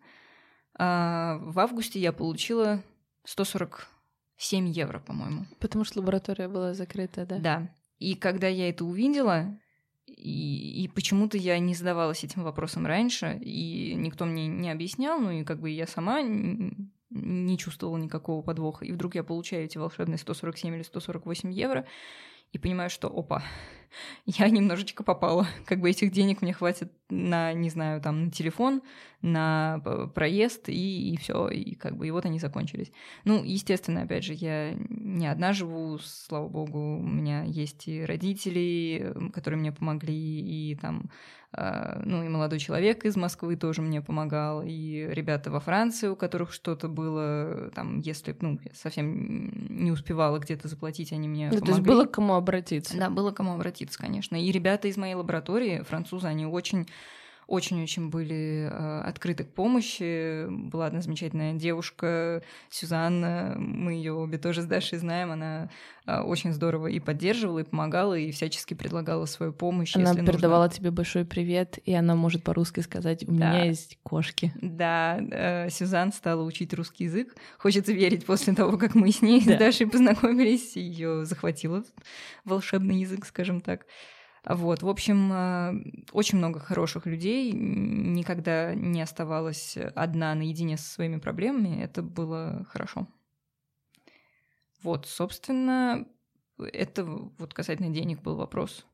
а, 0.75 1.39
в 1.41 1.59
августе 1.59 1.99
я 1.99 2.13
получила 2.13 2.83
140 3.25 3.89
7 4.43 4.69
евро, 4.69 4.99
по-моему. 4.99 5.47
Потому 5.61 5.85
что 5.85 6.01
лаборатория 6.01 6.49
была 6.49 6.75
закрыта, 6.75 7.25
да? 7.27 7.39
Да. 7.39 7.75
И 7.99 8.15
когда 8.15 8.49
я 8.49 8.69
это 8.69 8.85
увидела, 8.85 9.59
и, 10.07 10.85
и 10.85 10.89
почему-то 10.89 11.39
я 11.39 11.59
не 11.59 11.75
задавалась 11.75 12.25
этим 12.25 12.43
вопросом 12.43 12.87
раньше, 12.87 13.39
и 13.41 13.95
никто 13.95 14.25
мне 14.25 14.49
не 14.49 14.71
объяснял, 14.71 15.21
ну 15.21 15.31
и 15.31 15.45
как 15.45 15.61
бы 15.61 15.71
я 15.71 15.87
сама 15.87 16.23
не 16.23 17.59
чувствовала 17.59 17.97
никакого 17.99 18.43
подвоха. 18.43 18.85
И 18.85 18.93
вдруг 18.93 19.15
я 19.15 19.23
получаю 19.23 19.65
эти 19.65 19.79
волшебные 19.79 20.19
147 20.19 20.75
или 20.75 20.83
148 20.83 21.53
евро, 21.53 21.87
и 22.53 22.59
понимаю, 22.59 22.91
что 22.91 23.09
опа, 23.09 23.43
я 24.27 24.49
немножечко 24.49 25.03
попала. 25.03 25.47
Как 25.67 25.81
бы 25.81 25.91
этих 25.91 26.13
денег 26.13 26.43
мне 26.43 26.53
хватит 26.53 26.93
на, 27.09 27.53
не 27.53 27.71
знаю, 27.71 28.01
там, 28.01 28.27
на 28.27 28.31
телефон, 28.31 28.83
на 29.23 29.81
проезд, 30.15 30.69
и, 30.69 31.13
и 31.13 31.17
все, 31.17 31.49
и 31.49 31.75
как 31.75 31.97
бы, 31.97 32.09
и 32.09 32.11
вот 32.11 32.25
они 32.25 32.39
закончились. 32.39 32.91
Ну, 33.25 33.45
естественно, 33.45 34.03
опять 34.03 34.25
же, 34.25 34.33
я 34.33 34.75
не 34.89 35.27
одна 35.27 35.53
живу, 35.53 35.99
слава 35.99 36.49
богу, 36.49 36.99
у 36.99 37.07
меня 37.07 37.45
есть 37.45 37.87
и 37.87 38.05
родители, 38.05 39.15
которые 39.33 39.61
мне 39.61 39.73
помогли, 39.73 40.41
и 40.41 40.75
там 40.75 41.11
ну 41.55 42.25
и 42.25 42.29
молодой 42.29 42.59
человек 42.59 43.05
из 43.05 43.17
Москвы 43.17 43.57
тоже 43.57 43.83
мне 43.83 44.01
помогал, 44.01 44.63
и 44.65 45.07
ребята 45.11 45.51
во 45.51 45.61
Франции, 45.61 46.09
у 46.09 46.17
которых 46.17 46.53
что-то 46.53 46.89
было, 46.89 47.71
там, 47.75 48.01
если, 48.01 48.35
ну, 48.41 48.59
я 48.65 48.71
совсем 48.75 49.51
не 49.69 49.91
успевала 49.91 50.39
где-то 50.39 50.69
заплатить, 50.69 51.13
они 51.13 51.29
мне 51.29 51.51
да, 51.51 51.59
помогли. 51.59 51.67
То 51.67 51.77
есть 51.77 51.87
было 51.87 52.05
к 52.07 52.13
кому 52.13 52.35
обратиться? 52.35 52.97
Да, 52.97 53.11
было 53.11 53.33
к 53.33 53.37
кому 53.37 53.55
обратиться, 53.55 53.99
конечно. 53.99 54.37
И 54.37 54.51
ребята 54.51 54.89
из 54.89 54.97
моей 54.97 55.15
лаборатории, 55.15 55.83
французы, 55.83 56.27
они 56.27 56.47
очень 56.47 56.89
очень-очень 57.53 58.09
были 58.09 58.67
э, 58.71 59.01
открыты 59.03 59.45
к 59.45 59.53
помощи. 59.53 60.47
Была 60.49 60.87
одна 60.87 61.03
замечательная 61.03 61.53
девушка, 61.53 62.43
Сюзанна, 62.71 63.57
мы 63.59 63.93
ее 63.93 64.15
обе 64.15 64.39
тоже 64.39 64.63
с 64.63 64.65
Дашей 64.65 64.97
знаем, 64.97 65.33
она 65.33 65.69
э, 66.07 66.21
очень 66.21 66.55
здорово 66.55 66.87
и 66.87 66.99
поддерживала, 66.99 67.59
и 67.59 67.65
помогала, 67.65 68.15
и 68.15 68.31
всячески 68.31 68.73
предлагала 68.73 69.27
свою 69.27 69.53
помощь. 69.53 69.95
Она 69.95 70.15
передавала 70.15 70.65
нужно. 70.65 70.79
тебе 70.79 70.91
большой 70.91 71.27
привет, 71.27 71.79
и 71.85 71.93
она 71.93 72.15
может 72.15 72.43
по-русски 72.43 72.81
сказать, 72.81 73.23
у 73.25 73.33
да. 73.33 73.33
меня 73.33 73.65
есть 73.65 73.99
кошки. 74.03 74.51
Да, 74.63 75.19
э, 75.21 75.69
Сюзан 75.69 76.15
стала 76.15 76.43
учить 76.45 76.73
русский 76.73 77.05
язык. 77.05 77.37
Хочется 77.59 77.93
верить, 77.93 78.25
после 78.25 78.55
того, 78.55 78.79
как 78.79 78.95
мы 78.95 79.13
с 79.13 79.21
ней, 79.21 79.45
да. 79.45 79.57
с 79.57 79.59
Дашей 79.59 79.87
познакомились, 79.87 80.75
ее 80.75 81.27
захватила 81.27 81.85
волшебный 82.47 83.01
язык, 83.01 83.27
скажем 83.27 83.61
так. 83.61 83.85
Вот, 84.45 84.83
в 84.83 84.89
общем, 84.89 85.33
э, 85.33 86.03
очень 86.13 86.39
много 86.39 86.59
хороших 86.59 87.07
людей, 87.07 87.53
никогда 87.53 88.75
не 88.75 89.01
оставалась 89.01 89.77
одна 89.95 90.35
наедине 90.35 90.77
со 90.77 90.91
своими 90.91 91.19
проблемами, 91.19 91.81
это 91.81 92.03
было 92.03 92.67
хорошо. 92.69 93.07
Вот, 94.83 95.07
собственно, 95.07 96.07
это 96.59 97.05
вот 97.05 97.55
касательно 97.55 97.91
денег 97.91 98.21
был 98.23 98.37
вопрос. 98.37 98.85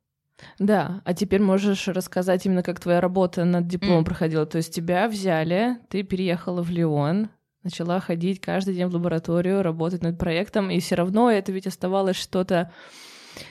Да, 0.59 1.03
а 1.05 1.15
теперь 1.15 1.43
можешь 1.43 1.89
рассказать 1.89 2.47
именно, 2.47 2.63
как 2.63 2.79
твоя 2.79 3.01
работа 3.01 3.45
над 3.45 3.67
дипломом 3.67 4.03
mm. 4.03 4.07
проходила. 4.07 4.47
То 4.47 4.59
есть 4.59 4.73
тебя 4.73 5.09
взяли, 5.09 5.79
ты 5.89 6.03
переехала 6.03 6.63
в 6.63 6.71
Лион, 6.71 7.31
начала 7.65 8.01
ходить 8.01 8.41
каждый 8.41 8.75
день 8.75 8.87
в 8.87 8.95
лабораторию, 8.95 9.63
работать 9.63 10.03
над 10.03 10.19
проектом, 10.19 10.71
и 10.71 10.79
все 10.79 10.95
равно 10.95 11.31
это 11.31 11.53
ведь 11.53 11.67
оставалось 11.67 12.17
что-то 12.17 12.73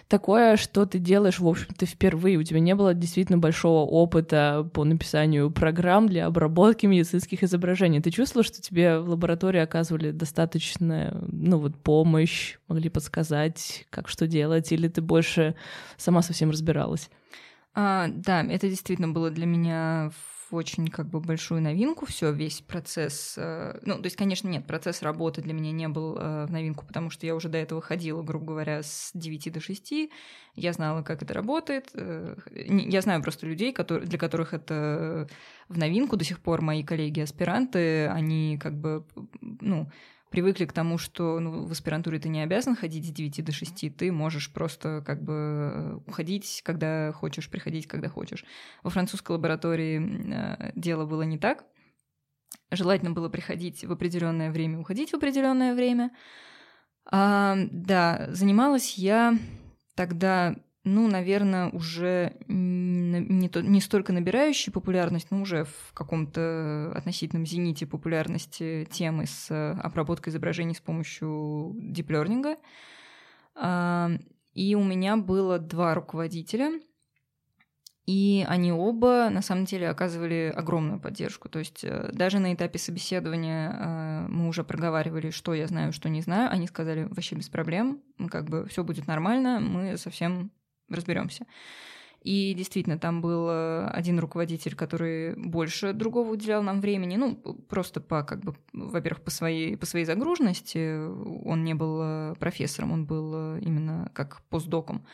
такое, 0.08 0.58
что 0.58 0.86
ты 0.86 1.00
делаешь, 1.00 1.40
в 1.40 1.48
общем-то, 1.48 1.86
впервые. 1.86 2.38
У 2.38 2.44
тебя 2.44 2.60
не 2.60 2.76
было 2.76 2.94
действительно 2.94 3.38
большого 3.38 3.86
опыта 3.86 4.70
по 4.74 4.84
написанию 4.84 5.52
программ 5.52 6.08
для 6.08 6.26
обработки 6.26 6.86
медицинских 6.86 7.44
изображений. 7.44 8.02
Ты 8.02 8.12
чувствовала, 8.12 8.44
что 8.44 8.62
тебе 8.62 9.00
в 9.00 9.10
лаборатории 9.10 9.60
оказывали 9.60 10.12
достаточно, 10.12 11.20
ну 11.28 11.60
вот, 11.60 11.76
помощь, 11.82 12.58
могли 12.68 12.90
подсказать, 12.90 13.86
как 13.90 14.10
что 14.10 14.28
делать, 14.28 14.72
или 14.72 14.88
ты 14.88 15.02
больше 15.02 15.56
сама 15.98 16.22
совсем 16.22 16.52
разбиралась? 16.52 17.10
А, 17.74 18.08
да, 18.08 18.44
это 18.44 18.68
действительно 18.68 19.10
было 19.10 19.30
для 19.30 19.46
меня 19.46 20.10
очень 20.54 20.88
как 20.88 21.08
бы 21.08 21.20
большую 21.20 21.62
новинку 21.62 22.06
все, 22.06 22.32
весь 22.32 22.62
процесс. 22.62 23.36
Э, 23.38 23.80
ну, 23.84 23.96
то 23.96 24.06
есть, 24.06 24.16
конечно, 24.16 24.48
нет, 24.48 24.66
процесс 24.66 25.02
работы 25.02 25.42
для 25.42 25.54
меня 25.54 25.72
не 25.72 25.88
был 25.88 26.18
э, 26.18 26.46
в 26.46 26.52
новинку, 26.52 26.86
потому 26.86 27.10
что 27.10 27.26
я 27.26 27.36
уже 27.36 27.50
до 27.50 27.58
этого 27.58 27.82
ходила, 27.82 28.22
грубо 28.22 28.48
говоря, 28.48 28.84
с 28.84 29.12
9 29.14 29.54
до 29.54 29.60
6. 29.60 29.94
Я 30.56 30.74
знала, 30.74 31.04
как 31.04 31.22
это 31.22 31.34
работает. 31.34 31.90
Э, 31.94 32.36
я 32.54 33.02
знаю 33.02 33.22
просто 33.22 33.46
людей, 33.46 33.74
которые, 33.74 34.08
для 34.08 34.18
которых 34.18 34.54
это 34.54 35.28
в 35.70 35.78
новинку. 35.78 36.18
До 36.18 36.26
сих 36.26 36.40
пор 36.40 36.62
мои 36.62 36.84
коллеги-аспиранты, 36.84 38.08
они 38.08 38.58
как 38.62 38.74
бы, 38.74 39.06
ну, 39.42 39.90
привыкли 40.30 40.66
к 40.66 40.74
тому, 40.74 40.98
что 40.98 41.40
ну, 41.40 41.66
в 41.66 41.72
аспирантуре 41.72 42.20
ты 42.20 42.30
не 42.30 42.42
обязан 42.42 42.76
ходить 42.76 43.06
с 43.06 43.12
9 43.12 43.44
до 43.44 43.52
6, 43.52 43.96
ты 43.96 44.12
можешь 44.12 44.52
просто 44.52 45.04
как 45.06 45.24
бы 45.24 46.02
уходить, 46.06 46.62
когда 46.64 47.12
хочешь, 47.14 47.50
приходить, 47.50 47.88
когда 47.88 48.10
хочешь. 48.10 48.46
Во 48.84 48.90
французской 48.90 49.32
лаборатории 49.32 50.00
э, 50.00 50.72
дело 50.76 51.06
было 51.06 51.24
не 51.24 51.38
так. 51.38 51.66
Желательно 52.72 53.12
было 53.12 53.30
приходить 53.30 53.84
в 53.86 53.92
определенное 53.92 54.52
время, 54.52 54.80
уходить 54.80 55.12
в 55.12 55.16
определенное 55.16 55.74
время. 55.74 56.12
А, 57.10 57.56
да, 57.72 58.28
занималась 58.32 58.98
я 58.98 59.38
тогда 59.96 60.56
ну, 60.88 61.08
наверное, 61.08 61.70
уже 61.70 62.34
не, 62.48 63.50
то, 63.50 63.62
не 63.62 63.82
столько 63.82 64.14
набирающей 64.14 64.72
популярность, 64.72 65.28
но 65.32 65.42
уже 65.42 65.66
в 65.66 65.94
каком-то 65.94 66.92
относительном 66.96 67.46
зените 67.46 67.86
популярности 67.86 68.88
темы 68.90 69.26
с 69.26 69.52
обработкой 69.84 70.32
изображений 70.32 70.76
с 70.76 70.80
помощью 70.80 71.76
диплернинга. 71.78 72.58
И 74.54 74.76
у 74.76 74.84
меня 74.84 75.18
было 75.18 75.60
два 75.60 75.94
руководителя, 75.94 76.72
и 78.08 78.46
они 78.48 78.72
оба, 78.72 79.30
на 79.30 79.42
самом 79.42 79.66
деле, 79.66 79.90
оказывали 79.90 80.52
огромную 80.56 81.00
поддержку. 81.00 81.50
То 81.50 81.60
есть 81.60 81.84
э, 81.84 82.10
даже 82.14 82.40
на 82.40 82.54
этапе 82.54 82.80
собеседования 82.80 83.70
э, 83.70 84.28
мы 84.30 84.48
уже 84.48 84.64
проговаривали, 84.64 85.30
что 85.30 85.54
я 85.54 85.68
знаю, 85.68 85.92
что 85.92 86.08
не 86.08 86.22
знаю. 86.22 86.50
Они 86.50 86.68
сказали, 86.68 87.04
вообще 87.04 87.36
без 87.36 87.50
проблем, 87.50 88.02
как 88.32 88.46
бы 88.46 88.66
все 88.68 88.86
будет 88.86 89.08
нормально, 89.08 89.60
мы 89.60 89.98
совсем 89.98 90.52
разберемся. 90.90 91.46
И 92.24 92.54
действительно, 92.56 92.98
там 92.98 93.22
был 93.22 93.48
э, 93.50 93.88
один 93.88 94.20
руководитель, 94.20 94.76
который 94.76 95.36
больше 95.36 95.94
другого 95.94 96.32
уделял 96.32 96.64
нам 96.64 96.82
времени, 96.82 97.16
ну, 97.16 97.36
просто 97.70 98.02
по, 98.02 98.24
как 98.24 98.42
бы, 98.42 98.56
во-первых, 98.74 99.24
по 99.24 99.32
своей, 99.32 99.78
по 99.78 99.86
своей 99.86 100.06
загруженности. 100.06 101.08
Он 101.46 101.64
не 101.64 101.74
был 101.74 102.00
э, 102.02 102.36
профессором, 102.40 102.92
он 102.92 103.06
был 103.06 103.32
э, 103.34 103.60
именно 103.62 104.12
как 104.14 104.42
постдоком. 104.50 105.06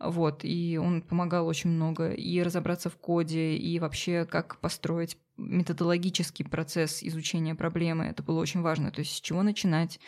Вот, 0.00 0.44
и 0.44 0.78
он 0.82 1.02
помогал 1.02 1.46
очень 1.46 1.70
много 1.70 2.10
и 2.10 2.40
разобраться 2.40 2.88
в 2.88 2.96
коде, 2.96 3.56
и 3.56 3.78
вообще 3.80 4.24
как 4.24 4.58
построить 4.60 5.18
методологический 5.36 6.44
процесс 6.44 7.02
изучения 7.02 7.54
проблемы. 7.54 8.04
Это 8.04 8.22
было 8.22 8.40
очень 8.40 8.62
важно. 8.62 8.90
То 8.90 9.00
есть 9.00 9.16
с 9.16 9.20
чего 9.20 9.42
начинать, 9.42 9.98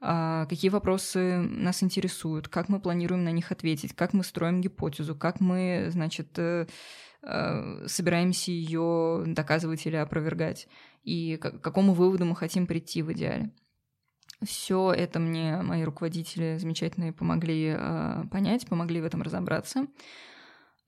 какие 0.00 0.70
вопросы 0.70 1.38
нас 1.40 1.82
интересуют, 1.82 2.48
как 2.48 2.68
мы 2.68 2.80
планируем 2.80 3.22
на 3.22 3.32
них 3.32 3.52
ответить, 3.52 3.94
как 3.94 4.14
мы 4.14 4.24
строим 4.24 4.60
гипотезу, 4.60 5.14
как 5.14 5.40
мы, 5.40 5.88
значит, 5.90 6.38
э, 6.38 6.66
э, 7.22 7.86
собираемся 7.86 8.50
ее 8.50 9.24
доказывать 9.26 9.84
или 9.86 9.96
опровергать, 9.96 10.68
и 11.02 11.36
к 11.36 11.60
какому 11.60 11.92
выводу 11.92 12.24
мы 12.24 12.34
хотим 12.34 12.66
прийти 12.66 13.02
в 13.02 13.12
идеале. 13.12 13.50
Все 14.42 14.90
это 14.90 15.18
мне 15.18 15.58
мои 15.60 15.82
руководители 15.82 16.56
замечательные 16.56 17.12
помогли 17.12 17.74
э, 17.76 18.24
понять, 18.30 18.66
помогли 18.66 19.02
в 19.02 19.04
этом 19.04 19.20
разобраться. 19.20 19.86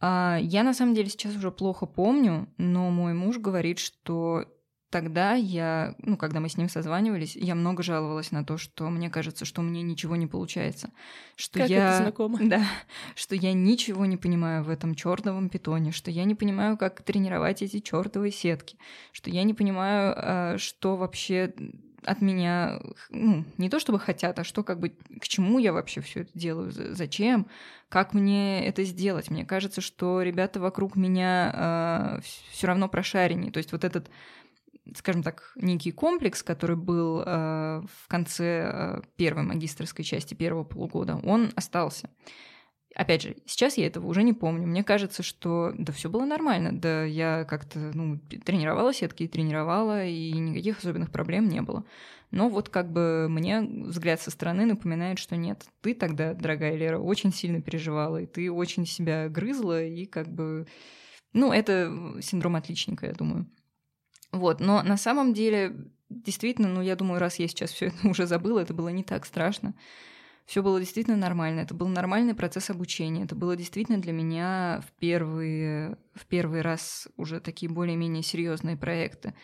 А, 0.00 0.38
я 0.40 0.64
на 0.64 0.72
самом 0.72 0.94
деле 0.94 1.10
сейчас 1.10 1.36
уже 1.36 1.52
плохо 1.52 1.84
помню, 1.84 2.48
но 2.56 2.90
мой 2.90 3.12
муж 3.12 3.38
говорит, 3.38 3.78
что 3.78 4.46
тогда 4.92 5.34
я, 5.34 5.94
ну, 6.02 6.18
когда 6.18 6.38
мы 6.38 6.50
с 6.50 6.58
ним 6.58 6.68
созванивались, 6.68 7.34
я 7.34 7.54
много 7.54 7.82
жаловалась 7.82 8.30
на 8.30 8.44
то, 8.44 8.58
что 8.58 8.90
мне 8.90 9.08
кажется, 9.08 9.46
что 9.46 9.62
мне 9.62 9.82
ничего 9.82 10.16
не 10.16 10.26
получается. 10.26 10.90
Что 11.34 11.60
как 11.60 11.70
я, 11.70 11.88
это 11.88 12.02
знакомо. 12.04 12.38
Да, 12.42 12.62
что 13.16 13.34
я 13.34 13.54
ничего 13.54 14.04
не 14.04 14.18
понимаю 14.18 14.62
в 14.62 14.68
этом 14.68 14.94
чертовом 14.94 15.48
питоне, 15.48 15.92
что 15.92 16.10
я 16.10 16.24
не 16.24 16.34
понимаю, 16.34 16.76
как 16.76 17.02
тренировать 17.02 17.62
эти 17.62 17.80
чертовые 17.80 18.30
сетки, 18.30 18.76
что 19.12 19.30
я 19.30 19.42
не 19.44 19.54
понимаю, 19.54 20.14
а, 20.14 20.58
что 20.58 20.96
вообще 20.96 21.54
от 22.04 22.20
меня, 22.20 22.80
ну, 23.10 23.44
не 23.58 23.70
то 23.70 23.78
чтобы 23.78 23.98
хотят, 23.98 24.38
а 24.38 24.44
что 24.44 24.62
как 24.62 24.78
бы, 24.78 24.90
к 25.20 25.28
чему 25.28 25.58
я 25.58 25.72
вообще 25.72 26.00
все 26.00 26.22
это 26.22 26.30
делаю, 26.34 26.70
зачем, 26.70 27.46
как 27.88 28.12
мне 28.12 28.66
это 28.66 28.84
сделать. 28.84 29.30
Мне 29.30 29.44
кажется, 29.44 29.80
что 29.80 30.22
ребята 30.22 30.60
вокруг 30.60 30.96
меня 30.96 31.46
э, 31.46 31.56
а, 31.56 32.20
все 32.50 32.66
равно 32.66 32.88
прошареннее. 32.88 33.52
То 33.52 33.58
есть 33.58 33.72
вот 33.72 33.84
этот, 33.84 34.10
скажем 34.96 35.22
так, 35.22 35.52
некий 35.56 35.92
комплекс, 35.92 36.42
который 36.42 36.76
был 36.76 37.20
э, 37.20 37.24
в 37.24 38.08
конце 38.08 38.70
э, 38.72 39.02
первой 39.16 39.44
магистрской 39.44 40.04
части 40.04 40.34
первого 40.34 40.64
полугода, 40.64 41.20
он 41.24 41.52
остался. 41.54 42.10
Опять 42.94 43.22
же, 43.22 43.36
сейчас 43.46 43.78
я 43.78 43.86
этого 43.86 44.06
уже 44.06 44.22
не 44.22 44.34
помню. 44.34 44.66
Мне 44.66 44.84
кажется, 44.84 45.22
что 45.22 45.72
да 45.78 45.92
все 45.92 46.10
было 46.10 46.26
нормально. 46.26 46.78
Да 46.78 47.04
я 47.04 47.44
как-то 47.44 47.78
ну, 47.94 48.18
тренировала 48.44 48.92
сетки 48.92 49.22
и 49.22 49.28
тренировала, 49.28 50.04
и 50.04 50.32
никаких 50.32 50.78
особенных 50.78 51.10
проблем 51.10 51.48
не 51.48 51.62
было. 51.62 51.84
Но 52.30 52.48
вот 52.48 52.68
как 52.68 52.92
бы 52.92 53.28
мне 53.30 53.60
взгляд 53.60 54.20
со 54.20 54.30
стороны 54.30 54.66
напоминает, 54.66 55.18
что 55.18 55.36
нет, 55.36 55.64
ты 55.80 55.94
тогда, 55.94 56.34
дорогая 56.34 56.76
Лера, 56.76 56.98
очень 56.98 57.32
сильно 57.32 57.62
переживала, 57.62 58.22
и 58.22 58.26
ты 58.26 58.50
очень 58.50 58.86
себя 58.86 59.28
грызла, 59.28 59.84
и 59.84 60.06
как 60.06 60.28
бы... 60.28 60.66
Ну, 61.34 61.50
это 61.52 62.20
синдром 62.20 62.56
отличника, 62.56 63.06
я 63.06 63.12
думаю. 63.12 63.46
Вот, 64.32 64.60
но 64.60 64.82
на 64.82 64.96
самом 64.96 65.34
деле, 65.34 65.76
действительно, 66.08 66.68
ну, 66.68 66.82
я 66.82 66.96
думаю, 66.96 67.20
раз 67.20 67.38
я 67.38 67.48
сейчас 67.48 67.70
все 67.70 67.86
это 67.86 68.08
уже 68.08 68.26
забыла, 68.26 68.60
это 68.60 68.74
было 68.74 68.88
не 68.88 69.04
так 69.04 69.26
страшно 69.26 69.74
все 70.46 70.62
было 70.62 70.78
действительно 70.80 71.16
нормально. 71.16 71.60
Это 71.60 71.74
был 71.74 71.88
нормальный 71.88 72.34
процесс 72.34 72.70
обучения. 72.70 73.24
Это 73.24 73.34
было 73.34 73.56
действительно 73.56 73.98
для 73.98 74.12
меня 74.12 74.82
в 74.86 74.92
первый, 74.98 75.90
в 76.14 76.26
первый 76.28 76.62
раз 76.62 77.08
уже 77.16 77.40
такие 77.40 77.70
более-менее 77.70 78.22
серьезные 78.22 78.76
проекты 78.76 79.34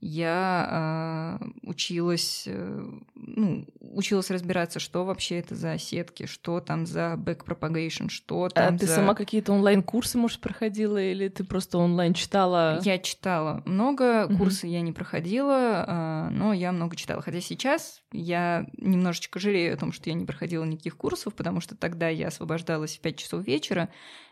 я 0.00 1.38
э, 1.40 1.46
училась, 1.62 2.44
э, 2.46 2.90
ну, 3.14 3.66
училась 3.80 4.30
разбираться, 4.30 4.78
что 4.78 5.04
вообще 5.04 5.38
это 5.38 5.56
за 5.56 5.76
сетки, 5.78 6.26
что 6.26 6.60
там 6.60 6.86
за 6.86 7.14
propagation, 7.14 8.08
что 8.08 8.44
а 8.44 8.50
там 8.50 8.74
а 8.74 8.78
ты 8.78 8.86
за... 8.86 8.96
сама 8.96 9.14
какие-то 9.14 9.52
онлайн-курсы, 9.52 10.16
может, 10.16 10.40
проходила, 10.40 11.02
или 11.02 11.28
ты 11.28 11.42
просто 11.42 11.78
онлайн 11.78 12.14
читала? 12.14 12.80
Я 12.84 12.98
читала 12.98 13.62
много, 13.64 14.26
угу. 14.26 14.38
курсы 14.38 14.68
я 14.68 14.82
не 14.82 14.92
проходила, 14.92 15.84
э, 15.86 16.28
но 16.30 16.52
я 16.52 16.70
много 16.70 16.94
читала. 16.94 17.20
Хотя 17.20 17.40
сейчас 17.40 18.00
я 18.12 18.66
немножечко 18.76 19.40
жалею 19.40 19.74
о 19.74 19.78
том, 19.78 19.92
что 19.92 20.10
я 20.10 20.14
не 20.14 20.24
проходила 20.24 20.64
никаких 20.64 20.96
курсов, 20.96 21.34
потому 21.34 21.60
что 21.60 21.76
тогда 21.76 22.08
я 22.08 22.28
освобождалась 22.28 22.96
в 22.96 23.00
5 23.00 23.16
часов 23.16 23.44
вечера, 23.44 23.88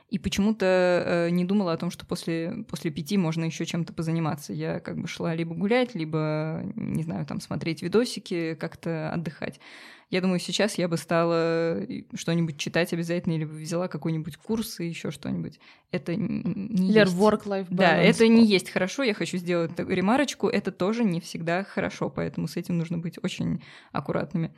и 0.09 0.19
почему-то 0.21 0.67
э, 1.05 1.31
не 1.31 1.45
думала 1.45 1.73
о 1.73 1.77
том, 1.77 1.91
что 1.91 2.07
после, 2.07 2.65
после 2.69 2.93
пяти 2.93 3.19
можно 3.19 3.45
еще 3.45 3.67
чем-то 3.67 3.93
позаниматься. 3.93 4.53
Я 4.53 4.79
как 4.79 4.99
бы 4.99 5.09
шла 5.09 5.35
либо 5.35 5.55
гулять, 5.55 5.97
либо, 5.97 6.63
не 6.77 7.03
знаю, 7.03 7.27
там 7.27 7.41
смотреть 7.41 7.83
видосики, 7.83 8.55
как-то 8.55 9.11
отдыхать. 9.11 9.59
Я 10.09 10.21
думаю, 10.21 10.39
сейчас 10.39 10.79
я 10.79 10.87
бы 10.87 10.97
стала 10.97 11.85
что-нибудь 12.15 12.57
читать 12.57 12.93
обязательно, 12.93 13.33
или 13.33 13.45
бы 13.45 13.55
взяла 13.55 13.89
какой-нибудь 13.89 14.37
курс 14.37 14.79
и 14.79 14.87
еще 14.87 15.11
что-нибудь. 15.11 15.59
Это 15.91 16.15
не 16.15 16.91
Или 16.91 17.01
есть... 17.01 17.17
work-life 17.17 17.69
balance. 17.69 17.75
Да, 17.75 17.97
это 17.97 18.29
не 18.29 18.47
есть 18.47 18.71
хорошо. 18.71 19.03
Я 19.03 19.15
хочу 19.15 19.39
сделать 19.39 19.73
ремарочку. 19.77 20.47
Это 20.49 20.71
тоже 20.71 21.03
не 21.03 21.21
всегда 21.21 21.65
хорошо, 21.65 22.09
поэтому 22.09 22.47
с 22.47 22.57
этим 22.57 22.79
нужно 22.79 22.99
быть 22.99 23.19
очень 23.21 23.65
аккуратными. 23.91 24.55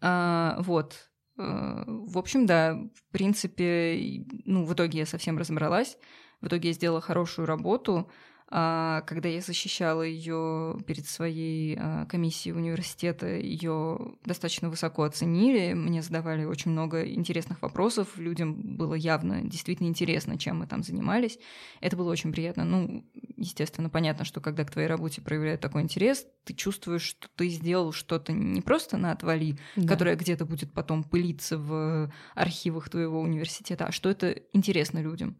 А, 0.00 0.56
вот. 0.58 1.11
Э, 1.38 1.84
в 1.86 2.18
общем, 2.18 2.46
да, 2.46 2.74
в 2.74 3.12
принципе, 3.12 4.24
ну, 4.44 4.64
в 4.64 4.72
итоге 4.74 5.00
я 5.00 5.06
совсем 5.06 5.38
разобралась. 5.38 5.98
В 6.40 6.48
итоге 6.48 6.68
я 6.68 6.74
сделала 6.74 7.00
хорошую 7.00 7.46
работу. 7.46 8.10
А 8.54 9.00
когда 9.06 9.30
я 9.30 9.40
защищала 9.40 10.02
ее 10.02 10.76
перед 10.86 11.06
своей 11.06 11.74
а, 11.80 12.04
комиссией 12.04 12.54
университета, 12.54 13.26
ее 13.26 13.98
достаточно 14.26 14.68
высоко 14.68 15.04
оценили, 15.04 15.72
мне 15.72 16.02
задавали 16.02 16.44
очень 16.44 16.70
много 16.70 17.02
интересных 17.02 17.62
вопросов, 17.62 18.18
людям 18.18 18.76
было 18.76 18.92
явно 18.92 19.40
действительно 19.40 19.86
интересно, 19.86 20.36
чем 20.36 20.58
мы 20.58 20.66
там 20.66 20.82
занимались. 20.82 21.38
Это 21.80 21.96
было 21.96 22.12
очень 22.12 22.30
приятно. 22.30 22.64
Ну, 22.64 23.06
естественно, 23.38 23.88
понятно, 23.88 24.26
что 24.26 24.42
когда 24.42 24.66
к 24.66 24.70
твоей 24.70 24.86
работе 24.86 25.22
проявляют 25.22 25.62
такой 25.62 25.80
интерес, 25.80 26.26
ты 26.44 26.52
чувствуешь, 26.52 27.04
что 27.04 27.28
ты 27.34 27.48
сделал 27.48 27.92
что-то 27.92 28.34
не 28.34 28.60
просто 28.60 28.98
на 28.98 29.12
отвали, 29.12 29.56
да. 29.76 29.88
которое 29.88 30.14
где-то 30.14 30.44
будет 30.44 30.74
потом 30.74 31.04
пылиться 31.04 31.56
в 31.56 32.12
архивах 32.34 32.90
твоего 32.90 33.18
университета, 33.18 33.86
а 33.86 33.92
что 33.92 34.10
это 34.10 34.32
интересно 34.52 34.98
людям. 34.98 35.38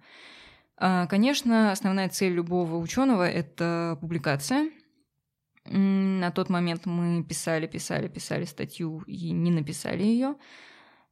А, 0.77 1.07
конечно, 1.07 1.73
основная 1.73 2.09
цель 2.09 2.33
любого 2.33 2.77
ученого 2.77 3.29
это 3.29 3.99
публикация. 4.01 4.71
На 5.65 6.31
тот 6.33 6.49
момент 6.49 6.87
мы 6.87 7.23
писали, 7.23 7.67
писали, 7.67 8.09
писали 8.09 8.45
статью 8.45 9.03
и 9.07 9.31
не 9.31 9.51
написали 9.51 10.03
ее. 10.03 10.35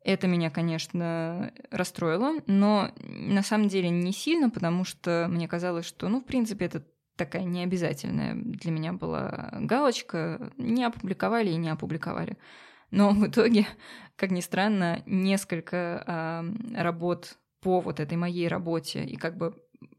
Это 0.02 0.26
меня, 0.26 0.50
конечно, 0.50 1.52
расстроило, 1.70 2.40
но 2.46 2.90
на 2.96 3.42
самом 3.42 3.68
деле 3.68 3.90
не 3.90 4.12
сильно, 4.12 4.48
потому 4.48 4.84
что 4.84 5.26
мне 5.28 5.46
казалось, 5.46 5.84
что, 5.84 6.08
ну, 6.08 6.20
в 6.20 6.24
принципе, 6.24 6.64
это 6.64 6.84
такая 7.16 7.44
необязательная 7.44 8.34
для 8.34 8.70
меня 8.70 8.94
была 8.94 9.50
галочка. 9.60 10.50
Не 10.56 10.84
опубликовали 10.84 11.50
и 11.50 11.56
не 11.56 11.68
опубликовали. 11.68 12.38
Но 12.90 13.10
в 13.10 13.26
итоге, 13.26 13.66
как 14.16 14.30
ни 14.30 14.40
странно, 14.40 15.02
несколько 15.04 16.02
э, 16.06 16.80
работ 16.82 17.36
по 17.60 17.80
вот 17.80 18.00
этой 18.00 18.16
моей 18.16 18.48
работе 18.48 19.04
и 19.04 19.16
как 19.16 19.36
бы 19.36 19.54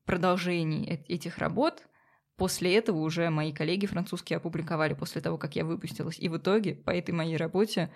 продолжении 0.06 0.88
этих 1.08 1.38
работ 1.38 1.88
после 2.36 2.76
этого 2.76 2.98
уже 2.98 3.30
мои 3.30 3.54
коллеги 3.54 3.86
французские 3.86 4.38
опубликовали 4.38 4.94
после 4.94 5.22
того, 5.22 5.38
как 5.38 5.56
я 5.56 5.64
выпустилась. 5.64 6.20
И 6.20 6.28
в 6.28 6.38
итоге 6.38 6.74
по 6.74 6.90
этой 6.90 7.12
моей 7.12 7.38
работе 7.38 7.92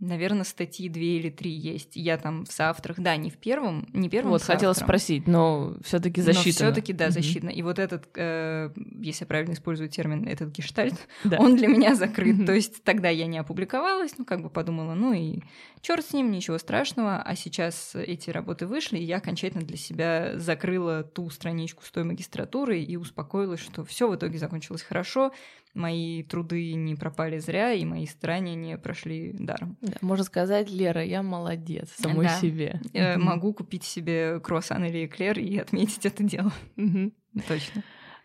Наверное, 0.00 0.42
статьи 0.42 0.88
две 0.88 1.18
или 1.18 1.30
три 1.30 1.52
есть. 1.52 1.94
Я 1.94 2.18
там 2.18 2.44
в 2.44 2.52
соавторах, 2.52 2.98
да, 2.98 3.16
не 3.16 3.30
в 3.30 3.36
первом, 3.36 3.88
не 3.92 4.08
первом. 4.08 4.32
Вот 4.32 4.42
хотела 4.42 4.72
спросить, 4.72 5.28
но 5.28 5.76
все-таки. 5.84 6.20
Но 6.20 6.32
все-таки 6.32 6.92
да, 6.92 7.10
засчитано. 7.10 7.50
И 7.50 7.62
вот 7.62 7.78
этот, 7.78 8.08
э, 8.16 8.70
если 9.00 9.22
я 9.22 9.26
правильно 9.28 9.52
использую 9.52 9.88
термин, 9.88 10.26
этот 10.26 10.50
гештальт, 10.50 10.94
да. 11.22 11.38
он 11.38 11.54
для 11.56 11.68
меня 11.68 11.94
закрыт. 11.94 12.44
То 12.44 12.52
есть 12.52 12.82
тогда 12.82 13.08
я 13.08 13.26
не 13.26 13.38
опубликовалась, 13.38 14.18
ну 14.18 14.24
как 14.24 14.42
бы 14.42 14.50
подумала, 14.50 14.94
ну 14.94 15.12
и 15.12 15.40
черт 15.80 16.04
с 16.04 16.12
ним, 16.12 16.32
ничего 16.32 16.58
страшного. 16.58 17.22
А 17.22 17.36
сейчас 17.36 17.94
эти 17.94 18.30
работы 18.30 18.66
вышли, 18.66 18.98
и 18.98 19.04
я 19.04 19.18
окончательно 19.18 19.64
для 19.64 19.76
себя 19.76 20.32
закрыла 20.38 21.04
ту 21.04 21.30
страничку 21.30 21.84
с 21.84 21.90
той 21.92 22.02
магистратуры 22.02 22.80
и 22.80 22.96
успокоилась, 22.96 23.60
что 23.60 23.84
все 23.84 24.08
в 24.08 24.16
итоге 24.16 24.38
закончилось 24.38 24.82
хорошо 24.82 25.32
мои 25.74 26.22
труды 26.22 26.72
не 26.74 26.94
пропали 26.94 27.38
зря, 27.38 27.72
и 27.72 27.84
мои 27.84 28.06
старания 28.06 28.54
не 28.54 28.78
прошли 28.78 29.32
даром. 29.32 29.76
Да, 29.80 29.94
можно 30.00 30.24
сказать, 30.24 30.70
Лера, 30.70 31.04
я 31.04 31.22
молодец 31.22 31.90
самой 31.96 32.26
да. 32.26 32.38
себе. 32.38 32.80
Я 32.92 33.18
могу 33.18 33.52
купить 33.52 33.84
себе 33.84 34.40
круассан 34.40 34.84
или 34.84 35.06
эклер 35.06 35.38
и 35.38 35.58
отметить 35.58 36.06
это 36.06 36.22
дело. 36.22 36.52
Точно. 37.48 37.82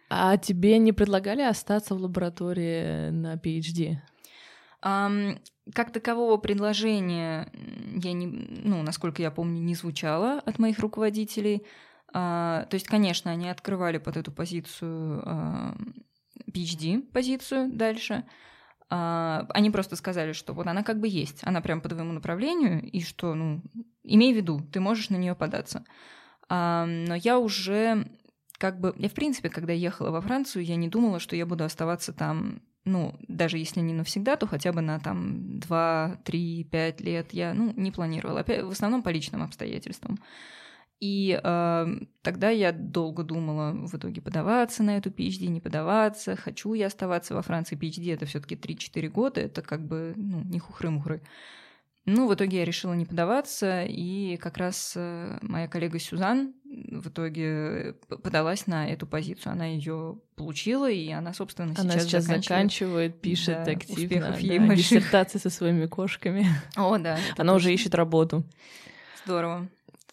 А 0.09 0.37
тебе 0.37 0.77
не 0.79 0.91
предлагали 0.91 1.41
остаться 1.41 1.93
в 1.93 2.01
лаборатории 2.01 3.09
на 3.09 3.35
PhD? 3.35 3.97
Um, 4.83 5.37
как 5.73 5.91
такового 5.91 6.37
предложения 6.37 7.51
я 8.01 8.13
не, 8.13 8.27
ну, 8.27 8.81
насколько 8.81 9.21
я 9.21 9.29
помню, 9.29 9.61
не 9.61 9.75
звучало 9.75 10.39
от 10.39 10.57
моих 10.57 10.79
руководителей. 10.79 11.63
Uh, 12.11 12.65
то 12.67 12.73
есть, 12.73 12.87
конечно, 12.87 13.29
они 13.29 13.49
открывали 13.49 13.99
под 13.99 14.17
эту 14.17 14.31
позицию 14.31 15.21
uh, 15.23 15.93
PhD-позицию 16.51 17.71
дальше. 17.71 18.25
А, 18.89 19.45
они 19.49 19.69
просто 19.69 19.95
сказали, 19.95 20.33
что 20.33 20.53
вот 20.53 20.67
она 20.67 20.83
как 20.83 20.99
бы 20.99 21.07
есть, 21.07 21.41
она 21.43 21.61
прям 21.61 21.81
по 21.81 21.89
твоему 21.89 22.11
направлению, 22.11 22.81
и 22.81 23.01
что, 23.01 23.35
ну, 23.35 23.61
имей 24.03 24.33
в 24.33 24.37
виду, 24.37 24.61
ты 24.71 24.79
можешь 24.79 25.09
на 25.09 25.15
нее 25.15 25.35
податься. 25.35 25.85
А, 26.47 26.85
но 26.85 27.15
я 27.15 27.37
уже 27.37 28.07
как 28.59 28.79
бы, 28.79 28.93
я 28.97 29.09
в 29.09 29.13
принципе, 29.13 29.49
когда 29.49 29.73
ехала 29.73 30.11
во 30.11 30.21
Францию, 30.21 30.65
я 30.65 30.75
не 30.75 30.89
думала, 30.89 31.19
что 31.19 31.35
я 31.35 31.45
буду 31.45 31.63
оставаться 31.63 32.11
там, 32.13 32.61
ну, 32.83 33.15
даже 33.27 33.57
если 33.57 33.79
не 33.79 33.93
навсегда, 33.93 34.35
то 34.35 34.47
хотя 34.47 34.73
бы 34.73 34.81
на 34.81 34.99
там 34.99 35.59
2, 35.59 36.19
3, 36.25 36.63
5 36.65 37.01
лет 37.01 37.33
я, 37.33 37.53
ну, 37.53 37.73
не 37.75 37.91
планировала. 37.91 38.41
Опять, 38.41 38.63
в 38.63 38.69
основном 38.69 39.01
по 39.01 39.09
личным 39.09 39.43
обстоятельствам. 39.43 40.19
И 40.99 41.39
э, 41.41 41.87
тогда 42.21 42.49
я 42.49 42.73
долго 42.73 43.23
думала 43.23 43.71
в 43.71 43.95
итоге 43.95 44.21
подаваться 44.21 44.83
на 44.83 44.97
эту 44.97 45.09
PhD, 45.09 45.47
не 45.47 45.61
подаваться, 45.61 46.35
хочу 46.35 46.73
я 46.73 46.87
оставаться 46.87 47.33
во 47.33 47.41
Франции. 47.41 47.77
PhD 47.77 48.13
это 48.13 48.25
все-таки 48.25 48.55
3-4 48.55 49.07
года, 49.07 49.39
это 49.39 49.61
как 49.61 49.85
бы 49.85 50.13
ну, 50.17 50.43
не 50.43 50.59
хухры-мухры. 50.59 51.21
Ну, 52.05 52.27
в 52.27 52.33
итоге 52.33 52.59
я 52.59 52.65
решила 52.65 52.93
не 52.93 53.05
подаваться, 53.05 53.83
и 53.83 54.37
как 54.37 54.57
раз 54.57 54.93
э, 54.95 55.37
моя 55.41 55.67
коллега 55.67 55.99
Сюзан 55.99 56.53
в 56.65 57.09
итоге 57.09 57.95
подалась 58.23 58.67
на 58.67 58.89
эту 58.89 59.05
позицию. 59.05 59.53
Она 59.53 59.67
ее 59.67 60.19
получила, 60.35 60.89
и 60.89 61.09
она, 61.11 61.33
собственно, 61.33 61.73
она 61.77 61.93
сейчас, 61.93 62.03
сейчас 62.03 62.23
заканчивает, 62.23 62.43
заканчивает 62.45 63.21
пишет 63.21 63.63
да, 63.63 63.71
активно 63.71 64.31
успехов 64.31 64.39
ей 64.39 64.59
да, 64.59 64.75
диссертации 64.75 65.37
со 65.37 65.49
своими 65.49 65.85
кошками. 65.85 66.47
О, 66.75 66.97
да. 66.97 67.19
Она 67.37 67.53
уже 67.53 67.73
ищет 67.73 67.93
работу. 67.93 68.43
Здорово. 69.25 69.67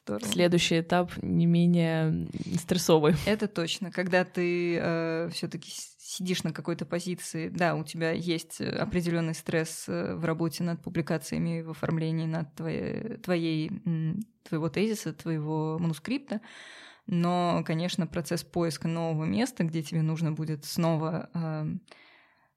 Здорово. 0.06 0.32
Следующий 0.32 0.80
этап 0.80 1.10
не 1.20 1.46
менее 1.46 2.28
стрессовый. 2.60 3.16
Это 3.26 3.48
точно. 3.48 3.90
Когда 3.90 4.24
ты 4.24 4.78
э, 4.80 5.28
все-таки 5.32 5.68
сидишь 5.98 6.44
на 6.44 6.52
какой-то 6.52 6.86
позиции, 6.86 7.48
да, 7.48 7.74
у 7.74 7.82
тебя 7.82 8.12
есть 8.12 8.60
определенный 8.60 9.34
стресс 9.34 9.86
э, 9.88 10.14
в 10.14 10.24
работе 10.24 10.62
над 10.62 10.80
публикациями, 10.80 11.60
в 11.62 11.70
оформлении 11.70 12.26
над 12.26 12.54
твоей, 12.54 13.16
твоей, 13.16 13.72
твоего 14.44 14.68
тезиса, 14.68 15.12
твоего 15.12 15.76
манускрипта. 15.80 16.40
Но, 17.08 17.64
конечно, 17.66 18.06
процесс 18.06 18.44
поиска 18.44 18.86
нового 18.86 19.24
места, 19.24 19.64
где 19.64 19.82
тебе 19.82 20.02
нужно 20.02 20.30
будет 20.30 20.64
снова 20.64 21.30
э, 21.34 21.66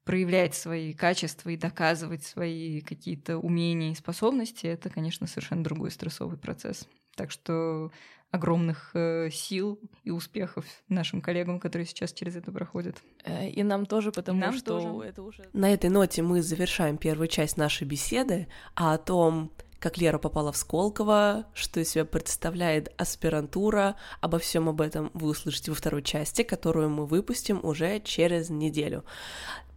проявлять 0.04 0.54
свои 0.54 0.94
качества 0.94 1.50
и 1.50 1.58
доказывать 1.58 2.24
свои 2.24 2.82
какие-то 2.82 3.40
умения 3.40 3.92
и 3.92 3.96
способности, 3.96 4.68
это, 4.68 4.92
конечно, 4.92 5.26
совершенно 5.26 5.64
другой 5.64 5.90
стрессовый 5.90 6.38
процесс. 6.38 6.88
Так 7.20 7.32
что 7.32 7.92
огромных 8.32 8.92
э, 8.94 9.30
сил 9.30 9.78
и 10.06 10.10
успехов 10.10 10.64
нашим 10.88 11.20
коллегам, 11.20 11.60
которые 11.60 11.86
сейчас 11.86 12.14
через 12.14 12.38
это 12.38 12.50
проходят. 12.50 12.96
Э, 13.26 13.50
и 13.50 13.62
нам 13.62 13.86
тоже, 13.86 14.14
потому 14.14 14.40
нам 14.40 14.54
что 14.54 14.80
тоже. 14.80 15.10
это 15.10 15.22
уже... 15.22 15.44
На 15.52 15.74
этой 15.74 15.90
ноте 15.90 16.22
мы 16.22 16.42
завершаем 16.42 16.96
первую 16.96 17.28
часть 17.28 17.58
нашей 17.58 17.86
беседы, 17.86 18.48
а 18.74 18.94
о 18.94 18.98
том, 18.98 19.52
как 19.80 19.98
Лера 19.98 20.18
попала 20.18 20.54
в 20.54 20.58
Сколково, 20.58 21.46
что 21.54 21.82
из 21.82 21.90
себя 21.90 22.06
представляет 22.06 22.90
аспирантура. 22.96 23.98
Обо 24.22 24.40
всем 24.40 24.70
об 24.70 24.80
этом 24.80 25.12
вы 25.14 25.32
услышите 25.32 25.72
во 25.72 25.76
второй 25.76 26.02
части, 26.02 26.44
которую 26.44 26.90
мы 26.90 27.06
выпустим 27.06 27.60
уже 27.64 28.00
через 28.00 28.50
неделю. 28.50 29.04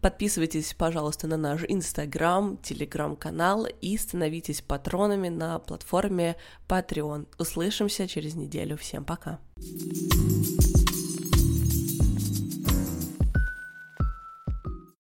Подписывайтесь, 0.03 0.75
пожалуйста, 0.75 1.29
на 1.29 1.37
наш 1.37 1.63
Инстаграм, 1.69 2.57
Телеграм-канал 2.57 3.69
и 3.81 3.97
становитесь 3.97 4.61
патронами 4.61 5.29
на 5.29 5.61
платформе 5.61 6.35
Patreon. 6.69 7.29
Услышимся 7.39 8.09
через 8.09 8.35
неделю. 8.35 8.77
Всем 8.77 9.05
пока. 9.05 9.39
thank 9.57 10.77
you 10.77 10.82